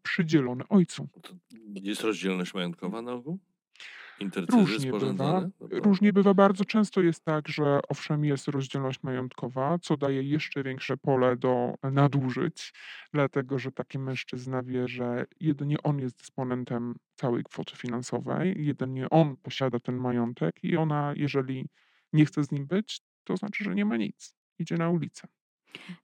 przydzielone 0.02 0.68
ojcu. 0.68 1.08
To 1.22 1.34
jest 1.82 2.02
rozdzielność 2.02 2.54
majątkowa 2.54 3.02
na 3.02 3.12
ogół? 3.12 3.38
Intercyzy 4.20 4.58
Różnie 4.58 4.92
bywa. 4.92 5.40
No 5.40 5.50
Różnie 5.70 6.12
bywa. 6.12 6.34
Bardzo 6.34 6.64
często 6.64 7.02
jest 7.02 7.24
tak, 7.24 7.48
że 7.48 7.80
owszem 7.88 8.24
jest 8.24 8.48
rozdzielność 8.48 9.02
majątkowa, 9.02 9.78
co 9.78 9.96
daje 9.96 10.22
jeszcze 10.22 10.62
większe 10.62 10.96
pole 10.96 11.36
do 11.36 11.74
nadużyć, 11.82 12.72
dlatego 13.12 13.58
że 13.58 13.72
taki 13.72 13.98
mężczyzna 13.98 14.62
wie, 14.62 14.88
że 14.88 15.26
jedynie 15.40 15.76
on 15.82 15.98
jest 15.98 16.18
dysponentem 16.18 16.94
całej 17.14 17.44
kwoty 17.44 17.76
finansowej, 17.76 18.66
jedynie 18.66 19.10
on 19.10 19.36
posiada 19.36 19.80
ten 19.80 19.96
majątek 19.96 20.64
i 20.64 20.76
ona, 20.76 21.12
jeżeli 21.16 21.68
nie 22.12 22.26
chce 22.26 22.44
z 22.44 22.52
nim 22.52 22.66
być, 22.66 23.00
to 23.24 23.36
znaczy, 23.36 23.64
że 23.64 23.74
nie 23.74 23.84
ma 23.84 23.96
nic. 23.96 24.34
Idzie 24.58 24.76
na 24.76 24.90
ulicę. 24.90 25.28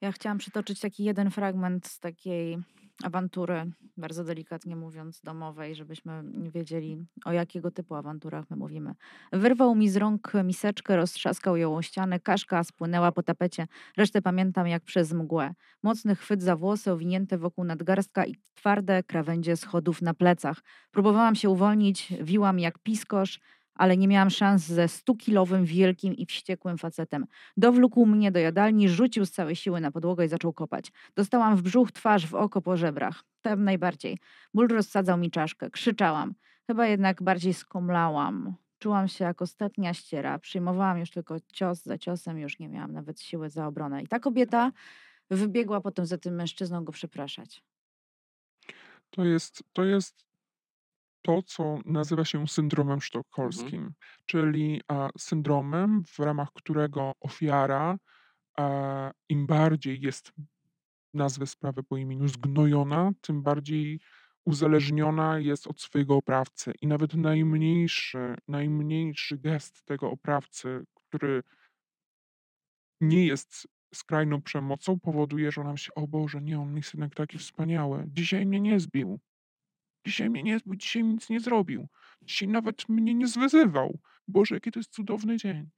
Ja 0.00 0.12
chciałam 0.12 0.38
przytoczyć 0.38 0.80
taki 0.80 1.04
jeden 1.04 1.30
fragment 1.30 1.86
z 1.86 2.00
takiej 2.00 2.58
awantury, 3.04 3.70
bardzo 3.96 4.24
delikatnie 4.24 4.76
mówiąc, 4.76 5.20
domowej, 5.20 5.74
żebyśmy 5.74 6.22
wiedzieli, 6.34 7.06
o 7.24 7.32
jakiego 7.32 7.70
typu 7.70 7.94
awanturach 7.94 8.50
my 8.50 8.56
mówimy. 8.56 8.94
Wyrwał 9.32 9.74
mi 9.74 9.88
z 9.88 9.96
rąk 9.96 10.32
miseczkę, 10.44 10.96
roztrzaskał 10.96 11.56
ją 11.56 11.76
o 11.76 11.82
ścianę, 11.82 12.20
kaszka 12.20 12.64
spłynęła 12.64 13.12
po 13.12 13.22
tapecie. 13.22 13.66
Resztę 13.96 14.22
pamiętam 14.22 14.66
jak 14.66 14.84
przez 14.84 15.12
mgłę. 15.12 15.54
Mocny 15.82 16.16
chwyt 16.16 16.42
za 16.42 16.56
włosy, 16.56 16.92
owinięte 16.92 17.38
wokół 17.38 17.64
nadgarstka 17.64 18.26
i 18.26 18.36
twarde 18.54 19.02
krawędzie 19.02 19.56
schodów 19.56 20.02
na 20.02 20.14
plecach. 20.14 20.62
Próbowałam 20.90 21.34
się 21.34 21.50
uwolnić, 21.50 22.12
wiłam 22.20 22.58
jak 22.58 22.78
piskosz, 22.78 23.40
ale 23.74 23.96
nie 23.96 24.08
miałam 24.08 24.30
szans 24.30 24.62
ze 24.62 24.88
stukilowym, 24.88 25.64
wielkim 25.64 26.14
i 26.14 26.26
wściekłym 26.26 26.78
facetem. 26.78 27.26
Dowlókł 27.56 28.06
mnie 28.06 28.32
do 28.32 28.38
jadalni, 28.38 28.88
rzucił 28.88 29.26
z 29.26 29.30
całej 29.30 29.56
siły 29.56 29.80
na 29.80 29.90
podłogę 29.90 30.24
i 30.24 30.28
zaczął 30.28 30.52
kopać. 30.52 30.92
Dostałam 31.14 31.56
w 31.56 31.62
brzuch, 31.62 31.92
twarz, 31.92 32.26
w 32.26 32.34
oko 32.34 32.62
po 32.62 32.76
żebrach. 32.76 33.24
Tam 33.42 33.64
najbardziej. 33.64 34.18
Ból 34.54 34.68
rozsadzał 34.68 35.18
mi 35.18 35.30
czaszkę. 35.30 35.70
Krzyczałam. 35.70 36.34
Chyba 36.66 36.86
jednak 36.86 37.22
bardziej 37.22 37.54
skomlałam. 37.54 38.54
Czułam 38.78 39.08
się 39.08 39.24
jak 39.24 39.42
ostatnia 39.42 39.94
ściera. 39.94 40.38
Przyjmowałam 40.38 40.98
już 40.98 41.10
tylko 41.10 41.36
cios 41.52 41.82
za 41.82 41.98
ciosem, 41.98 42.38
już 42.38 42.58
nie 42.58 42.68
miałam 42.68 42.92
nawet 42.92 43.20
siły 43.20 43.50
za 43.50 43.66
obronę. 43.66 44.02
I 44.02 44.08
ta 44.08 44.18
kobieta 44.18 44.72
wybiegła 45.30 45.80
potem 45.80 46.06
za 46.06 46.18
tym 46.18 46.34
mężczyzną 46.34 46.84
go 46.84 46.92
przepraszać. 46.92 47.64
To 49.10 49.24
jest, 49.24 49.64
to 49.72 49.84
jest 49.84 50.24
to, 51.22 51.42
co 51.42 51.78
nazywa 51.84 52.24
się 52.24 52.48
syndromem 52.48 53.00
sztokholmskim, 53.00 53.92
czyli 54.26 54.80
a, 54.88 55.08
syndromem, 55.18 56.04
w 56.04 56.18
ramach 56.18 56.48
którego 56.54 57.12
ofiara 57.20 57.96
im 59.28 59.46
bardziej 59.46 60.00
jest, 60.00 60.32
nazwę 61.14 61.46
sprawy 61.46 61.82
po 61.82 61.96
imieniu, 61.96 62.28
zgnojona, 62.28 63.12
tym 63.20 63.42
bardziej 63.42 64.00
uzależniona 64.44 65.38
jest 65.38 65.66
od 65.66 65.80
swojego 65.80 66.16
oprawcy. 66.16 66.72
I 66.80 66.86
nawet 66.86 67.14
najmniejszy, 67.14 68.34
najmniejszy 68.48 69.38
gest 69.38 69.84
tego 69.84 70.10
oprawcy, 70.10 70.84
który 71.08 71.42
nie 73.00 73.26
jest 73.26 73.68
skrajną 73.94 74.42
przemocą, 74.42 75.00
powoduje, 75.00 75.52
że 75.52 75.60
ona 75.60 75.72
myśli, 75.72 75.92
o 75.94 76.08
Boże, 76.08 76.42
nie, 76.42 76.60
on 76.60 76.76
jest 76.76 76.94
jednak 76.94 77.14
taki 77.14 77.38
wspaniały. 77.38 78.04
Dzisiaj 78.08 78.46
mnie 78.46 78.60
nie 78.60 78.80
zbił. 78.80 79.20
Dzisiaj 80.06 80.30
mnie 80.30 80.42
nie 80.42 80.58
dzisiaj 80.76 81.04
nic 81.04 81.30
nie 81.30 81.40
zrobił. 81.40 81.88
Dzisiaj 82.22 82.48
nawet 82.48 82.88
mnie 82.88 83.14
nie 83.14 83.26
zwyzywał. 83.26 83.98
Boże, 84.28 84.54
jaki 84.54 84.72
to 84.72 84.78
jest 84.78 84.92
cudowny 84.92 85.36
dzień. 85.36 85.70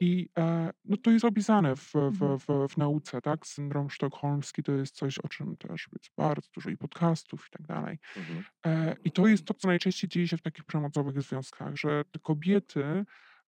I 0.00 0.28
e, 0.38 0.70
no 0.84 0.96
to 0.96 1.10
jest 1.10 1.24
opisane 1.24 1.76
w, 1.76 1.92
w, 1.92 1.96
Mhm. 1.96 2.38
w, 2.38 2.46
w 2.72 2.76
nauce, 2.76 3.20
tak? 3.20 3.46
Syndrom 3.46 3.90
sztokholmski 3.90 4.62
to 4.62 4.72
jest 4.72 4.94
coś, 4.96 5.18
o 5.18 5.28
czym 5.28 5.56
też 5.56 5.88
jest 5.92 6.10
bardzo 6.16 6.48
dużo 6.54 6.70
i 6.70 6.76
podcastów 6.76 7.46
i 7.48 7.50
tak 7.50 7.66
dalej. 7.66 7.98
Mhm. 8.16 8.44
E, 8.66 8.96
I 9.04 9.10
to 9.10 9.26
jest 9.26 9.44
to, 9.44 9.54
co 9.54 9.68
najczęściej 9.68 10.10
dzieje 10.10 10.28
się 10.28 10.36
w 10.36 10.42
takich 10.42 10.64
przemocowych 10.64 11.22
związkach, 11.22 11.76
że 11.76 12.04
te 12.10 12.18
kobiety 12.18 13.04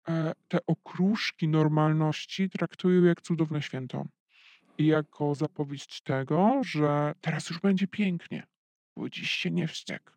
e, 0.09 0.33
te 0.49 0.59
okruszki 0.67 1.49
normalności 1.49 2.51
traktują 2.51 3.03
jak 3.05 3.23
cudowne 3.23 3.63
święto. 3.63 4.05
I 4.79 4.87
jako 4.87 5.35
zapowiedź 5.35 6.03
tego, 6.03 6.61
że 6.65 7.15
teraz 7.21 7.51
już 7.51 7.61
będzie 7.61 7.87
pięknie, 7.87 8.47
bo 8.97 9.11
dziś 9.11 9.31
się 9.31 9.51
nie 9.51 9.69
wściekł. 9.69 10.13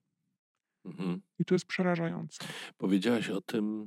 Mhm. 0.86 1.22
I 1.40 1.46
to 1.46 1.56
jest 1.56 1.66
przerażające. 1.66 2.46
Powiedziałaś 2.78 3.30
o 3.30 3.42
tym, 3.42 3.86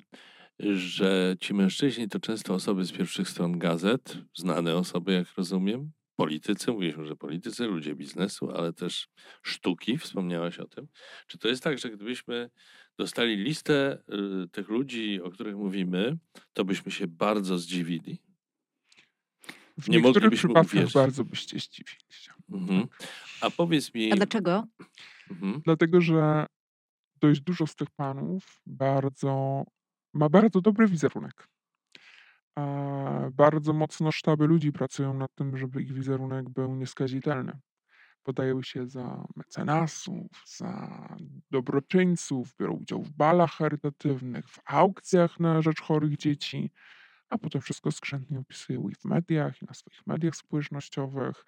że 0.74 1.36
ci 1.40 1.54
mężczyźni 1.54 2.08
to 2.08 2.20
często 2.20 2.54
osoby 2.54 2.84
z 2.84 2.92
pierwszych 2.92 3.28
stron 3.28 3.58
gazet, 3.58 4.18
znane 4.36 4.76
osoby, 4.76 5.12
jak 5.12 5.34
rozumiem, 5.36 5.92
politycy, 6.16 6.72
mówiliśmy, 6.72 7.06
że 7.06 7.16
politycy, 7.16 7.64
ludzie 7.66 7.94
biznesu, 7.94 8.50
ale 8.50 8.72
też 8.72 9.08
sztuki, 9.42 9.98
wspomniałaś 9.98 10.58
o 10.58 10.68
tym. 10.68 10.88
Czy 11.26 11.38
to 11.38 11.48
jest 11.48 11.62
tak, 11.62 11.78
że 11.78 11.90
gdybyśmy 11.90 12.50
dostali 12.98 13.36
listę 13.36 14.02
y, 14.44 14.48
tych 14.48 14.68
ludzi, 14.68 15.22
o 15.22 15.30
których 15.30 15.56
mówimy, 15.56 16.18
to 16.52 16.64
byśmy 16.64 16.92
się 16.92 17.06
bardzo 17.06 17.58
zdziwili? 17.58 18.18
W 19.78 19.88
Nie 19.88 19.98
moglibyśmy 19.98 20.36
przypadkach 20.48 20.72
uwierzyć. 20.72 20.94
bardzo 20.94 21.24
byście 21.24 21.58
zdziwili 21.58 22.04
się. 22.10 22.32
Mhm. 22.52 22.86
A 23.40 23.50
powiedz 23.50 23.94
mi... 23.94 24.12
A 24.12 24.16
dlaczego? 24.16 24.64
Mhm. 25.30 25.62
Dlatego, 25.64 26.00
że 26.00 26.46
dość 27.20 27.40
dużo 27.40 27.66
z 27.66 27.76
tych 27.76 27.90
panów 27.90 28.60
bardzo 28.66 29.64
ma 30.14 30.28
bardzo 30.28 30.60
dobry 30.60 30.88
wizerunek. 30.88 31.48
A 32.56 32.64
bardzo 33.32 33.72
mocno 33.72 34.12
sztaby 34.12 34.46
ludzi 34.46 34.72
pracują 34.72 35.14
nad 35.14 35.34
tym, 35.34 35.56
żeby 35.56 35.82
ich 35.82 35.92
wizerunek 35.92 36.50
był 36.50 36.74
nieskazitelny. 36.74 37.58
Podają 38.22 38.62
się 38.62 38.86
za 38.86 39.24
mecenasów, 39.36 40.30
za 40.46 40.88
dobroczyńców, 41.50 42.54
biorą 42.60 42.72
udział 42.72 43.02
w 43.02 43.10
balach 43.10 43.50
charytatywnych, 43.50 44.48
w 44.48 44.60
aukcjach 44.64 45.40
na 45.40 45.62
rzecz 45.62 45.80
chorych 45.80 46.16
dzieci, 46.16 46.70
a 47.30 47.38
potem 47.38 47.60
wszystko 47.60 47.92
skrzętnie 47.92 48.38
opisują 48.38 48.88
i 48.88 48.94
w 48.94 49.04
mediach, 49.04 49.62
i 49.62 49.64
na 49.64 49.74
swoich 49.74 50.06
mediach 50.06 50.36
społecznościowych, 50.36 51.44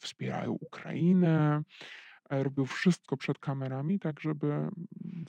wspierają 0.00 0.50
Ukrainę, 0.52 1.62
e, 2.30 2.42
robią 2.44 2.64
wszystko 2.64 3.16
przed 3.16 3.38
kamerami, 3.38 3.98
tak 3.98 4.20
żeby 4.20 4.68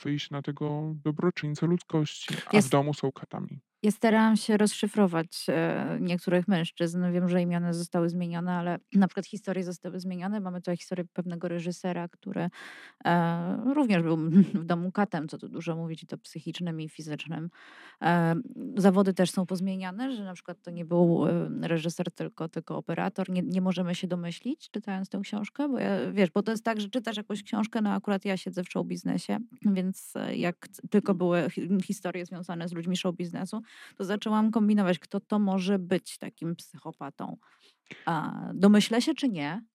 wyjść 0.04 0.32
na 0.32 0.42
tego 0.42 0.94
dobroczyńcę 1.04 1.66
ludzkości, 1.66 2.34
a 2.46 2.50
w 2.50 2.54
Jest- 2.54 2.70
domu 2.72 2.94
są 2.94 3.12
katami. 3.12 3.60
Ja 3.86 3.92
starałam 3.92 4.38
się 4.38 4.58
rozszyfrować 4.58 5.46
e, 5.50 5.98
niektórych 6.02 6.48
mężczyzn. 6.48 7.12
Wiem, 7.12 7.30
że 7.30 7.42
imiona 7.42 7.74
zostały 7.74 8.10
zmienione, 8.10 8.52
ale 8.54 8.80
na 8.94 9.08
przykład 9.08 9.26
historie 9.26 9.64
zostały 9.64 10.00
zmienione. 10.00 10.40
Mamy 10.40 10.58
tutaj 10.62 10.78
historię 10.78 11.06
pewnego 11.14 11.48
reżysera, 11.48 12.08
który 12.08 12.50
e, 13.06 13.74
również 13.74 14.04
był 14.04 14.18
w 14.62 14.66
domu 14.66 14.92
katem, 14.92 15.28
co 15.28 15.38
tu 15.38 15.50
dużo 15.50 15.76
mówić, 15.76 16.04
i 16.04 16.08
to 16.08 16.18
psychicznym 16.18 16.82
i 16.82 16.90
fizycznym. 16.90 17.50
E, 18.02 18.36
zawody 18.78 19.14
też 19.14 19.32
są 19.32 19.46
pozmieniane, 19.46 20.16
że 20.16 20.24
na 20.24 20.34
przykład 20.34 20.62
to 20.62 20.72
nie 20.72 20.86
był 20.86 21.26
reżyser, 21.62 22.12
tylko, 22.12 22.50
tylko 22.50 22.78
operator. 22.78 23.30
Nie, 23.30 23.42
nie 23.42 23.62
możemy 23.62 23.96
się 23.96 24.08
domyślić, 24.08 24.70
czytając 24.72 25.10
tę 25.10 25.20
książkę, 25.24 25.70
bo 25.70 25.80
ja, 25.80 26.12
wiesz, 26.12 26.32
bo 26.32 26.44
to 26.44 26.52
jest 26.52 26.64
tak, 26.64 26.82
że 26.82 26.90
czytasz 26.90 27.18
jakąś 27.18 27.44
książkę, 27.44 27.82
no 27.82 27.94
akurat 27.94 28.26
ja 28.26 28.38
siedzę 28.38 28.64
w 28.64 28.70
show 28.70 28.88
biznesie, 28.88 29.38
więc 29.62 30.14
jak 30.34 30.68
tylko 30.90 31.16
były 31.16 31.50
hi- 31.50 31.70
historie 31.84 32.26
związane 32.26 32.68
z 32.68 32.74
ludźmi 32.74 32.98
show 32.98 33.16
biznesu, 33.16 33.62
to 33.98 34.04
zaczęłam 34.04 34.52
kombinować, 34.52 35.00
kto 35.00 35.20
to 35.20 35.40
może 35.40 35.80
być 35.80 36.18
takim 36.18 36.56
psychopatą. 36.56 37.38
A 38.06 38.34
domyślę 38.54 39.02
się, 39.02 39.14
czy 39.14 39.30
nie? 39.30 39.66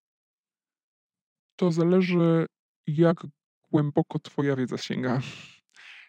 To 1.57 1.70
zależy, 1.72 2.46
jak 2.86 3.26
głęboko 3.70 4.18
twoja 4.18 4.57
wiedza 4.57 4.78
sięga. 4.78 5.20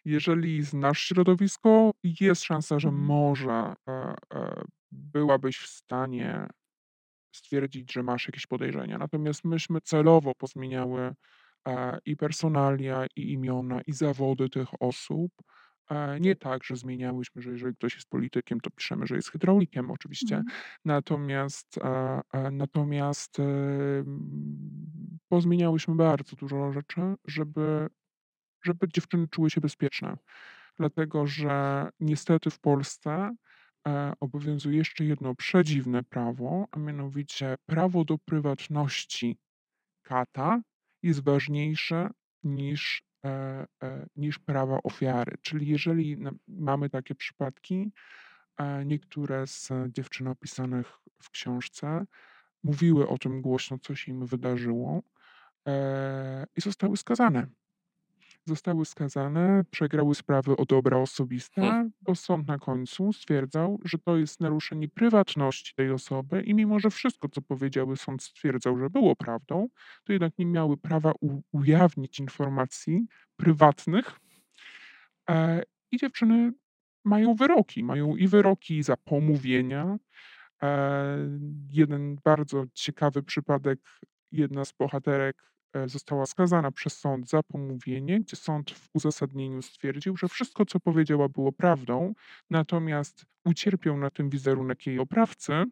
Jeżeli 0.06 0.64
znasz 0.64 1.00
środowisko, 1.02 1.92
jest 2.04 2.44
szansa, 2.44 2.80
że 2.80 2.88
Mhm. 2.88 3.06
może 3.06 3.74
e, 3.88 4.16
e, 4.34 4.64
byłabyś 4.92 5.58
w 5.58 5.68
stanie 5.68 6.48
stwierdzić, 7.36 7.94
że 7.94 8.04
masz 8.04 8.28
jakieś 8.28 8.48
podejrzenia. 8.48 8.98
Natomiast 8.98 9.46
myśmy 9.46 9.82
celowo 9.82 10.36
pozmieniały 10.36 11.14
e, 11.68 12.00
i 12.06 12.16
personalia, 12.18 13.06
i 13.16 13.32
imiona, 13.32 13.82
i 13.88 13.94
zawody 13.94 14.50
tych 14.50 14.68
osób. 14.80 15.32
E, 15.92 16.20
nie 16.20 16.36
tak, 16.36 16.64
że 16.64 16.76
zmieniałyśmy, 16.76 17.42
że 17.42 17.52
jeżeli 17.52 17.76
ktoś 17.76 17.96
jest 17.96 18.10
politykiem, 18.10 18.60
to 18.60 18.70
piszemy, 18.70 19.08
że 19.08 19.16
jest 19.16 19.32
hydraulikiem 19.32 19.92
oczywiście. 19.92 20.38
Mhm. 20.38 20.58
Natomiast, 20.86 21.78
e, 21.78 22.22
e, 22.34 22.52
natomiast 22.52 23.38
pozmieniałyśmy 25.28 25.96
bardzo 25.96 26.36
dużo 26.36 26.72
rzeczy, 26.72 27.02
żeby, 27.26 27.88
żeby 28.64 28.88
dziewczyny 28.88 29.28
czuły 29.28 29.50
się 29.50 29.62
bezpieczne. 29.62 30.18
Dlatego, 30.78 31.28
że 31.28 31.90
niestety 32.00 32.50
w 32.50 32.60
Polsce 32.60 33.36
obowiązuje 34.20 34.78
jeszcze 34.78 35.06
jedno 35.06 35.36
przedziwne 35.36 36.04
prawo, 36.04 36.68
a 36.72 36.80
mianowicie 36.80 37.56
prawo 37.66 38.06
do 38.06 38.18
prywatności 38.18 39.38
kata 40.02 40.62
jest 41.04 41.24
ważniejsze 41.24 42.10
niż, 42.44 43.04
niż 44.16 44.40
prawa 44.40 44.80
ofiary. 44.84 45.38
Czyli 45.42 45.68
jeżeli 45.68 46.18
mamy 46.48 46.90
takie 46.90 47.16
przypadki, 47.16 47.92
e, 48.58 48.86
niektóre 48.86 49.48
z 49.48 49.70
dziewczyn 49.88 50.28
opisanych 50.28 50.88
w 51.24 51.30
książce 51.30 52.06
mówiły 52.64 53.08
o 53.08 53.18
tym 53.18 53.42
głośno, 53.42 53.78
co 53.80 53.96
się 53.96 54.12
im 54.12 54.26
wydarzyło 54.26 55.02
e, 55.68 56.46
i 56.56 56.62
zostały 56.62 56.98
skazane 56.98 57.48
zostały 58.46 58.86
skazane, 58.86 59.64
przegrały 59.72 60.16
sprawy 60.16 60.58
o 60.58 60.66
dobra 60.66 60.98
osobiste, 60.98 61.90
bo 62.02 62.16
sąd 62.16 62.48
na 62.48 62.58
końcu 62.58 63.14
stwierdzał, 63.14 63.80
że 63.86 63.98
to 63.98 64.18
jest 64.18 64.40
naruszenie 64.40 64.88
prywatności 64.88 65.76
tej 65.76 65.92
osoby 65.92 66.42
i 66.42 66.54
mimo, 66.54 66.80
że 66.80 66.90
wszystko, 66.90 67.30
co 67.30 67.42
powiedziały, 67.42 67.98
sąd 67.98 68.24
stwierdzał, 68.24 68.78
że 68.78 68.90
było 68.90 69.16
prawdą, 69.16 69.68
to 70.04 70.14
jednak 70.14 70.38
nie 70.38 70.46
miały 70.46 70.78
prawa 70.78 71.14
ujawnić 71.52 72.20
informacji 72.20 73.06
prywatnych. 73.38 74.20
E, 75.30 75.64
I 75.92 75.98
dziewczyny 75.98 76.54
mają 77.06 77.36
wyroki. 77.36 77.84
Mają 77.84 78.16
i 78.16 78.28
wyroki 78.28 78.84
za 78.84 78.98
pomówienia. 78.98 79.98
E, 80.64 81.18
jeden 81.70 82.18
bardzo 82.24 82.66
ciekawy 82.74 83.24
przypadek, 83.24 83.80
jedna 84.32 84.66
z 84.66 84.72
bohaterek 84.72 85.51
została 85.86 86.26
skazana 86.26 86.72
przez 86.72 86.98
sąd 86.98 87.30
za 87.30 87.44
pomówienie, 87.44 88.20
gdzie 88.20 88.36
sąd 88.36 88.72
w 88.72 88.90
uzasadnieniu 88.94 89.62
stwierdził, 89.62 90.18
że 90.18 90.28
wszystko, 90.28 90.66
co 90.66 90.80
powiedziała, 90.80 91.30
było 91.30 91.52
prawdą, 91.52 92.14
natomiast 92.50 93.26
ucierpiał 93.46 93.98
na 93.98 94.10
tym 94.10 94.30
wizerunek 94.30 94.88
jej 94.88 95.00
oprawcy. 95.00 95.54
E, 95.54 95.66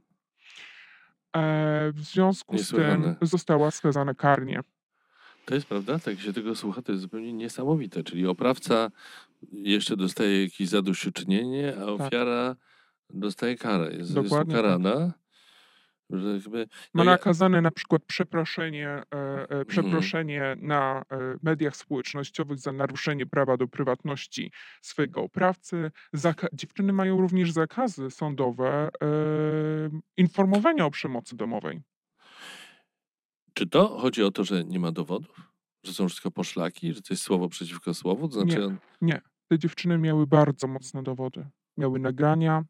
w 1.91 2.00
związku 2.00 2.58
z 2.58 2.70
tym 2.70 3.16
została 3.22 3.72
skazana 3.72 4.14
karnie. 4.14 4.60
To 5.45 5.56
jest 5.56 5.68
prawda, 5.68 6.00
tak 6.00 6.20
się 6.20 6.34
tego 6.34 6.56
słucha, 6.56 6.82
to 6.82 6.91
jest 6.91 7.02
zupełnie 7.02 7.34
niesamowite. 7.34 8.04
Czyli 8.04 8.28
oprawca 8.28 8.91
jeszcze 9.52 9.97
dostaje 9.97 10.43
jakieś 10.43 10.70
zadośćuczynienie, 10.70 11.74
a 11.78 11.80
Tak. 11.80 11.89
ofiara 11.89 12.56
dostaje 13.10 13.58
karę. 13.58 13.86
Jest, 13.86 14.00
jest 14.00 14.14
Dokładnie 14.14 14.56
tak. 14.56 14.64
Że 16.10 16.34
jakby, 16.34 16.57
Ma 16.93 17.03
no 17.03 17.03
ja, 17.03 17.12
nakazane 17.12 17.62
na 17.62 17.72
przykład 17.72 18.05
przeproszenie, 18.05 18.88
e, 18.88 19.03
e, 19.12 19.41
mhm. 19.41 19.66
przeproszenie 19.66 20.55
na 20.60 21.01
e, 21.12 21.36
mediach 21.43 21.76
społecznościowych 21.76 22.60
za 22.60 22.72
naruszenie 22.72 23.26
prawa 23.26 23.57
do 23.57 23.68
prywatności 23.68 24.51
swojego 24.82 25.22
oprawcy. 25.22 25.91
Zaka- 26.16 26.47
dziewczyny 26.53 26.93
mają 26.93 27.22
również 27.22 27.51
zakazy 27.51 28.12
sądowe 28.12 28.89
e, 29.03 29.07
informowania 30.18 30.86
o 30.86 30.91
przemocy 30.91 31.36
domowej. 31.36 31.82
Czy 33.53 33.68
to 33.68 33.88
chodzi 33.88 34.24
o 34.24 34.32
to, 34.32 34.43
że 34.43 34.64
nie 34.64 34.80
ma 34.80 34.91
dowodów? 34.91 35.51
Że 35.84 35.93
są 35.93 36.07
wszystko 36.07 36.32
poszlaki? 36.32 36.93
Że 36.93 37.01
to 37.01 37.14
jest 37.14 37.24
słowo 37.24 37.49
przeciwko 37.49 37.93
słowu? 37.93 38.28
To 38.28 38.34
znaczy, 38.34 38.78
Nie, 39.01 39.22
te 39.47 39.60
dziewczyny 39.60 39.97
miały 39.97 40.28
bardzo 40.28 40.68
mocne 40.68 41.03
dowody. 41.03 41.47
Miały 41.78 41.99
nagrania, 41.99 42.64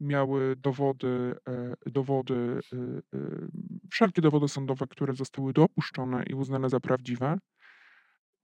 miały 0.00 0.56
dowody, 0.56 1.34
e, 1.48 1.74
dowody, 1.86 2.60
e, 2.72 2.76
e, 3.18 3.48
wszelkie 3.90 4.22
dowody 4.22 4.48
sądowe, 4.48 4.86
które 4.86 5.14
zostały 5.14 5.52
dopuszczone 5.52 6.24
i 6.26 6.34
uznane 6.34 6.68
za 6.68 6.80
prawdziwe. 6.80 7.38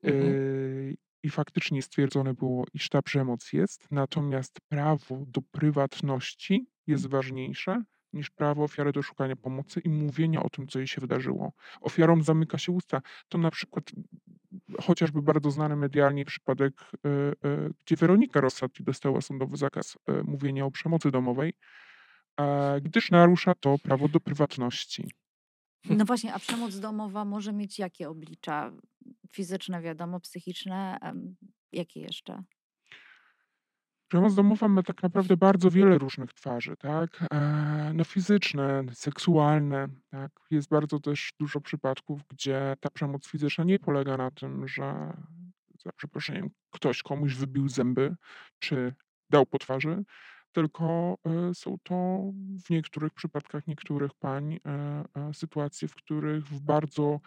mhm. 0.02 0.94
I 1.22 1.30
faktycznie 1.30 1.82
stwierdzone 1.82 2.34
było, 2.34 2.64
iż 2.74 2.88
ta 2.88 3.02
przemoc 3.02 3.52
jest, 3.52 3.86
natomiast 3.90 4.60
prawo 4.68 5.24
do 5.26 5.40
prywatności 5.42 6.66
jest 6.86 7.06
ważniejsze 7.06 7.82
niż 8.12 8.30
prawo 8.30 8.64
ofiary 8.64 8.92
do 8.92 9.02
szukania 9.02 9.36
pomocy 9.36 9.80
i 9.80 9.88
mówienia 9.88 10.42
o 10.42 10.50
tym, 10.50 10.66
co 10.68 10.78
jej 10.78 10.88
się 10.88 11.00
wydarzyło. 11.00 11.52
Ofiarom 11.80 12.22
zamyka 12.22 12.58
się 12.58 12.72
usta. 12.72 13.02
To 13.28 13.38
na 13.38 13.50
przykład 13.50 13.92
chociażby 14.80 15.22
bardzo 15.22 15.50
znany 15.50 15.76
medialnie 15.76 16.24
przypadek, 16.24 16.74
e, 16.80 17.08
e, 17.08 17.70
gdzie 17.84 17.96
Weronika 17.96 18.40
Rossati 18.40 18.84
dostała 18.84 19.20
sądowy 19.20 19.56
zakaz 19.56 19.98
e, 20.06 20.22
mówienia 20.22 20.64
o 20.64 20.70
przemocy 20.70 21.10
domowej, 21.10 21.54
gdyż 22.82 23.10
narusza 23.10 23.54
to 23.54 23.78
prawo 23.78 24.08
do 24.08 24.20
prywatności. 24.20 25.10
No 25.84 26.04
właśnie, 26.04 26.34
a 26.34 26.38
przemoc 26.38 26.78
domowa 26.78 27.24
może 27.24 27.52
mieć 27.52 27.78
jakie 27.78 28.08
oblicza? 28.08 28.72
Fizyczne, 29.30 29.82
wiadomo, 29.82 30.20
psychiczne, 30.20 30.98
jakie 31.72 32.00
jeszcze? 32.00 32.42
Przemoc 34.10 34.34
domowa 34.34 34.68
ma 34.68 34.82
tak 34.82 35.02
naprawdę 35.02 35.36
bardzo 35.36 35.70
wiele 35.70 35.98
różnych 35.98 36.32
twarzy, 36.32 36.76
tak? 36.76 37.24
E, 37.32 37.92
no 37.94 38.04
fizyczne, 38.04 38.84
seksualne, 38.92 39.88
tak? 40.10 40.30
Jest 40.50 40.68
bardzo 40.68 41.00
też 41.00 41.32
dużo 41.38 41.60
przypadków, 41.60 42.20
gdzie 42.28 42.76
ta 42.80 42.90
przemoc 42.90 43.26
fizyczna 43.26 43.64
nie 43.64 43.78
polega 43.78 44.16
na 44.16 44.30
tym, 44.30 44.68
że 44.68 45.12
za 45.84 45.92
przeproszeniem 45.92 46.50
ktoś 46.70 47.02
komuś 47.02 47.34
wybił 47.34 47.68
zęby 47.68 48.16
czy 48.58 48.94
dał 49.30 49.46
po 49.46 49.58
twarzy, 49.58 50.04
tylko 50.52 51.16
e, 51.24 51.54
są 51.54 51.78
to 51.82 52.22
w 52.66 52.70
niektórych 52.70 53.14
przypadkach 53.14 53.66
niektórych 53.66 54.14
pań 54.14 54.54
e, 54.54 55.34
sytuacje, 55.34 55.88
w 55.88 55.94
których 55.94 56.44
w 56.44 56.60
bardzo 56.60 57.20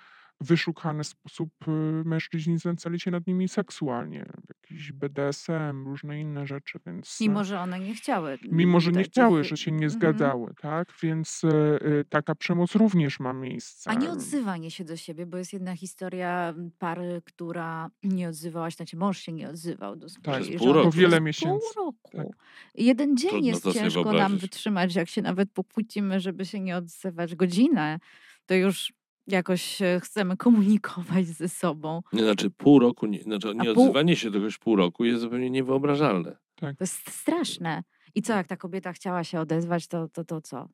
wyszukany 0.44 1.04
sposób 1.04 1.50
y, 1.68 1.72
mężczyźni 2.06 2.58
znęcali 2.60 3.00
się 3.00 3.12
nad 3.12 3.28
nimi 3.28 3.50
seksualnie. 3.50 4.26
Jakiś 4.50 4.92
BDSM, 4.92 5.86
różne 5.86 6.20
inne 6.20 6.48
rzeczy, 6.48 6.80
więc... 6.86 7.18
Mimo, 7.22 7.44
że 7.44 7.60
one 7.60 7.80
nie 7.80 7.96
chciały. 7.96 8.38
Mimo, 8.52 8.80
że 8.80 8.92
nie 8.92 9.04
chciały, 9.04 9.44
że 9.44 9.58
się 9.58 9.72
nie 9.72 9.76
Mhm. 9.86 9.90
zgadzały, 9.92 10.54
tak? 10.62 10.94
Więc 11.04 11.42
e, 11.44 11.80
taka 12.10 12.36
przemoc 12.36 12.76
również 12.76 13.20
ma 13.20 13.34
miejsce. 13.34 13.90
A 13.90 13.94
nie 13.94 14.10
odzywanie 14.10 14.72
się 14.72 14.84
do 14.84 14.98
siebie, 14.98 15.26
bo 15.26 15.38
jest 15.38 15.54
jedna 15.54 15.76
historia 15.76 16.54
pary, 16.80 17.22
która 17.26 17.90
nie 18.04 18.30
odzywała 18.30 18.72
się, 18.72 18.76
znaczy 18.76 18.98
mąż 18.98 19.20
się 19.20 19.32
nie 19.32 19.50
odzywał 19.50 19.96
do 19.96 20.10
swojej 20.10 20.42
Przez 20.42 20.58
pół 20.58 20.68
żony 20.68 20.80
roku. 20.80 20.92
Wiele 20.92 21.22
miesięcy, 21.22 21.66
Pół 21.76 21.86
roku. 21.86 22.12
tak. 22.18 22.28
Jeden 22.76 23.18
dzień 23.18 23.30
Trudno 23.30 23.48
jest 23.48 23.72
ciężko 23.74 24.14
nam 24.14 24.38
wytrzymać, 24.38 24.96
jak 24.96 25.10
się 25.10 25.22
nawet 25.22 25.52
popłcimy, 25.52 26.20
żeby 26.20 26.46
się 26.46 26.60
nie 26.60 26.78
odzywać 26.78 27.36
godzinę, 27.36 28.00
to 28.46 28.54
już 28.56 28.94
jakoś 29.28 29.62
się 29.62 30.00
chcemy 30.04 30.38
komunikować 30.38 31.26
ze 31.26 31.50
sobą. 31.50 32.02
nie, 32.14 32.24
znaczy 32.24 32.50
pół 32.50 32.80
roku, 32.80 33.06
nie, 33.06 33.24
znaczy 33.24 33.48
nie 33.56 33.74
pół- 33.74 33.84
odzywanie 33.84 34.16
się 34.16 34.32
do 34.32 34.40
kogoś 34.40 34.58
pół 34.58 34.76
roku 34.76 35.06
jest 35.06 35.22
zupełnie 35.22 35.50
niewyobrażalne. 35.50 36.38
To 36.56 36.68
jest 36.80 37.12
straszne. 37.12 37.84
I 38.16 38.22
co, 38.22 38.34
jak 38.34 38.48
ta 38.48 38.58
kobieta 38.58 38.94
chciała 38.94 39.24
się 39.24 39.40
odezwać, 39.40 39.88
to, 39.88 40.08
to, 40.10 40.24
to 40.26 40.42
co? 40.42 40.70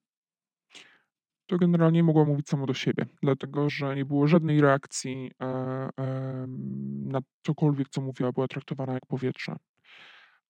to 1.49 1.57
generalnie 1.57 2.03
mogła 2.03 2.25
mówić 2.25 2.49
samo 2.49 2.65
do 2.65 2.73
siebie, 2.73 3.05
dlatego 3.23 3.69
że 3.69 3.95
nie 3.95 4.05
było 4.05 4.27
żadnej 4.27 4.61
reakcji 4.61 5.31
e, 5.41 5.45
em, 5.97 7.07
na 7.07 7.19
cokolwiek, 7.43 7.89
co 7.89 8.01
mówiła, 8.01 8.31
była 8.31 8.47
traktowana 8.47 8.93
jak 8.93 9.05
powietrze. 9.05 9.55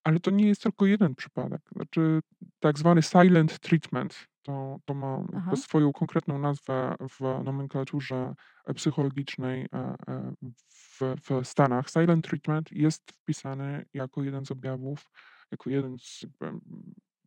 Ale 0.04 0.20
to 0.20 0.32
nie 0.32 0.48
jest 0.48 0.64
tylko 0.64 0.86
jeden 0.86 1.16
przypadek. 1.16 1.62
Znaczy, 1.76 2.20
tak 2.60 2.80
zwany 2.80 3.02
silent 3.02 3.60
treatment 3.60 4.28
to, 4.50 4.80
to 4.86 4.94
ma 4.94 5.24
Aha. 5.36 5.56
swoją 5.56 5.94
konkretną 5.94 6.40
nazwę 6.40 6.96
w 7.10 7.44
nomenklaturze 7.44 8.34
psychologicznej 8.76 9.68
e, 9.74 9.96
e, 10.08 10.34
w, 10.70 11.02
w 11.22 11.48
Stanach. 11.48 11.90
Silent 11.90 12.26
treatment 12.26 12.72
jest 12.72 13.12
wpisany 13.12 13.86
jako 13.94 14.24
jeden 14.24 14.46
z 14.46 14.52
objawów, 14.52 15.12
jako 15.52 15.70
jeden 15.70 15.98
z 16.00 16.26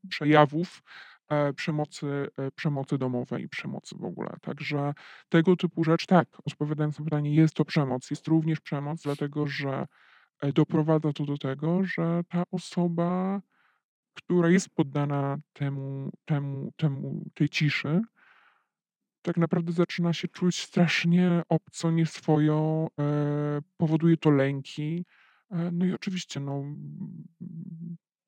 przejawów 0.08 0.82
e, 1.28 1.52
przemocy, 1.52 2.06
e, 2.38 2.50
przemocy 2.50 2.98
domowej 2.98 3.44
i 3.44 3.48
przemocy 3.48 3.96
w 3.98 4.04
ogóle. 4.04 4.36
Także 4.40 4.94
tego 5.28 5.56
typu 5.56 5.84
rzecz, 5.84 6.06
tak, 6.06 6.28
odpowiadając 6.44 6.98
na 6.98 7.04
pytanie, 7.04 7.34
jest 7.34 7.54
to 7.54 7.64
przemoc. 7.64 8.10
Jest 8.10 8.28
również 8.28 8.60
przemoc, 8.60 9.02
dlatego 9.02 9.46
że 9.46 9.86
e, 10.40 10.52
doprowadza 10.52 11.12
to 11.12 11.24
do 11.24 11.38
tego, 11.38 11.84
że 11.84 12.20
ta 12.28 12.42
osoba, 12.50 13.40
która 14.14 14.50
jest 14.50 14.70
poddana 14.70 15.38
temu, 15.52 16.10
temu, 16.24 16.72
temu 16.76 17.24
tej 17.34 17.48
ciszy, 17.48 18.00
tak 19.22 19.36
naprawdę 19.36 19.72
zaczyna 19.72 20.12
się 20.12 20.28
czuć 20.28 20.62
strasznie 20.62 21.42
obco, 21.48 21.90
nieswojo, 21.90 22.88
e, 22.98 23.60
powoduje 23.76 24.16
to 24.16 24.30
lęki. 24.30 25.04
E, 25.50 25.70
no 25.72 25.84
i 25.84 25.92
oczywiście, 25.92 26.40
no, 26.40 26.64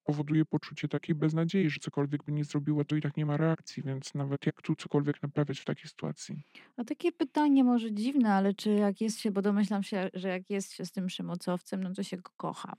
powoduje 0.04 0.44
poczucie 0.44 0.88
takiej 0.88 1.14
beznadziei, 1.14 1.70
że 1.70 1.80
cokolwiek 1.80 2.24
by 2.24 2.32
nie 2.32 2.44
zrobiła, 2.44 2.84
to 2.84 2.96
i 2.96 3.00
tak 3.00 3.16
nie 3.16 3.26
ma 3.26 3.36
reakcji, 3.36 3.82
więc 3.82 4.14
nawet 4.14 4.46
jak 4.46 4.62
tu 4.62 4.76
cokolwiek 4.76 5.22
naprawiać 5.22 5.60
w 5.60 5.64
takiej 5.64 5.88
sytuacji? 5.88 6.42
A 6.76 6.84
takie 6.84 7.12
pytanie 7.12 7.64
może 7.64 7.92
dziwne, 7.92 8.34
ale 8.34 8.54
czy 8.54 8.70
jak 8.70 9.00
jest 9.00 9.18
się, 9.18 9.30
bo 9.30 9.42
domyślam 9.42 9.82
się, 9.82 10.10
że 10.14 10.28
jak 10.28 10.50
jest 10.50 10.72
się 10.72 10.84
z 10.84 10.92
tym 10.92 11.06
przemocowcem, 11.06 11.82
no 11.82 11.92
to 11.92 12.02
się 12.02 12.16
go 12.16 12.30
kocha. 12.36 12.76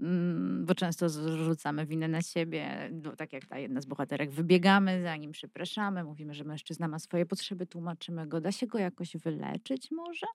Mm, 0.00 0.64
Bo 0.66 0.74
często 0.74 1.08
zrzucamy 1.08 1.86
winę 1.86 2.08
na 2.08 2.22
siebie, 2.22 2.90
no, 3.02 3.16
tak 3.16 3.32
jak 3.32 3.46
ta 3.46 3.58
jedna 3.58 3.80
z 3.80 3.86
bohaterek. 3.86 4.30
Wybiegamy 4.30 5.02
za 5.02 5.16
nim, 5.16 5.32
przepraszamy, 5.32 6.04
mówimy, 6.04 6.34
że 6.34 6.44
mężczyzna 6.44 6.88
ma 6.88 6.98
swoje 6.98 7.26
potrzeby, 7.26 7.66
tłumaczymy 7.66 8.26
go. 8.26 8.40
Da 8.40 8.52
się 8.52 8.66
go 8.66 8.78
jakoś 8.78 9.16
wyleczyć 9.16 9.90
może? 9.90 10.26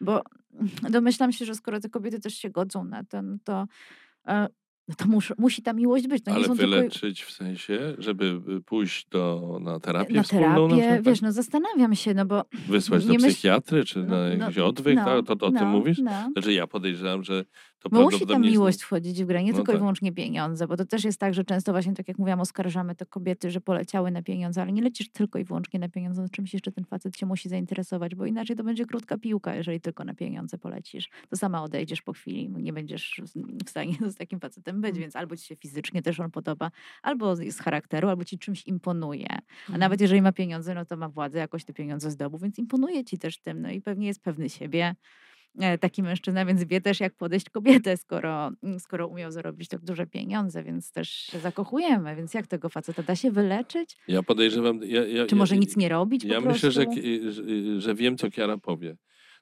Bo 0.00 0.22
domyślam 0.90 1.32
się, 1.32 1.44
że 1.44 1.54
skoro 1.54 1.80
te 1.80 1.88
kobiety 1.88 2.20
też 2.20 2.34
się 2.34 2.50
godzą 2.50 2.84
na 2.84 3.04
to, 3.04 3.22
no 3.22 3.36
to, 3.44 3.66
e, 4.28 4.48
no 4.88 4.94
to 4.94 5.06
mus, 5.08 5.32
musi 5.38 5.62
ta 5.62 5.72
miłość 5.72 6.08
być. 6.08 6.24
To 6.24 6.30
nie 6.30 6.36
Ale 6.36 6.46
są 6.46 6.56
tylko 6.56 6.70
wyleczyć 6.70 7.22
w 7.22 7.32
sensie, 7.32 7.94
żeby 7.98 8.40
y, 8.48 8.60
pójść 8.60 9.08
do, 9.08 9.58
na 9.60 9.80
terapię 9.80 10.14
na 10.14 10.22
wspólną 10.22 10.46
na 10.46 10.68
terapię. 10.68 10.82
przykład? 10.82 11.04
Wiesz, 11.04 11.22
no 11.22 11.32
zastanawiam 11.32 11.94
się, 11.94 12.14
no 12.14 12.26
bo 12.26 12.44
Wysłać 12.68 13.06
do 13.06 13.12
myśl- 13.14 13.28
psychiatry, 13.28 13.84
czy 13.84 13.98
na 13.98 14.06
no, 14.06 14.28
jakiś 14.28 14.58
odwyk, 14.58 14.96
no, 14.96 15.04
tak? 15.04 15.26
to, 15.26 15.36
to 15.36 15.46
o 15.46 15.50
tym 15.50 15.60
no, 15.60 15.66
mówisz? 15.66 15.98
No. 15.98 16.30
Znaczy 16.32 16.52
ja 16.52 16.66
podejrzewam, 16.66 17.24
że 17.24 17.44
to 17.82 17.96
Bo 17.96 18.02
musi 18.02 18.12
ta 18.14 18.18
prawdopodobnie 18.18 18.48
jest- 18.48 18.58
miłość 18.58 18.82
wchodzić 18.82 19.22
w 19.22 19.26
grę, 19.26 19.42
nie 19.44 19.50
No 19.52 19.56
tylko 19.56 19.72
i 19.72 19.74
tak. 19.74 19.80
wyłącznie 19.80 20.12
pieniądze, 20.12 20.66
bo 20.66 20.76
to 20.76 20.84
też 20.84 21.04
jest 21.04 21.20
tak, 21.20 21.34
że 21.34 21.44
często 21.44 21.72
właśnie, 21.72 21.94
tak 21.94 22.08
jak 22.08 22.18
mówiłam, 22.18 22.40
oskarżamy 22.40 22.94
te 22.94 23.06
kobiety, 23.06 23.50
że 23.50 23.60
poleciały 23.60 24.10
na 24.10 24.22
pieniądze, 24.22 24.62
ale 24.62 24.72
nie 24.72 24.82
lecisz 24.82 25.08
tylko 25.08 25.38
i 25.38 25.44
wyłącznie 25.44 25.80
na 25.80 25.88
pieniądze, 25.88 26.22
no 26.22 26.28
czymś 26.28 26.52
jeszcze 26.54 26.72
ten 26.72 26.84
facet 26.84 27.16
się 27.16 27.26
musi 27.26 27.48
zainteresować, 27.48 28.14
bo 28.14 28.26
inaczej 28.26 28.56
to 28.56 28.64
będzie 28.64 28.86
krótka 28.86 29.18
piłka, 29.18 29.54
jeżeli 29.54 29.80
tylko 29.80 30.04
na 30.04 30.14
pieniądze 30.14 30.58
polecisz. 30.58 31.08
To 31.30 31.36
sama 31.36 31.62
odejdziesz 31.62 32.02
po 32.02 32.12
chwili, 32.12 32.48
nie 32.48 32.72
będziesz 32.72 33.20
w 33.66 33.70
stanie 33.70 33.94
z 34.08 34.14
takim 34.14 34.40
facetem 34.40 34.80
być, 34.80 34.98
więc 34.98 35.16
albo 35.16 35.36
ci 35.36 35.46
się 35.46 35.56
fizycznie 35.56 36.02
też 36.02 36.20
on 36.20 36.30
podoba, 36.30 36.70
albo 37.02 37.36
z 37.36 37.58
charakteru, 37.58 38.08
albo 38.08 38.24
ci 38.24 38.38
czymś 38.38 38.66
imponuje. 38.66 39.26
A 39.74 39.78
nawet 39.78 40.00
jeżeli 40.00 40.22
ma 40.22 40.32
pieniądze, 40.32 40.74
no 40.74 40.84
to 40.84 40.96
ma 40.96 41.08
władzę, 41.08 41.38
jakoś 41.38 41.64
te 41.64 41.72
pieniądze 41.72 42.10
zdobył, 42.10 42.38
więc 42.38 42.58
imponuje 42.58 43.04
ci 43.04 43.18
też 43.18 43.38
tym, 43.38 43.62
no 43.62 43.70
i 43.70 43.80
pewnie 43.80 44.06
jest 44.06 44.22
pewny 44.22 44.48
siebie 44.48 44.94
taki 45.80 46.02
mężczyzna, 46.02 46.46
więc 46.46 46.64
wie 46.64 46.80
też, 46.80 47.00
jak 47.00 47.14
podejść 47.14 47.50
kobietę, 47.50 47.96
skoro, 47.96 48.50
mm, 48.62 48.80
skoro 48.80 49.08
umiał 49.08 49.30
zarobić 49.30 49.68
tak 49.68 49.80
duże 49.80 50.06
pieniądze, 50.06 50.64
więc 50.64 50.92
też 50.92 51.08
się 51.08 51.38
zakochujemy. 51.38 52.16
Więc 52.16 52.34
jak 52.34 52.46
tego 52.46 52.68
faceta 52.68 53.02
da 53.02 53.16
się 53.16 53.30
wyleczyć? 53.30 53.96
Ja 54.08 54.22
podejrzewam... 54.22 54.80
Ja, 54.84 55.06
ja, 55.06 55.26
Czy 55.26 55.36
może 55.36 55.54
ja, 55.54 55.60
nic 55.60 55.76
nie 55.76 55.88
robić 55.88 56.24
Ja 56.24 56.40
myślę, 56.40 56.70
że, 56.70 56.86
że, 57.28 57.80
że 57.80 57.94
wiem, 57.94 58.18
co 58.18 58.30
Kiara 58.30 58.58
powie. 58.58 58.96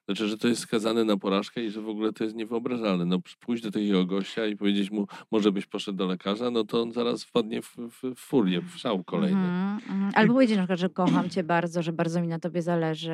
Znaczy, 0.05 0.27
że 0.27 0.37
to 0.37 0.47
jest 0.47 0.61
skazane 0.61 1.03
na 1.03 1.17
porażkę 1.17 1.63
i 1.63 1.71
że 1.71 1.81
w 1.81 1.89
ogóle 1.89 2.13
to 2.13 2.23
jest 2.23 2.35
niewyobrażalne. 2.35 3.05
No, 3.05 3.19
pójść 3.39 3.63
do 3.63 3.71
takiego 3.71 4.05
gościa 4.05 4.45
i 4.45 4.55
powiedzieć 4.55 4.91
mu, 4.91 5.07
może 5.31 5.51
byś 5.51 5.65
poszedł 5.65 5.97
do 5.97 6.05
lekarza, 6.05 6.51
no 6.51 6.63
to 6.63 6.81
on 6.81 6.91
zaraz 6.91 7.23
wpadnie 7.23 7.61
w, 7.61 7.75
w, 7.77 8.15
w 8.15 8.19
furię, 8.19 8.61
w 8.61 8.77
szał 8.77 9.03
kolejny. 9.03 9.41
Mhm, 9.41 9.79
mhm. 9.89 10.11
Albo 10.15 10.33
powiedzieć 10.33 10.57
na 10.57 10.63
przykład, 10.63 10.79
że 10.79 10.89
kocham 10.89 11.29
cię 11.29 11.43
bardzo, 11.43 11.81
że 11.81 11.93
bardzo 11.93 12.21
mi 12.21 12.27
na 12.27 12.39
tobie 12.39 12.61
zależy. 12.61 13.13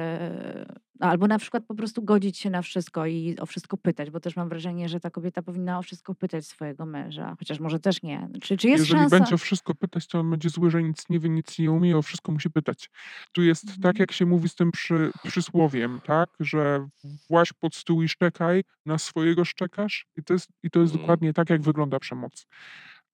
Albo 1.00 1.28
na 1.28 1.40
przykład 1.40 1.64
po 1.66 1.76
prostu 1.76 2.02
godzić 2.04 2.38
się 2.38 2.50
na 2.50 2.62
wszystko 2.62 3.06
i 3.06 3.36
o 3.40 3.46
wszystko 3.46 3.78
pytać, 3.78 4.10
bo 4.10 4.20
też 4.20 4.36
mam 4.36 4.50
wrażenie, 4.50 4.90
że 4.90 5.00
ta 5.00 5.10
kobieta 5.10 5.42
powinna 5.42 5.80
o 5.80 5.82
wszystko 5.84 6.16
pytać 6.16 6.46
swojego 6.48 6.86
męża, 6.86 7.36
chociaż 7.40 7.60
może 7.60 7.80
też 7.80 8.02
nie. 8.04 8.30
Czy, 8.42 8.58
czy 8.58 8.68
jest 8.68 8.80
Jeżeli 8.84 9.00
szansa? 9.02 9.20
będzie 9.20 9.36
o 9.36 9.38
wszystko 9.38 9.76
pytać, 9.76 10.08
to 10.08 10.20
on 10.20 10.30
będzie 10.30 10.50
zły, 10.50 10.72
że 10.72 10.84
nic 10.84 11.10
nie 11.10 11.20
wie, 11.20 11.30
nic 11.30 11.60
nie 11.60 11.72
umie, 11.72 11.98
o 11.98 12.02
wszystko 12.02 12.32
musi 12.32 12.50
pytać. 12.50 12.90
Tu 13.32 13.44
jest 13.44 13.64
Mhm. 13.64 13.82
tak, 13.82 14.00
jak 14.00 14.12
się 14.12 14.26
mówi 14.26 14.50
z 14.50 14.56
tym 14.56 14.72
przy, 14.72 15.12
przysłowiem, 15.28 16.00
tak, 16.06 16.30
że 16.40 16.88
właź 17.30 17.54
pod 17.54 17.76
stół 17.76 18.02
i 18.04 18.08
szczekaj, 18.10 18.64
na 18.86 18.98
swojego 18.98 19.46
szczekasz 19.46 20.06
i 20.18 20.24
to 20.24 20.34
jest, 20.34 20.50
i 20.64 20.70
to 20.70 20.80
jest 20.80 20.94
Mhm. 20.94 21.02
dokładnie 21.04 21.34
tak, 21.34 21.50
jak 21.50 21.62
wygląda 21.62 22.00
przemoc. 22.00 22.46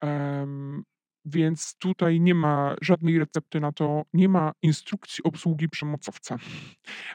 Em, 0.01 0.83
więc 1.25 1.75
tutaj 1.77 2.21
nie 2.21 2.35
ma 2.35 2.75
żadnej 2.81 3.19
recepty 3.19 3.59
na 3.59 3.71
to, 3.71 4.03
nie 4.13 4.29
ma 4.29 4.51
instrukcji 4.61 5.23
obsługi 5.23 5.69
przemocowca. 5.69 6.37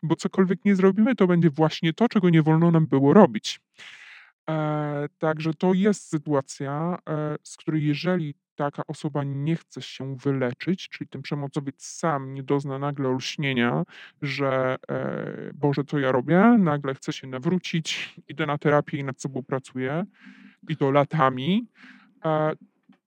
Bo 0.02 0.16
cokolwiek 0.16 0.64
nie 0.64 0.76
zrobimy, 0.76 1.14
to 1.14 1.26
będzie 1.26 1.50
właśnie 1.50 1.92
to, 1.92 2.08
czego 2.08 2.30
nie 2.30 2.42
wolno 2.42 2.70
nam 2.70 2.86
było 2.86 3.14
robić. 3.14 3.60
E, 4.50 5.08
także 5.18 5.54
to 5.54 5.74
jest 5.74 6.08
sytuacja, 6.08 6.98
e, 7.08 7.36
z 7.42 7.56
której 7.56 7.86
jeżeli 7.86 8.34
taka 8.54 8.82
osoba 8.86 9.24
nie 9.24 9.56
chce 9.56 9.82
się 9.82 10.16
wyleczyć, 10.16 10.88
czyli 10.88 11.08
ten 11.08 11.22
przemocowiec 11.22 11.84
sam 11.86 12.34
nie 12.34 12.42
dozna 12.42 12.78
nagle 12.78 13.08
olśnienia, 13.08 13.82
że 14.22 14.76
e, 14.88 15.50
Boże, 15.54 15.84
co 15.84 15.98
ja 15.98 16.12
robię? 16.12 16.56
Nagle 16.58 16.94
chcę 16.94 17.12
się 17.12 17.26
nawrócić, 17.26 18.14
idę 18.28 18.46
na 18.46 18.58
terapię 18.58 18.98
i 18.98 19.04
nad 19.04 19.20
sobą 19.20 19.42
pracuję 19.42 20.04
i 20.68 20.76
to 20.76 20.90
latami, 20.90 21.66
e, 22.24 22.52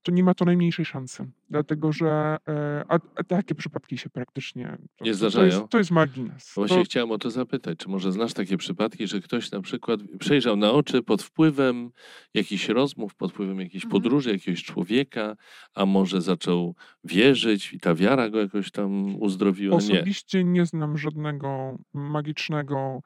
to 0.04 0.12
nie 0.12 0.24
ma 0.24 0.34
to 0.34 0.46
najmniejszej 0.46 0.86
szansy. 0.86 1.32
Dlatego, 1.50 1.92
że 1.92 2.38
e, 2.48 2.84
a, 2.90 3.00
a 3.16 3.24
takie 3.24 3.56
przypadki 3.56 3.98
się 3.98 4.10
praktycznie. 4.10 4.78
To, 4.96 5.06
Nie 5.06 5.12
to, 5.12 5.18
to, 5.18 5.30
zdarzają? 5.30 5.46
jest, 5.46 5.70
to 5.70 5.78
jest 5.78 5.92
margines. 5.92 6.52
Właśnie 6.56 6.78
To, 6.78 6.84
chciałem 6.84 7.12
o 7.12 7.18
to 7.18 7.30
zapytać, 7.32 7.78
czy 7.80 7.90
może 7.90 8.12
znasz 8.12 8.34
takie 8.34 8.58
przypadki, 8.58 9.08
że 9.08 9.20
ktoś 9.22 9.52
na 9.52 9.62
przykład 9.62 10.00
przejrzał 10.20 10.56
na 10.56 10.72
oczy 10.72 11.04
pod 11.04 11.24
wpływem 11.24 11.92
jakichś 12.34 12.70
rozmów, 12.70 13.16
pod 13.16 13.32
wpływem 13.32 13.60
jakiejś 13.60 13.84
Mhm. 13.86 13.92
podróży, 14.02 14.32
jakiegoś 14.32 14.64
człowieka, 14.64 15.36
a 15.74 15.86
może 15.86 16.22
zaczął 16.22 16.76
wierzyć 17.04 17.74
i 17.74 17.80
ta 17.80 17.96
wiara 17.96 18.30
go 18.30 18.40
jakoś 18.40 18.72
tam 18.72 19.16
uzdrowiła? 19.22 19.72
Nie. 19.72 19.78
Osobiście 19.78 20.44
nie 20.44 20.66
znam 20.66 20.98
żadnego 20.98 21.78
magicznego, 21.94 23.02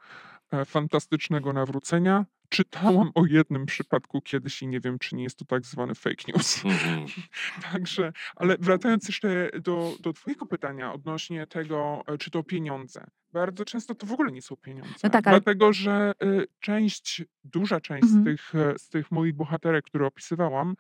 e, 0.52 0.66
fantastycznego 0.66 1.54
nawrócenia. 1.54 2.26
Czytałam 2.50 3.12
o 3.16 3.26
jednym 3.26 3.66
przypadku 3.66 4.22
kiedyś 4.22 4.62
i 4.62 4.68
nie 4.68 4.80
wiem, 4.80 5.00
czy 5.00 5.16
nie 5.16 5.24
jest 5.24 5.38
to 5.40 5.46
tak 5.46 5.66
zwany 5.66 5.96
fake 5.96 6.24
news. 6.28 6.66
Mhm. 6.66 7.06
Także, 7.72 8.14
ale 8.36 8.58
wracając 8.60 9.08
jeszcze 9.08 9.50
do, 9.62 9.94
do 10.00 10.14
Twojego 10.14 10.46
pytania 10.46 10.94
odnośnie 10.94 11.48
tego, 11.48 12.04
e, 12.08 12.18
czy 12.18 12.32
to 12.32 12.44
pieniądze. 12.44 13.08
Bardzo 13.34 13.66
często 13.66 13.96
to 13.96 14.06
w 14.08 14.12
ogóle 14.12 14.32
nie 14.32 14.42
są 14.42 14.56
pieniądze. 14.56 14.94
No 15.04 15.10
tak, 15.10 15.28
ale- 15.28 15.42
Dlatego, 15.42 15.74
że 15.74 16.14
y, 16.24 16.48
część, 16.60 17.24
duża 17.44 17.82
część 17.82 18.08
z, 18.08 18.16
Mhm. 18.16 18.26
tych, 18.26 18.56
e, 18.56 18.74
z 18.80 18.90
tych 18.90 19.12
moich 19.12 19.34
bohaterek, 19.34 19.86
które 19.86 20.08
opisywałam, 20.08 20.76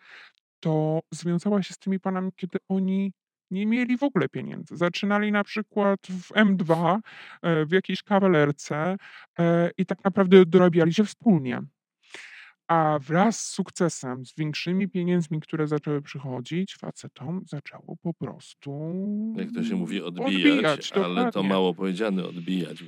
to 0.59 0.99
związała 1.11 1.63
się 1.63 1.73
z 1.73 1.77
tymi 1.77 1.99
panami, 1.99 2.31
kiedy 2.35 2.57
oni 2.69 3.13
nie 3.51 3.65
mieli 3.65 3.97
w 3.97 4.03
ogóle 4.03 4.29
pieniędzy. 4.29 4.77
Zaczynali 4.77 5.31
na 5.31 5.43
przykład 5.43 5.99
w 6.09 6.31
M2, 6.31 6.99
e, 7.41 7.65
w 7.65 7.71
jakiejś 7.71 8.03
kawalerce 8.03 8.95
e, 9.39 9.71
i 9.77 9.85
tak 9.85 10.03
naprawdę 10.03 10.45
dorabiali 10.45 10.93
się 10.93 11.03
wspólnie. 11.03 11.61
A 12.67 12.99
wraz 12.99 13.39
z 13.39 13.49
sukcesem, 13.49 14.25
z 14.25 14.35
większymi 14.35 14.89
pieniędzmi, 14.89 15.39
które 15.39 15.67
zaczęły 15.67 16.01
przychodzić, 16.01 16.75
facetom 16.75 17.41
zaczęło 17.47 17.95
po 18.01 18.13
prostu. 18.13 18.93
Jak 19.35 19.51
to 19.51 19.63
się 19.63 19.75
mówi, 19.75 20.01
odbijać, 20.01 20.31
Odbijać, 20.35 20.91
ale 20.91 21.31
to 21.31 21.43
mało 21.43 21.73
powiedziane, 21.73 22.25
odbijać. 22.25 22.83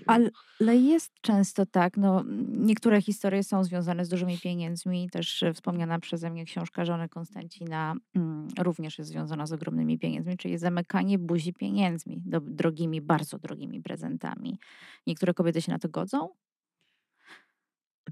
Ale 0.57 0.77
jest 0.77 1.13
często 1.21 1.65
tak, 1.65 1.97
no 1.97 2.23
niektóre 2.47 3.01
historie 3.01 3.43
są 3.43 3.63
związane 3.63 4.05
z 4.05 4.09
dużymi 4.09 4.37
pieniędzmi, 4.37 5.09
też 5.09 5.43
e, 5.43 5.53
wspomniana 5.53 5.99
przeze 5.99 6.29
mnie 6.29 6.45
książka 6.45 6.85
żony 6.85 7.09
Konstancina 7.09 7.95
mm, 8.15 8.47
również 8.59 8.97
jest 8.97 9.09
związana 9.09 9.45
z 9.45 9.53
ogromnymi 9.53 9.99
pieniędzmi, 9.99 10.37
czyli 10.37 10.57
zamykanie 10.57 11.19
buzi 11.19 11.53
pieniędzmi, 11.53 12.21
do, 12.25 12.41
drogimi, 12.41 13.01
bardzo 13.01 13.39
drogimi 13.39 13.81
prezentami. 13.81 14.59
Niektóre 15.07 15.33
kobiety 15.33 15.61
się 15.61 15.71
na 15.71 15.79
to 15.79 15.89
godzą? 15.89 16.29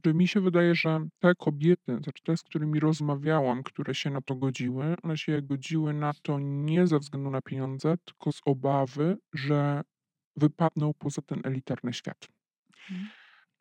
Czy 0.04 0.14
mi 0.14 0.28
się 0.28 0.42
wydaje, 0.42 0.76
że 0.76 1.08
te 1.20 1.36
kobiety, 1.36 1.98
znaczy 2.04 2.24
te, 2.24 2.38
z 2.38 2.44
którymi 2.44 2.80
rozmawiałam, 2.80 3.64
które 3.64 3.96
się 3.96 4.10
na 4.10 4.22
to 4.22 4.36
godziły, 4.36 4.96
one 5.04 5.18
się 5.18 5.42
godziły 5.42 5.94
na 5.94 6.14
to 6.22 6.40
nie 6.40 6.88
ze 6.88 7.00
względu 7.00 7.30
na 7.30 7.42
pieniądze, 7.42 7.96
tylko 8.06 8.32
z 8.32 8.42
obawy, 8.46 9.18
że 9.34 9.82
wypadną 10.36 10.94
poza 10.94 11.22
ten 11.22 11.42
elitarny 11.44 11.94
świat. 11.94 12.28
Mhm. 12.92 13.10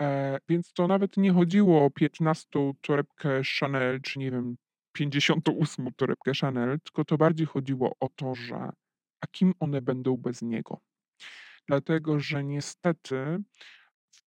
E, 0.00 0.38
więc 0.48 0.72
to 0.72 0.88
nawet 0.88 1.16
nie 1.16 1.32
chodziło 1.32 1.84
o 1.84 1.90
15 1.90 2.72
torebkę 2.80 3.40
Chanel, 3.60 4.00
czy 4.00 4.18
nie 4.18 4.30
wiem, 4.30 4.56
58 4.92 5.88
torebkę 5.96 6.32
Chanel, 6.40 6.80
tylko 6.80 7.04
to 7.04 7.18
bardziej 7.18 7.46
chodziło 7.46 7.96
o 8.00 8.08
to, 8.08 8.34
że 8.34 8.70
a 9.20 9.26
kim 9.26 9.54
one 9.60 9.82
będą 9.82 10.16
bez 10.16 10.42
niego. 10.42 10.80
Dlatego, 11.66 12.20
że 12.20 12.44
niestety 12.44 13.38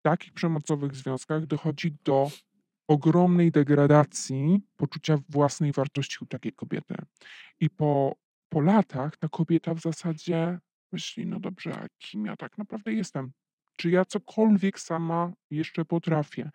takich 0.09 0.33
przemocowych 0.33 0.95
związkach 0.95 1.45
dochodzi 1.45 1.97
do 2.03 2.31
ogromnej 2.87 3.51
degradacji 3.51 4.61
poczucia 4.77 5.17
własnej 5.29 5.71
wartości 5.71 6.17
u 6.21 6.25
takiej 6.25 6.53
kobiety. 6.53 6.95
I 7.59 7.69
po, 7.69 8.15
po 8.49 8.61
latach 8.61 9.17
ta 9.17 9.27
kobieta 9.29 9.73
w 9.73 9.81
zasadzie 9.81 10.59
myśli, 10.91 11.25
no 11.25 11.39
dobrze, 11.39 11.73
a 11.75 11.87
kim 11.97 12.25
ja 12.25 12.35
tak 12.35 12.57
naprawdę 12.57 12.93
jestem? 12.93 13.31
Czy 13.77 13.89
ja 13.89 14.05
cokolwiek 14.05 14.79
sama 14.79 15.33
jeszcze 15.51 15.85
potrafię? 15.85 16.49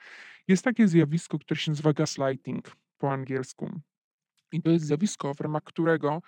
Jest 0.49 0.65
takie 0.65 0.89
zjawisko, 0.89 1.39
które 1.39 1.61
się 1.61 1.71
nazywa 1.71 1.93
gaslighting 1.93 2.77
po 2.99 3.13
angielsku. 3.13 3.81
I 4.53 4.63
to 4.63 4.71
jest 4.71 4.85
zjawisko, 4.85 5.35
w 5.35 5.41
ramach 5.41 5.63
którego 5.65 6.23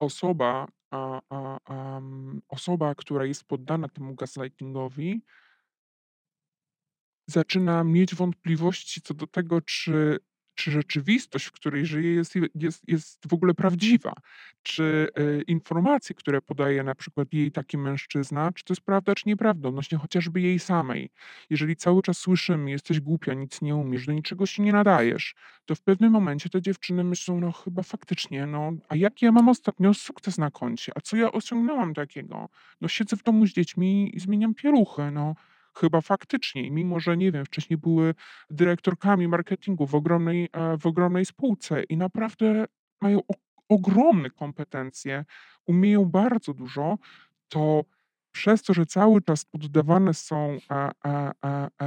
osoba, 0.00 0.68
a, 0.90 1.20
a, 1.30 1.58
am, 1.64 2.40
osoba, 2.48 2.94
która 2.94 3.24
jest 3.24 3.44
poddana 3.44 3.88
temu 3.88 4.14
gaslightingowi, 4.14 5.22
zaczyna 7.26 7.84
mieć 7.84 8.14
wątpliwości 8.14 9.00
co 9.00 9.14
do 9.14 9.26
tego, 9.26 9.60
czy 9.60 10.18
czy 10.56 10.70
rzeczywistość, 10.70 11.46
w 11.46 11.52
której 11.52 11.86
żyje, 11.86 12.14
jest, 12.14 12.34
jest, 12.54 12.88
jest 12.88 13.28
w 13.28 13.32
ogóle 13.32 13.54
prawdziwa. 13.54 14.12
Czy 14.62 15.08
y, 15.18 15.42
informacje, 15.46 16.14
które 16.14 16.42
podaje 16.42 16.82
na 16.82 16.94
przykład 16.94 17.32
jej 17.32 17.52
taki 17.52 17.78
mężczyzna, 17.78 18.52
czy 18.52 18.64
to 18.64 18.72
jest 18.72 18.82
prawda, 18.82 19.14
czy 19.14 19.28
nieprawda, 19.28 19.68
odnośnie 19.68 19.98
chociażby 19.98 20.40
jej 20.40 20.58
samej. 20.58 21.10
Jeżeli 21.50 21.76
cały 21.76 22.02
czas 22.02 22.18
słyszymy, 22.18 22.70
jesteś 22.70 23.00
głupia, 23.00 23.34
nic 23.34 23.62
nie 23.62 23.76
umiesz, 23.76 24.06
do 24.06 24.12
niczego 24.12 24.46
się 24.46 24.62
nie 24.62 24.72
nadajesz, 24.72 25.34
to 25.66 25.74
w 25.74 25.80
pewnym 25.80 26.12
momencie 26.12 26.48
te 26.48 26.62
dziewczyny 26.62 27.04
myślą, 27.04 27.40
no 27.40 27.52
chyba 27.52 27.82
faktycznie, 27.82 28.46
no 28.46 28.72
a 28.88 28.96
jaki 28.96 29.24
ja 29.24 29.32
mam 29.32 29.48
ostatnio 29.48 29.94
sukces 29.94 30.38
na 30.38 30.50
koncie, 30.50 30.92
a 30.94 31.00
co 31.00 31.16
ja 31.16 31.32
osiągnęłam 31.32 31.94
takiego? 31.94 32.48
No 32.80 32.88
siedzę 32.88 33.16
w 33.16 33.22
domu 33.22 33.46
z 33.46 33.50
dziećmi 33.50 34.16
i 34.16 34.20
zmieniam 34.20 34.54
pieluchy, 34.54 35.10
no 35.10 35.34
chyba 35.76 36.00
faktycznie, 36.00 36.70
mimo 36.70 37.00
że 37.00 37.16
nie 37.16 37.32
wiem, 37.32 37.44
wcześniej 37.44 37.76
były 37.76 38.14
dyrektorkami 38.50 39.28
marketingu 39.28 39.86
w 39.86 39.94
ogromnej, 39.94 40.48
e, 40.52 40.78
w 40.78 40.86
ogromnej 40.86 41.24
spółce 41.24 41.82
i 41.82 41.96
naprawdę 41.96 42.64
mają 43.00 43.20
ogromne 43.68 44.30
kompetencje, 44.30 45.24
umieją 45.66 46.04
bardzo 46.04 46.54
dużo, 46.54 46.98
to 47.48 47.84
przez 48.36 48.62
to, 48.62 48.74
że 48.74 48.86
cały 48.86 49.22
czas 49.22 49.44
poddawane 49.44 50.14
są 50.14 50.58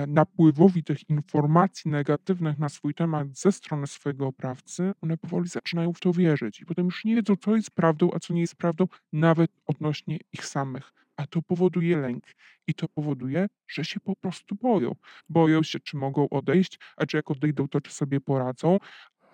napływowi 0.07 0.83
tych 0.83 1.09
informacji 1.09 1.91
negatywnych 1.91 2.59
na 2.59 2.69
swój 2.69 2.93
temat 2.93 3.27
ze 3.37 3.51
strony 3.51 3.87
swojego 3.87 4.27
oprawcy, 4.27 4.91
one 5.01 5.17
powoli 5.17 5.49
zaczynają 5.49 5.93
w 5.93 5.99
to 5.99 6.13
wierzyć 6.13 6.61
i 6.61 6.65
potem 6.65 6.85
już 6.85 7.05
nie 7.05 7.15
wiedzą, 7.15 7.35
co 7.35 7.55
jest 7.55 7.71
prawdą, 7.71 8.09
a 8.13 8.19
co 8.19 8.33
nie 8.33 8.41
jest 8.41 8.55
prawdą, 8.55 8.87
nawet 9.13 9.51
odnośnie 9.65 10.17
ich 10.33 10.45
samych. 10.45 10.93
A 11.17 11.27
to 11.27 11.41
powoduje 11.41 11.97
lęk 11.97 12.23
i 12.67 12.73
to 12.73 12.87
powoduje, 12.87 13.47
że 13.67 13.85
się 13.85 13.99
po 13.99 14.15
prostu 14.15 14.55
boją. 14.55 14.95
Boją 15.29 15.63
się, 15.63 15.79
czy 15.79 15.97
mogą 15.97 16.29
odejść, 16.29 16.79
a 16.97 17.05
czy 17.05 17.17
jak 17.17 17.31
odejdą, 17.31 17.67
to 17.67 17.81
czy 17.81 17.91
sobie 17.91 18.21
poradzą. 18.21 18.77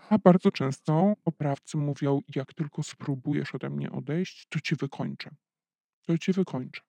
A 0.09 0.17
bardzo 0.17 0.51
często 0.51 1.13
oprawcy 1.25 1.77
mówią, 1.77 2.19
jak 2.35 2.53
tylko 2.53 2.83
spróbujesz 2.83 3.55
ode 3.55 3.69
mnie 3.69 3.91
odejść, 3.91 4.47
to 4.49 4.59
cię 4.59 4.75
wykończę. 4.75 5.29
To 6.01 6.17
cię 6.17 6.33
wykończę. 6.33 6.81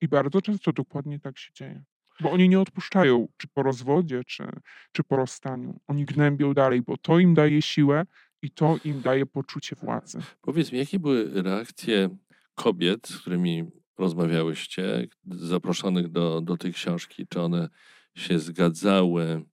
I 0.00 0.08
bardzo 0.08 0.42
często 0.42 0.72
dokładnie 0.72 1.20
tak 1.20 1.38
się 1.38 1.52
dzieje. 1.54 1.84
Bo 2.20 2.30
oni 2.30 2.48
nie 2.48 2.60
odpuszczają, 2.60 3.28
czy 3.36 3.48
po 3.48 3.62
rozwodzie, 3.62 4.24
czy, 4.26 4.46
czy 4.92 5.04
po 5.04 5.16
rozstaniu. 5.16 5.80
Oni 5.86 6.04
gnębią 6.04 6.54
dalej, 6.54 6.82
bo 6.82 6.96
to 6.96 7.18
im 7.18 7.34
daje 7.34 7.62
siłę 7.62 8.04
i 8.42 8.50
to 8.50 8.78
im 8.84 9.02
daje 9.02 9.26
poczucie 9.26 9.76
władzy. 9.76 10.18
Powiedz 10.40 10.72
mi, 10.72 10.78
jakie 10.78 10.98
były 10.98 11.42
reakcje 11.42 12.16
kobiet, 12.54 13.08
z 13.08 13.18
którymi 13.18 13.64
rozmawiałyście, 13.98 15.06
zaproszonych 15.26 16.08
do, 16.08 16.40
do 16.40 16.56
tej 16.56 16.72
książki? 16.72 17.26
Czy 17.26 17.40
one 17.40 17.68
się 18.14 18.38
zgadzały 18.38 19.44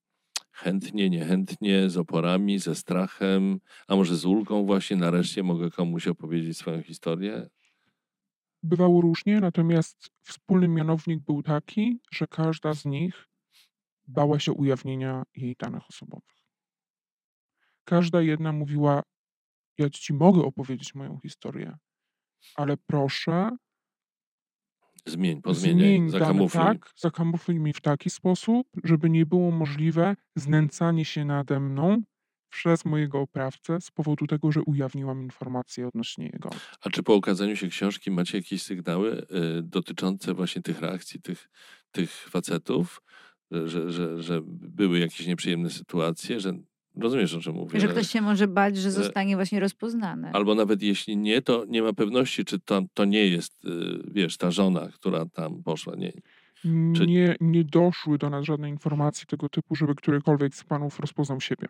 chętnie, 0.51 1.09
niechętnie, 1.09 1.89
z 1.89 1.97
oporami, 1.97 2.59
ze 2.59 2.75
strachem, 2.75 3.59
a 3.87 3.95
może 3.95 4.15
z 4.15 4.25
ulgą 4.25 4.65
właśnie 4.65 4.97
nareszcie 4.97 5.43
mogę 5.43 5.71
komuś 5.71 6.07
opowiedzieć 6.07 6.57
swoją 6.57 6.81
historię? 6.83 7.49
Bywało 8.63 9.01
różnie, 9.01 9.39
natomiast 9.39 10.09
wspólny 10.23 10.67
mianownik 10.67 11.19
był 11.23 11.43
taki, 11.43 11.99
że 12.11 12.27
każda 12.27 12.73
z 12.73 12.85
nich 12.85 13.27
bała 14.07 14.39
się 14.39 14.51
ujawnienia 14.51 15.23
jej 15.35 15.55
danych 15.59 15.83
osobowych. 15.89 16.37
Każda 17.83 18.21
jedna 18.21 18.51
mówiła: 18.51 19.03
Ja 19.77 19.89
ci 19.89 20.13
mogę 20.13 20.41
opowiedzieć 20.41 20.95
moją 20.95 21.19
historię, 21.23 21.77
ale 22.55 22.77
proszę, 22.77 23.49
Zmień, 25.05 25.41
pozmieniaj, 25.41 25.87
zmień 25.87 26.11
dane 26.19 26.19
zakamufluj. 26.19 26.63
tak, 26.63 26.91
zakamufluj 26.95 27.59
mi 27.59 27.73
w 27.73 27.81
taki 27.81 28.09
sposób, 28.09 28.67
żeby 28.83 29.09
nie 29.09 29.25
było 29.25 29.51
możliwe 29.51 30.15
znęcanie 30.35 31.05
się 31.05 31.25
nade 31.25 31.59
mną 31.59 32.01
przez 32.51 32.85
mojego 32.85 33.19
oprawcę 33.19 33.81
z 33.81 33.91
powodu 33.91 34.27
tego, 34.27 34.51
że 34.51 34.61
ujawniłam 34.61 35.23
informacje 35.23 35.87
odnośnie 35.87 36.25
jego. 36.33 36.49
A 36.81 36.89
czy 36.89 37.03
po 37.03 37.15
ukazaniu 37.15 37.55
się 37.55 37.67
książki 37.67 38.11
macie 38.11 38.37
jakieś 38.37 38.63
sygnały 38.63 39.21
y, 39.21 39.25
dotyczące 39.63 40.33
właśnie 40.33 40.61
tych 40.61 40.81
reakcji 40.81 41.21
tych, 41.21 41.49
tych 41.91 42.11
facetów, 42.11 43.01
że, 43.51 43.91
że, 43.91 44.21
że 44.23 44.41
były 44.45 44.99
jakieś 44.99 45.27
nieprzyjemne 45.27 45.69
sytuacje, 45.69 46.39
że 46.39 46.53
rozumiesz 46.95 47.33
o 47.33 47.39
czym 47.39 47.55
mówię? 47.55 47.79
Że 47.79 47.87
ktoś 47.87 48.07
się 48.07 48.21
może 48.21 48.47
bać, 48.47 48.77
że 48.77 48.91
zostanie 48.91 49.35
właśnie 49.35 49.59
rozpoznany. 49.59 50.29
Albo 50.33 50.55
nawet 50.55 50.81
jeśli 50.81 51.17
nie, 51.17 51.41
to 51.41 51.65
nie 51.67 51.81
ma 51.81 51.93
pewności, 51.93 52.45
czy 52.45 52.59
to, 52.59 52.81
to 52.93 53.05
nie 53.05 53.27
jest, 53.27 53.65
y, 53.65 53.69
wiesz, 54.11 54.37
ta 54.37 54.51
żona, 54.51 54.87
która 54.93 55.25
tam 55.25 55.63
poszła. 55.63 55.95
Nie, 55.95 56.11
Czy- 56.95 57.07
Nie, 57.07 57.35
nie 57.41 57.63
doszły 57.63 58.17
do 58.17 58.29
nas 58.29 58.45
żadne 58.45 58.69
informacje 58.69 59.25
tego 59.25 59.49
typu, 59.49 59.75
żeby 59.75 59.95
którykolwiek 59.95 60.55
z 60.55 60.63
panów 60.63 60.99
rozpoznał 60.99 61.41
siebie. 61.41 61.67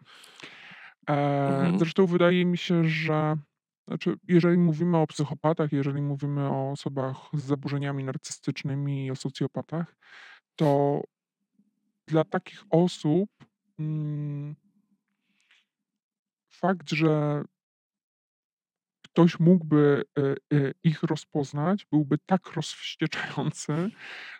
E, 1.10 1.14
Mhm. 1.48 1.80
Zresztą 1.80 2.06
wydaje 2.06 2.46
mi 2.46 2.58
się, 2.58 2.86
że 2.86 3.38
znaczy, 3.88 4.16
jeżeli 4.28 4.58
mówimy 4.58 4.98
o 4.98 5.08
psychopatach, 5.08 5.72
jeżeli 5.72 6.02
mówimy 6.02 6.42
o 6.50 6.72
osobach 6.72 7.18
z 7.34 7.44
zaburzeniami 7.44 8.04
narcystycznymi 8.04 9.06
i 9.06 9.12
o 9.12 9.16
socjopatach, 9.16 9.96
to 10.56 11.02
dla 12.08 12.24
takich 12.24 12.64
osób 12.70 13.30
mm, 13.80 14.56
fakt, 16.50 16.90
że 16.90 17.44
ktoś 19.02 19.40
mógłby 19.40 20.04
e, 20.18 20.22
e, 20.58 20.74
ich 20.84 21.04
rozpoznać, 21.04 21.86
byłby 21.92 22.18
tak 22.26 22.52
rozwścieczający, 22.52 23.90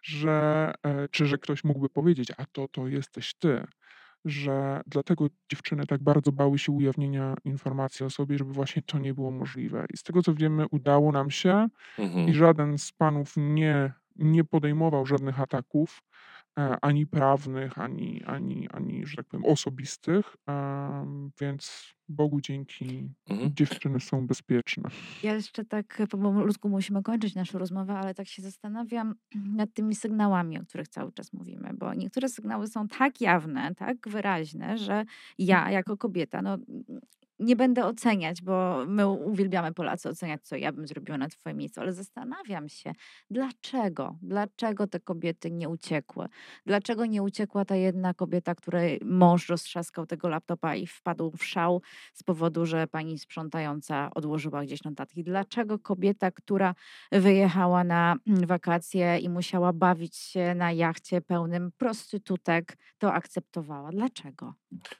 że, 0.04 0.74
czy 1.12 1.26
że 1.26 1.38
ktoś 1.38 1.64
mógłby 1.64 1.90
powiedzieć, 1.90 2.32
a 2.38 2.46
to 2.46 2.68
to 2.68 2.88
jesteś 2.88 3.34
ty, 3.34 3.68
że 4.26 4.82
dlatego 4.88 5.28
dziewczyny 5.52 5.86
tak 5.88 6.04
bardzo 6.04 6.32
bały 6.32 6.60
się 6.60 6.72
ujawnienia 6.72 7.36
informacji 7.44 8.06
o 8.06 8.10
sobie, 8.10 8.38
żeby 8.38 8.54
właśnie 8.54 8.82
to 8.82 9.00
nie 9.00 9.14
było 9.14 9.32
możliwe. 9.32 9.86
I 9.94 9.98
z 9.98 10.04
tego 10.04 10.22
co 10.22 10.34
wiemy, 10.34 10.66
udało 10.72 11.12
nam 11.12 11.32
się 11.32 11.68
i 11.98 12.02
mhm. 12.02 12.34
żaden 12.34 12.78
z 12.78 12.92
panów 12.92 13.34
nie, 13.38 13.94
nie 14.16 14.44
podejmował 14.44 15.06
żadnych 15.06 15.40
ataków, 15.40 16.02
ani 16.56 17.08
prawnych, 17.08 17.80
ani, 17.80 18.24
ani, 18.24 18.70
ani, 18.70 19.06
że 19.06 19.16
tak 19.18 19.28
powiem, 19.28 19.46
osobistych, 19.46 20.36
więc 21.42 21.94
Bogu 22.10 22.42
dzięki 22.42 23.10
Mhm. 23.30 23.54
dziewczyny 23.56 24.00
są 24.00 24.28
bezpieczne. 24.28 24.90
Ja 25.24 25.34
jeszcze 25.34 25.66
tak 25.66 26.02
powolutku 26.10 26.70
musimy 26.70 27.04
kończyć 27.04 27.36
naszą 27.36 27.60
rozmowę, 27.60 27.94
ale 27.94 28.14
tak 28.14 28.28
się 28.28 28.42
zastanawiam 28.42 29.16
nad 29.62 29.74
tymi 29.74 29.96
sygnałami, 29.96 30.60
o 30.60 30.64
których 30.66 30.88
cały 30.88 31.12
czas 31.12 31.34
mówimy, 31.34 31.70
bo 31.74 31.94
niektóre 31.94 32.30
sygnały 32.30 32.68
są 32.68 32.88
tak 32.88 33.22
jawne, 33.22 33.76
tak 33.76 34.08
wyraźne, 34.10 34.78
że 34.78 35.06
ja 35.38 35.72
jako 35.72 35.98
kobieta, 35.98 36.42
no 36.42 36.58
nie 37.42 37.56
będę 37.56 37.86
oceniać, 37.86 38.42
bo 38.42 38.86
my 38.88 39.08
uwielbiamy 39.08 39.74
Polacy 39.74 40.10
oceniać, 40.10 40.42
co 40.44 40.56
ja 40.56 40.72
bym 40.72 40.88
zrobiła 40.88 41.18
na 41.18 41.28
twoim 41.28 41.58
miejscu, 41.58 41.82
ale 41.82 41.94
zastanawiam 41.94 42.70
się, 42.70 42.94
dlaczego, 43.30 44.18
dlaczego 44.22 44.88
te 44.88 45.00
kobiety 45.00 45.52
nie 45.52 45.70
uciekły? 45.70 46.26
Dlaczego 46.66 47.06
nie 47.06 47.24
uciekła 47.24 47.66
ta 47.66 47.76
jedna 47.76 48.14
kobieta, 48.14 48.56
której 48.56 49.00
mąż 49.06 49.50
roztrzaskał 49.50 50.06
tego 50.06 50.30
laptopa 50.30 50.76
i 50.76 50.88
wpadł 50.88 51.32
w 51.38 51.46
szał 51.46 51.82
z 52.14 52.24
powodu, 52.24 52.66
że 52.66 52.88
pani 52.88 53.20
sprzątająca 53.20 54.12
odłożyła 54.16 54.64
gdzieś 54.64 54.84
notatki? 54.84 55.24
Dlaczego 55.24 55.80
kobieta, 55.80 56.32
która 56.32 56.76
wyjechała 57.12 57.84
na 57.84 58.16
mm, 58.28 58.46
wakacje 58.48 59.18
i 59.20 59.30
musiała 59.30 59.74
bawić 59.74 60.16
się 60.18 60.56
na 60.56 60.72
jachcie 60.72 61.22
pełnym 61.22 61.72
prostytutek, 61.78 62.78
to 62.98 63.14
akceptowała? 63.14 63.92
Dlaczego? 63.92 64.54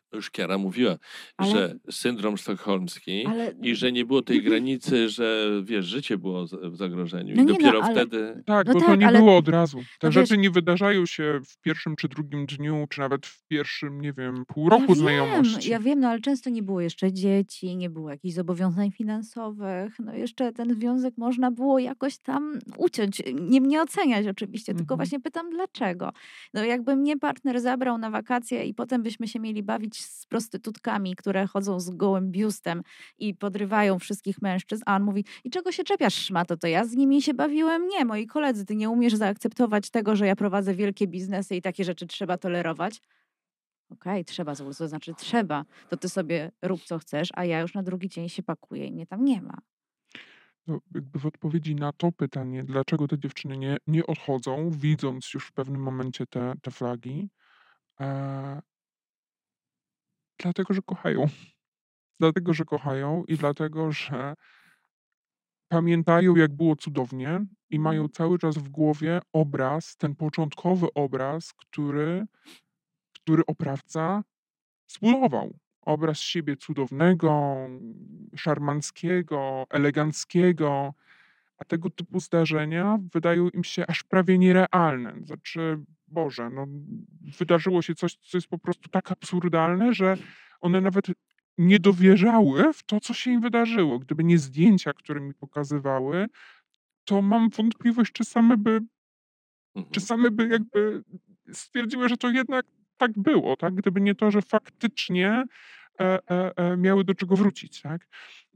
To 0.10 0.16
już 0.18 0.32
Kiara 0.32 0.58
mówiła, 0.58 0.98
Ale- 1.38 1.52
że 1.52 1.76
syndrom 1.92 2.31
sztokholmski 2.38 3.26
Ale 3.26 3.54
i 3.62 3.76
że 3.76 3.92
nie 3.92 4.06
było 4.06 4.22
tej 4.22 4.44
granicy, 4.44 5.10
że 5.10 5.50
wiesz, 5.64 5.86
życie 5.86 6.18
było 6.18 6.46
w 6.64 6.76
zagrożeniu. 6.76 7.36
No 7.36 7.42
I 7.42 7.46
nie, 7.46 7.52
no, 7.54 7.58
dopiero 7.60 7.84
ale- 7.84 7.94
wtedy. 7.96 8.44
Tak, 8.46 8.68
No 8.68 8.74
bo 8.74 8.80
to 8.80 8.86
tak, 8.86 9.00
nie 9.00 9.08
ale- 9.08 9.20
było 9.20 9.38
od 9.38 9.48
razu. 9.48 9.78
Te 10.00 10.08
no 10.08 10.12
rzeczy 10.12 10.34
wiesz- 10.34 10.44
nie 10.44 10.52
wydarzają 10.52 11.06
się 11.06 11.40
w 11.46 11.62
pierwszym 11.62 11.96
czy 11.96 12.08
drugim 12.08 12.46
dniu, 12.46 12.86
czy 12.90 13.00
nawet 13.00 13.26
w 13.26 13.48
pierwszym, 13.48 14.02
nie 14.02 14.14
wiem, 14.14 14.44
pół 14.48 14.64
Ja 14.64 14.70
roku 14.70 14.88
wiem, 14.88 14.96
znajomości. 14.96 15.70
Ja 15.70 15.80
wiem, 15.80 16.00
no 16.00 16.08
ale 16.10 16.20
często 16.20 16.50
nie 16.50 16.64
było 16.64 16.82
jeszcze 16.82 17.14
dzieci, 17.14 17.78
nie 17.78 17.90
było 17.90 18.10
jakichś 18.10 18.34
zobowiązań 18.36 18.92
finansowych. 18.92 19.96
No 20.00 20.14
jeszcze 20.14 20.52
ten 20.52 20.74
związek 20.74 21.14
można 21.18 21.52
było 21.52 21.80
jakoś 21.80 22.18
tam 22.18 22.60
uciąć. 22.78 23.22
Nie 23.42 23.62
mnie 23.62 23.82
oceniać 23.82 24.28
oczywiście, 24.28 24.74
tylko 24.74 24.94
Mhm. 24.94 24.98
właśnie 24.98 25.20
pytam 25.20 25.50
dlaczego. 25.50 26.10
No 26.54 26.64
jakby 26.64 26.96
mnie 26.96 27.18
partner 27.18 27.62
zabrał 27.62 27.98
na 27.98 28.10
wakacje 28.10 28.66
i 28.66 28.74
potem 28.74 29.04
byśmy 29.04 29.28
się 29.28 29.40
mieli 29.40 29.64
bawić 29.64 30.04
z 30.06 30.26
prostytutkami, 30.26 31.16
które 31.16 31.48
chodzą 31.48 31.80
z 31.80 31.90
gołym 31.90 32.21
biustem 32.28 32.82
i 33.18 33.36
podrywają 33.36 34.00
wszystkich 34.00 34.42
mężczyzn, 34.42 34.84
a 34.86 34.96
on 34.96 35.04
mówi, 35.04 35.26
i 35.44 35.50
czego 35.50 35.72
się 35.72 35.84
czepiasz, 35.84 36.14
szmato, 36.14 36.58
to 36.58 36.68
ja 36.68 36.86
z 36.86 36.96
nimi 36.96 37.22
się 37.22 37.34
bawiłem? 37.34 37.88
Nie, 37.88 38.06
moi 38.06 38.28
koledzy, 38.28 38.66
ty 38.66 38.76
nie 38.76 38.90
umiesz 38.90 39.16
zaakceptować 39.16 39.90
tego, 39.90 40.16
że 40.16 40.28
ja 40.28 40.36
prowadzę 40.36 40.76
wielkie 40.76 41.08
biznesy 41.08 41.56
i 41.56 41.62
takie 41.62 41.84
rzeczy 41.84 42.08
trzeba 42.08 42.38
tolerować. 42.38 43.02
Okej, 43.90 44.26
trzeba, 44.26 44.56
to 44.56 44.74
to 44.74 44.88
znaczy 44.88 45.14
trzeba, 45.18 45.66
to 45.90 45.98
ty 45.98 46.10
sobie 46.10 46.52
rób 46.62 46.84
co 46.84 47.00
chcesz, 47.00 47.30
a 47.34 47.46
ja 47.46 47.60
już 47.60 47.74
na 47.74 47.84
drugi 47.84 48.10
dzień 48.10 48.30
się 48.30 48.44
pakuję 48.44 48.86
i 48.86 48.92
mnie 48.92 49.08
tam 49.08 49.26
nie 49.26 49.42
ma. 49.42 49.58
No, 50.68 50.80
jakby 50.96 51.20
w 51.20 51.26
odpowiedzi 51.26 51.76
na 51.76 51.94
to 51.94 52.12
pytanie, 52.12 52.64
dlaczego 52.64 53.08
te 53.08 53.20
dziewczyny 53.20 53.58
nie, 53.58 53.78
nie 53.88 54.06
odchodzą, 54.08 54.70
widząc 54.70 55.34
już 55.34 55.48
w 55.48 55.52
pewnym 55.52 55.82
momencie 55.82 56.26
te, 56.26 56.54
te 56.62 56.72
flagi, 56.72 57.30
e, 58.00 58.62
Dlatego, 60.42 60.74
że 60.74 60.82
kochają. 60.82 61.26
Dlatego, 62.22 62.54
że 62.54 62.66
kochają 62.66 63.24
i 63.28 63.38
dlatego, 63.38 63.92
że 63.92 64.34
pamiętają, 65.68 66.36
jak 66.36 66.56
było 66.56 66.76
cudownie 66.76 67.46
i 67.70 67.80
mają 67.80 68.02
Mhm. 68.02 68.12
cały 68.12 68.40
czas 68.40 68.58
w 68.58 68.70
głowie 68.70 69.20
obraz, 69.34 69.98
ten 69.98 70.16
początkowy 70.16 70.88
obraz, 70.96 71.54
który, 71.54 72.26
który 73.14 73.44
oprawca 73.48 74.24
zbudował. 74.88 75.58
Obraz 75.82 76.20
siebie 76.20 76.58
cudownego, 76.58 77.56
szarmanckiego, 78.36 79.66
eleganckiego, 79.70 80.94
a 81.58 81.66
tego 81.66 81.90
typu 81.90 82.20
zdarzenia 82.20 83.00
wydają 83.14 83.50
im 83.50 83.64
się 83.64 83.88
aż 83.88 84.04
prawie 84.04 84.38
nierealne. 84.38 85.14
Znaczy, 85.26 85.80
Boże, 86.08 86.50
no, 86.50 86.68
wydarzyło 87.40 87.82
się 87.82 87.96
coś, 87.96 88.16
co 88.16 88.38
jest 88.38 88.48
po 88.48 88.58
prostu 88.60 88.90
tak 88.90 89.12
absurdalne, 89.12 89.94
że 89.94 90.18
one 90.62 90.82
nawet 90.82 91.08
nie 91.58 91.80
dowierzały 91.80 92.74
w 92.74 92.84
to, 92.84 93.00
co 93.00 93.14
się 93.14 93.32
im 93.32 93.42
wydarzyło. 93.42 94.00
Gdyby 94.00 94.24
nie 94.24 94.38
zdjęcia, 94.38 94.94
które 94.94 95.22
mi 95.22 95.34
pokazywały, 95.34 96.28
to 97.06 97.22
mam 97.22 97.50
wątpliwość, 97.50 98.12
czy 98.12 98.26
same 98.26 98.58
by, 98.58 98.82
czy 99.92 100.00
Mhm. 100.00 100.06
same 100.08 100.32
by 100.32 100.48
jakby 100.48 101.04
stwierdziły, 101.54 102.10
że 102.10 102.18
to 102.18 102.30
jednak 102.30 102.66
tak 102.98 103.12
było, 103.20 103.58
tak? 103.58 103.76
Gdyby 103.76 104.02
nie 104.02 104.16
to, 104.16 104.32
że 104.32 104.42
faktycznie 104.42 105.44
e, 106.00 106.20
e, 106.32 106.58
e, 106.58 106.78
miały 106.78 107.04
do 107.04 107.16
czego 107.16 107.36
wrócić, 107.36 107.82
tak? 107.82 108.08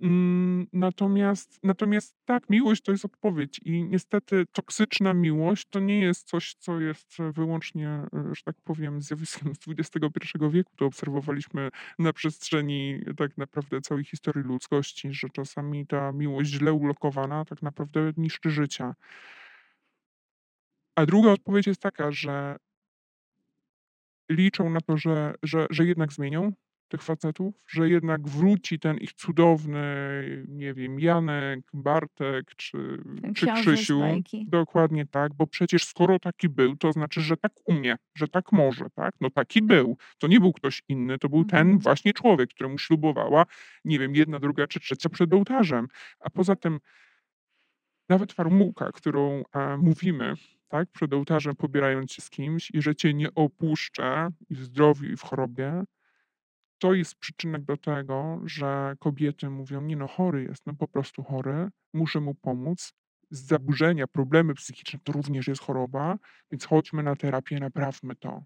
Mm, 0.01 0.67
Natomiast, 0.73 1.59
natomiast 1.63 2.15
tak, 2.25 2.49
miłość 2.49 2.81
to 2.81 2.91
jest 2.91 3.05
odpowiedź 3.05 3.59
i 3.65 3.83
niestety 3.83 4.45
toksyczna 4.51 5.13
miłość 5.13 5.67
to 5.69 5.79
nie 5.79 5.99
jest 5.99 6.27
coś, 6.27 6.55
co 6.59 6.79
jest 6.79 7.17
wyłącznie, 7.33 7.87
e, 7.89 8.35
że 8.35 8.43
tak 8.43 8.55
powiem, 8.63 9.01
zjawiskiem 9.01 9.53
z 9.61 9.67
XXI 9.67 10.37
wieku. 10.51 10.71
To 10.75 10.85
obserwowaliśmy 10.85 11.69
na 11.99 12.13
przestrzeni 12.13 13.01
tak 13.17 13.37
naprawdę 13.37 13.81
całej 13.81 14.03
historii 14.03 14.43
ludzkości, 14.43 15.13
że 15.13 15.29
czasami 15.29 15.87
ta 15.87 16.11
miłość 16.11 16.49
źle 16.49 16.73
ulokowana 16.73 17.45
tak 17.45 17.61
naprawdę 17.61 18.13
niszczy 18.17 18.49
życia. 18.49 18.95
A 20.95 21.05
druga 21.05 21.31
odpowiedź 21.31 21.67
jest 21.67 21.81
taka, 21.81 22.11
że 22.11 22.55
liczą 24.29 24.69
na 24.69 24.81
to, 24.81 24.97
że, 24.97 25.33
że, 25.43 25.67
że 25.69 25.85
jednak 25.85 26.13
zmienią 26.13 26.53
tych 26.87 27.01
facetów, 27.03 27.55
że 27.67 27.89
jednak 27.89 28.27
wróci 28.27 28.79
ten 28.79 28.97
ich 28.97 29.13
cudowny, 29.13 29.85
nie 30.47 30.73
wiem, 30.73 30.99
Janek, 30.99 31.59
Bartek 31.73 32.55
czy, 32.55 32.77
Ten 33.21 33.33
czy 33.33 33.45
Krzysiu. 33.61 33.99
Dokładnie 34.47 35.05
tak, 35.05 35.33
bo 35.33 35.47
przecież 35.47 35.85
skoro 35.85 36.19
taki 36.19 36.49
był, 36.49 36.75
to 36.77 36.91
znaczy, 36.91 37.21
że 37.21 37.37
tak 37.37 37.51
umie, 37.65 37.95
że 38.15 38.27
tak 38.27 38.51
może, 38.51 38.85
tak? 38.95 39.13
No 39.21 39.29
taki 39.29 39.61
był. 39.61 39.97
To 40.17 40.27
nie 40.27 40.39
był 40.39 40.53
ktoś 40.53 40.81
inny, 40.87 41.17
to 41.17 41.29
był 41.29 41.45
ten 41.45 41.59
Mhm. 41.59 41.79
właśnie 41.79 42.13
człowiek, 42.13 42.49
któremu 42.49 42.77
ślubowała, 42.77 43.45
nie 43.85 43.99
wiem, 43.99 44.15
jedna, 44.15 44.39
druga 44.39 44.67
czy 44.67 44.79
trzecia 44.79 45.09
przed 45.09 45.33
ołtarzem. 45.33 45.87
A 46.19 46.29
poza 46.29 46.55
tym 46.55 46.79
nawet 48.09 48.33
formułka, 48.33 48.91
którą 48.91 49.43
e, 49.55 49.77
mówimy, 49.77 50.33
tak, 50.67 50.91
przed 50.91 51.13
ołtarzem 51.13 51.55
pobierając 51.55 52.11
się 52.11 52.21
z 52.21 52.29
kimś 52.29 52.71
i 52.71 52.81
że 52.81 52.95
cię 52.95 53.13
nie 53.13 53.35
opuszczę 53.35 54.29
i 54.49 54.55
w 54.55 54.63
zdrowiu 54.63 55.05
i 55.05 55.15
w 55.17 55.21
chorobie, 55.21 55.83
to 56.79 56.93
jest 56.93 57.15
przyczynek 57.15 57.63
do 57.63 57.77
tego, 57.77 58.41
że 58.45 58.95
kobiety 58.99 59.49
mówią, 59.49 59.81
nie 59.81 59.95
no, 59.95 60.07
chory 60.07 60.43
jest, 60.43 60.65
no 60.65 60.73
po 60.73 60.87
prostu 60.87 61.23
chory, 61.23 61.69
muszę 61.93 62.19
mu 62.19 62.35
pomóc. 62.35 62.93
Z 63.29 63.47
zaburzenia, 63.47 64.07
problemy 64.07 64.53
psychiczne 64.53 64.99
to 65.03 65.11
również 65.11 65.47
jest 65.47 65.61
choroba, 65.61 66.17
więc 66.51 66.65
chodźmy 66.65 67.03
na 67.03 67.15
terapię, 67.15 67.59
naprawmy 67.59 68.15
to. 68.15 68.43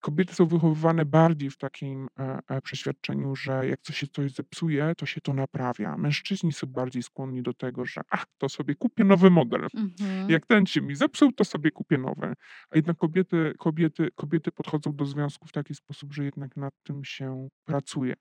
Kobiety 0.00 0.34
są 0.34 0.46
wychowywane 0.46 1.04
bardziej 1.04 1.50
w 1.50 1.56
takim 1.56 2.08
e, 2.18 2.38
e, 2.48 2.60
przeświadczeniu, 2.60 3.36
że 3.36 3.68
jak 3.68 3.80
coś 3.80 3.96
się 3.96 4.06
coś 4.06 4.32
zepsuje, 4.32 4.92
to 4.96 5.06
się 5.06 5.20
to 5.20 5.34
naprawia. 5.34 5.96
Mężczyźni 5.96 6.52
są 6.52 6.66
bardziej 6.66 7.02
skłonni 7.02 7.42
do 7.42 7.54
tego, 7.54 7.84
że 7.84 8.00
ach, 8.10 8.26
to 8.38 8.48
sobie 8.48 8.74
kupię 8.74 9.04
nowy 9.04 9.30
model. 9.30 9.66
Mhm. 9.74 10.30
Jak 10.30 10.46
ten 10.46 10.66
się 10.66 10.80
mi 10.80 10.94
zepsuł, 10.94 11.32
to 11.32 11.44
sobie 11.44 11.70
kupię 11.70 11.98
nowe. 11.98 12.34
A 12.70 12.76
jednak 12.76 12.96
kobiety, 12.96 13.54
kobiety, 13.58 14.08
kobiety 14.14 14.52
podchodzą 14.52 14.92
do 14.96 15.04
związku 15.04 15.48
w 15.48 15.52
taki 15.52 15.74
sposób, 15.74 16.12
że 16.12 16.24
jednak 16.24 16.56
nad 16.56 16.74
tym 16.82 17.04
się 17.04 17.48
pracuje. 17.64 18.14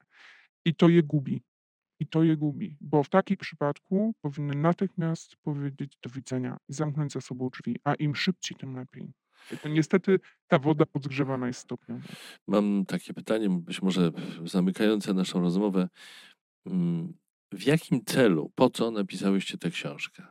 I 0.65 0.75
to 0.75 0.89
je 0.89 1.03
gubi. 1.03 1.41
I 1.99 2.07
to 2.07 2.23
je 2.23 2.37
gubi, 2.37 2.77
bo 2.81 3.03
w 3.03 3.09
takim 3.09 3.37
przypadku 3.37 4.15
powinny 4.21 4.55
natychmiast 4.55 5.35
powiedzieć 5.35 5.97
do 6.03 6.09
widzenia 6.09 6.57
i 6.69 6.73
zamknąć 6.73 7.11
za 7.11 7.21
sobą 7.21 7.49
drzwi, 7.49 7.75
a 7.83 7.93
im 7.93 8.15
szybciej, 8.15 8.57
tym 8.57 8.75
lepiej. 8.75 9.13
To 9.61 9.69
niestety 9.69 10.19
ta 10.47 10.59
woda 10.59 10.85
podgrzewana 10.85 11.47
jest 11.47 11.59
stopniowo. 11.59 12.07
Mam 12.47 12.85
takie 12.85 13.13
pytanie, 13.13 13.49
być 13.49 13.81
może 13.81 14.11
zamykające 14.45 15.13
naszą 15.13 15.41
rozmowę. 15.41 15.89
Mm, 16.65 17.13
W 17.51 17.63
jakim 17.63 18.05
celu, 18.05 18.51
po 18.55 18.69
co 18.69 18.91
napisałyście 18.91 19.57
tę 19.57 19.69
książkę? 19.69 20.23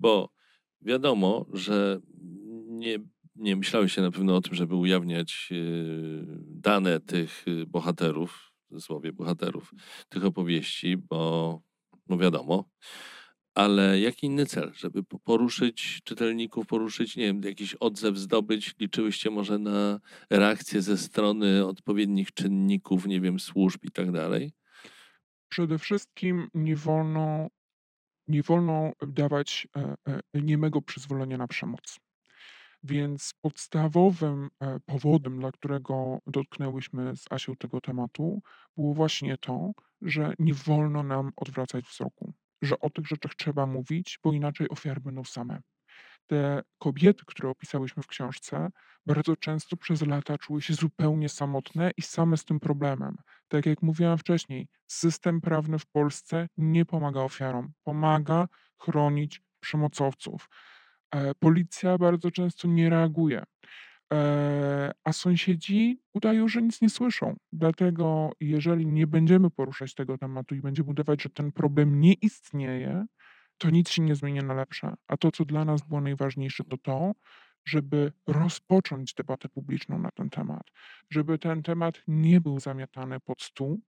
Bo 0.00 0.30
wiadomo, 0.80 1.46
że 1.52 2.00
nie, 2.66 2.98
nie 3.34 3.56
myślałyście 3.56 4.02
na 4.02 4.10
pewno 4.10 4.36
o 4.36 4.40
tym, 4.40 4.54
żeby 4.54 4.74
ujawniać 4.74 5.48
yy, 5.50 6.26
dane 6.40 7.00
tych 7.00 7.42
yy, 7.46 7.66
bohaterów, 7.66 8.52
w 8.64 8.68
cudzysłowie 8.68 9.12
bohaterów 9.12 9.74
tych 10.08 10.24
opowieści, 10.24 10.96
bo 10.96 11.60
no 12.08 12.18
wiadomo, 12.18 12.64
ale 13.60 14.00
jaki 14.00 14.26
inny 14.26 14.46
cel? 14.46 14.72
Żeby 14.74 15.02
po- 15.02 15.18
poruszyć 15.18 16.00
czytelników, 16.04 16.66
poruszyć, 16.66 17.16
nie 17.16 17.24
wiem, 17.24 17.42
jakiś 17.42 17.74
odzew 17.74 18.16
zdobyć? 18.16 18.74
Liczyłyście 18.80 19.30
może 19.30 19.58
na 19.58 20.00
reakcję 20.30 20.82
ze 20.82 20.96
strony 20.98 21.66
odpowiednich 21.66 22.32
czynników, 22.32 23.06
nie 23.06 23.20
wiem, 23.20 23.40
służb 23.40 23.80
i 23.84 23.90
tak 23.90 24.12
dalej? 24.12 24.52
Przede 25.48 25.78
wszystkim 25.78 26.48
nie 26.54 26.76
wolno, 26.76 27.48
nie 28.28 28.42
wolno 28.42 28.92
dawać 29.08 29.68
e, 29.76 29.94
e, 30.34 30.42
niemego 30.42 30.82
przyzwolenia 30.82 31.38
na 31.38 31.48
przemoc. 31.48 32.00
Więc 32.82 33.34
podstawowym 33.40 34.48
e, 34.60 34.80
powodem, 34.86 35.40
dla 35.40 35.52
którego 35.52 36.18
dotknęłyśmy 36.26 37.16
z 37.16 37.24
Asią 37.30 37.56
tego 37.56 37.80
tematu, 37.80 38.42
było 38.76 38.94
właśnie 38.94 39.38
to, 39.38 39.72
że 40.02 40.34
nie 40.38 40.54
wolno 40.54 41.02
nam 41.02 41.32
odwracać 41.36 41.84
wzroku, 41.84 42.32
że 42.62 42.80
o 42.80 42.90
tych 42.90 43.06
rzeczach 43.06 43.34
trzeba 43.34 43.66
mówić, 43.66 44.18
bo 44.24 44.32
inaczej 44.32 44.68
ofiary 44.68 45.00
będą 45.00 45.24
same. 45.24 45.60
Te 46.26 46.62
kobiety, 46.78 47.24
które 47.26 47.48
opisałyśmy 47.48 48.02
w 48.02 48.06
książce, 48.06 48.70
bardzo 49.06 49.36
często 49.36 49.76
przez 49.76 50.06
lata 50.06 50.38
czuły 50.38 50.62
się 50.62 50.74
zupełnie 50.74 51.28
samotne 51.28 51.90
i 51.96 52.02
same 52.02 52.36
z 52.36 52.44
tym 52.44 52.60
problemem. 52.60 53.16
Tak 53.48 53.66
jak 53.66 53.82
mówiłam 53.82 54.18
wcześniej, 54.18 54.68
system 54.86 55.40
prawny 55.40 55.78
w 55.78 55.86
Polsce 55.86 56.48
nie 56.56 56.84
pomaga 56.84 57.20
ofiarom, 57.20 57.72
pomaga 57.84 58.48
chronić 58.78 59.42
przemocowców. 59.60 60.48
E, 61.14 61.34
Policja 61.34 61.98
bardzo 61.98 62.30
często 62.30 62.68
nie 62.68 62.90
reaguje, 62.90 63.44
a 65.04 65.12
sąsiedzi 65.12 66.00
udają, 66.14 66.48
że 66.48 66.62
nic 66.62 66.80
nie 66.82 66.90
słyszą. 66.90 67.36
Dlatego, 67.52 68.30
jeżeli 68.40 68.86
nie 68.86 69.06
będziemy 69.06 69.50
poruszać 69.50 69.94
tego 69.94 70.18
tematu 70.18 70.54
i 70.54 70.60
będziemy 70.60 70.90
udawać, 70.90 71.22
że 71.22 71.30
ten 71.30 71.52
problem 71.52 72.00
nie 72.00 72.12
istnieje, 72.12 73.06
to 73.58 73.70
nic 73.70 73.90
się 73.90 74.02
nie 74.02 74.14
zmieni 74.14 74.38
na 74.38 74.54
lepsze. 74.54 74.94
A 75.06 75.16
to, 75.16 75.30
co 75.30 75.44
dla 75.44 75.64
nas 75.64 75.82
było 75.82 76.00
najważniejsze, 76.00 76.64
to 76.64 76.76
to, 76.78 77.12
żeby 77.64 78.12
rozpocząć 78.26 79.14
debatę 79.14 79.48
publiczną 79.48 79.98
na 79.98 80.10
ten 80.10 80.30
temat, 80.30 80.62
żeby 81.10 81.38
ten 81.38 81.62
temat 81.62 82.02
nie 82.08 82.40
był 82.40 82.60
zamiatany 82.60 83.20
pod 83.20 83.42
stół 83.42 83.80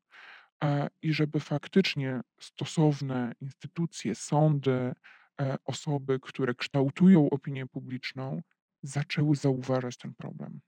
e, 0.65 0.89
i 1.03 1.13
żeby 1.13 1.41
faktycznie 1.41 2.21
stosowne 2.41 3.33
instytucje, 3.41 4.15
sądy, 4.15 4.93
e, 5.41 5.57
osoby, 5.65 6.21
które 6.21 6.55
kształtują 6.55 7.31
opinię 7.31 7.67
publiczną, 7.67 8.43
zaczęły 8.83 9.37
zauważać 9.37 9.97
ten 9.97 10.15
problem. 10.15 10.61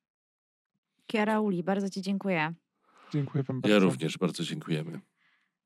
Kiara 1.06 1.40
Uli, 1.40 1.62
bardzo 1.62 1.90
Ci 1.90 2.02
dziękuję. 2.02 2.54
Dziękuję 3.12 3.44
Wam 3.44 3.60
bardzo. 3.60 3.74
Ja 3.74 3.78
również 3.78 4.18
bardzo 4.18 4.44
dziękujemy. 4.44 5.00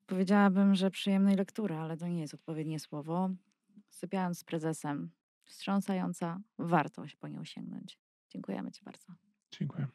Powiedziałabym, 0.07 0.75
że 0.75 0.91
przyjemnej 0.91 1.35
lektury, 1.35 1.75
ale 1.75 1.97
to 1.97 2.07
nie 2.07 2.21
jest 2.21 2.33
odpowiednie 2.33 2.79
słowo. 2.79 3.29
Sypiając 3.89 4.39
z 4.39 4.43
prezesem, 4.43 5.09
wstrząsająca, 5.45 6.41
warto 6.57 7.07
się 7.07 7.17
po 7.17 7.27
nią 7.27 7.45
sięgnąć. 7.45 7.99
Dziękujemy 8.29 8.71
Ci 8.71 8.83
bardzo. 8.83 9.13
Dziękuję. 9.51 9.87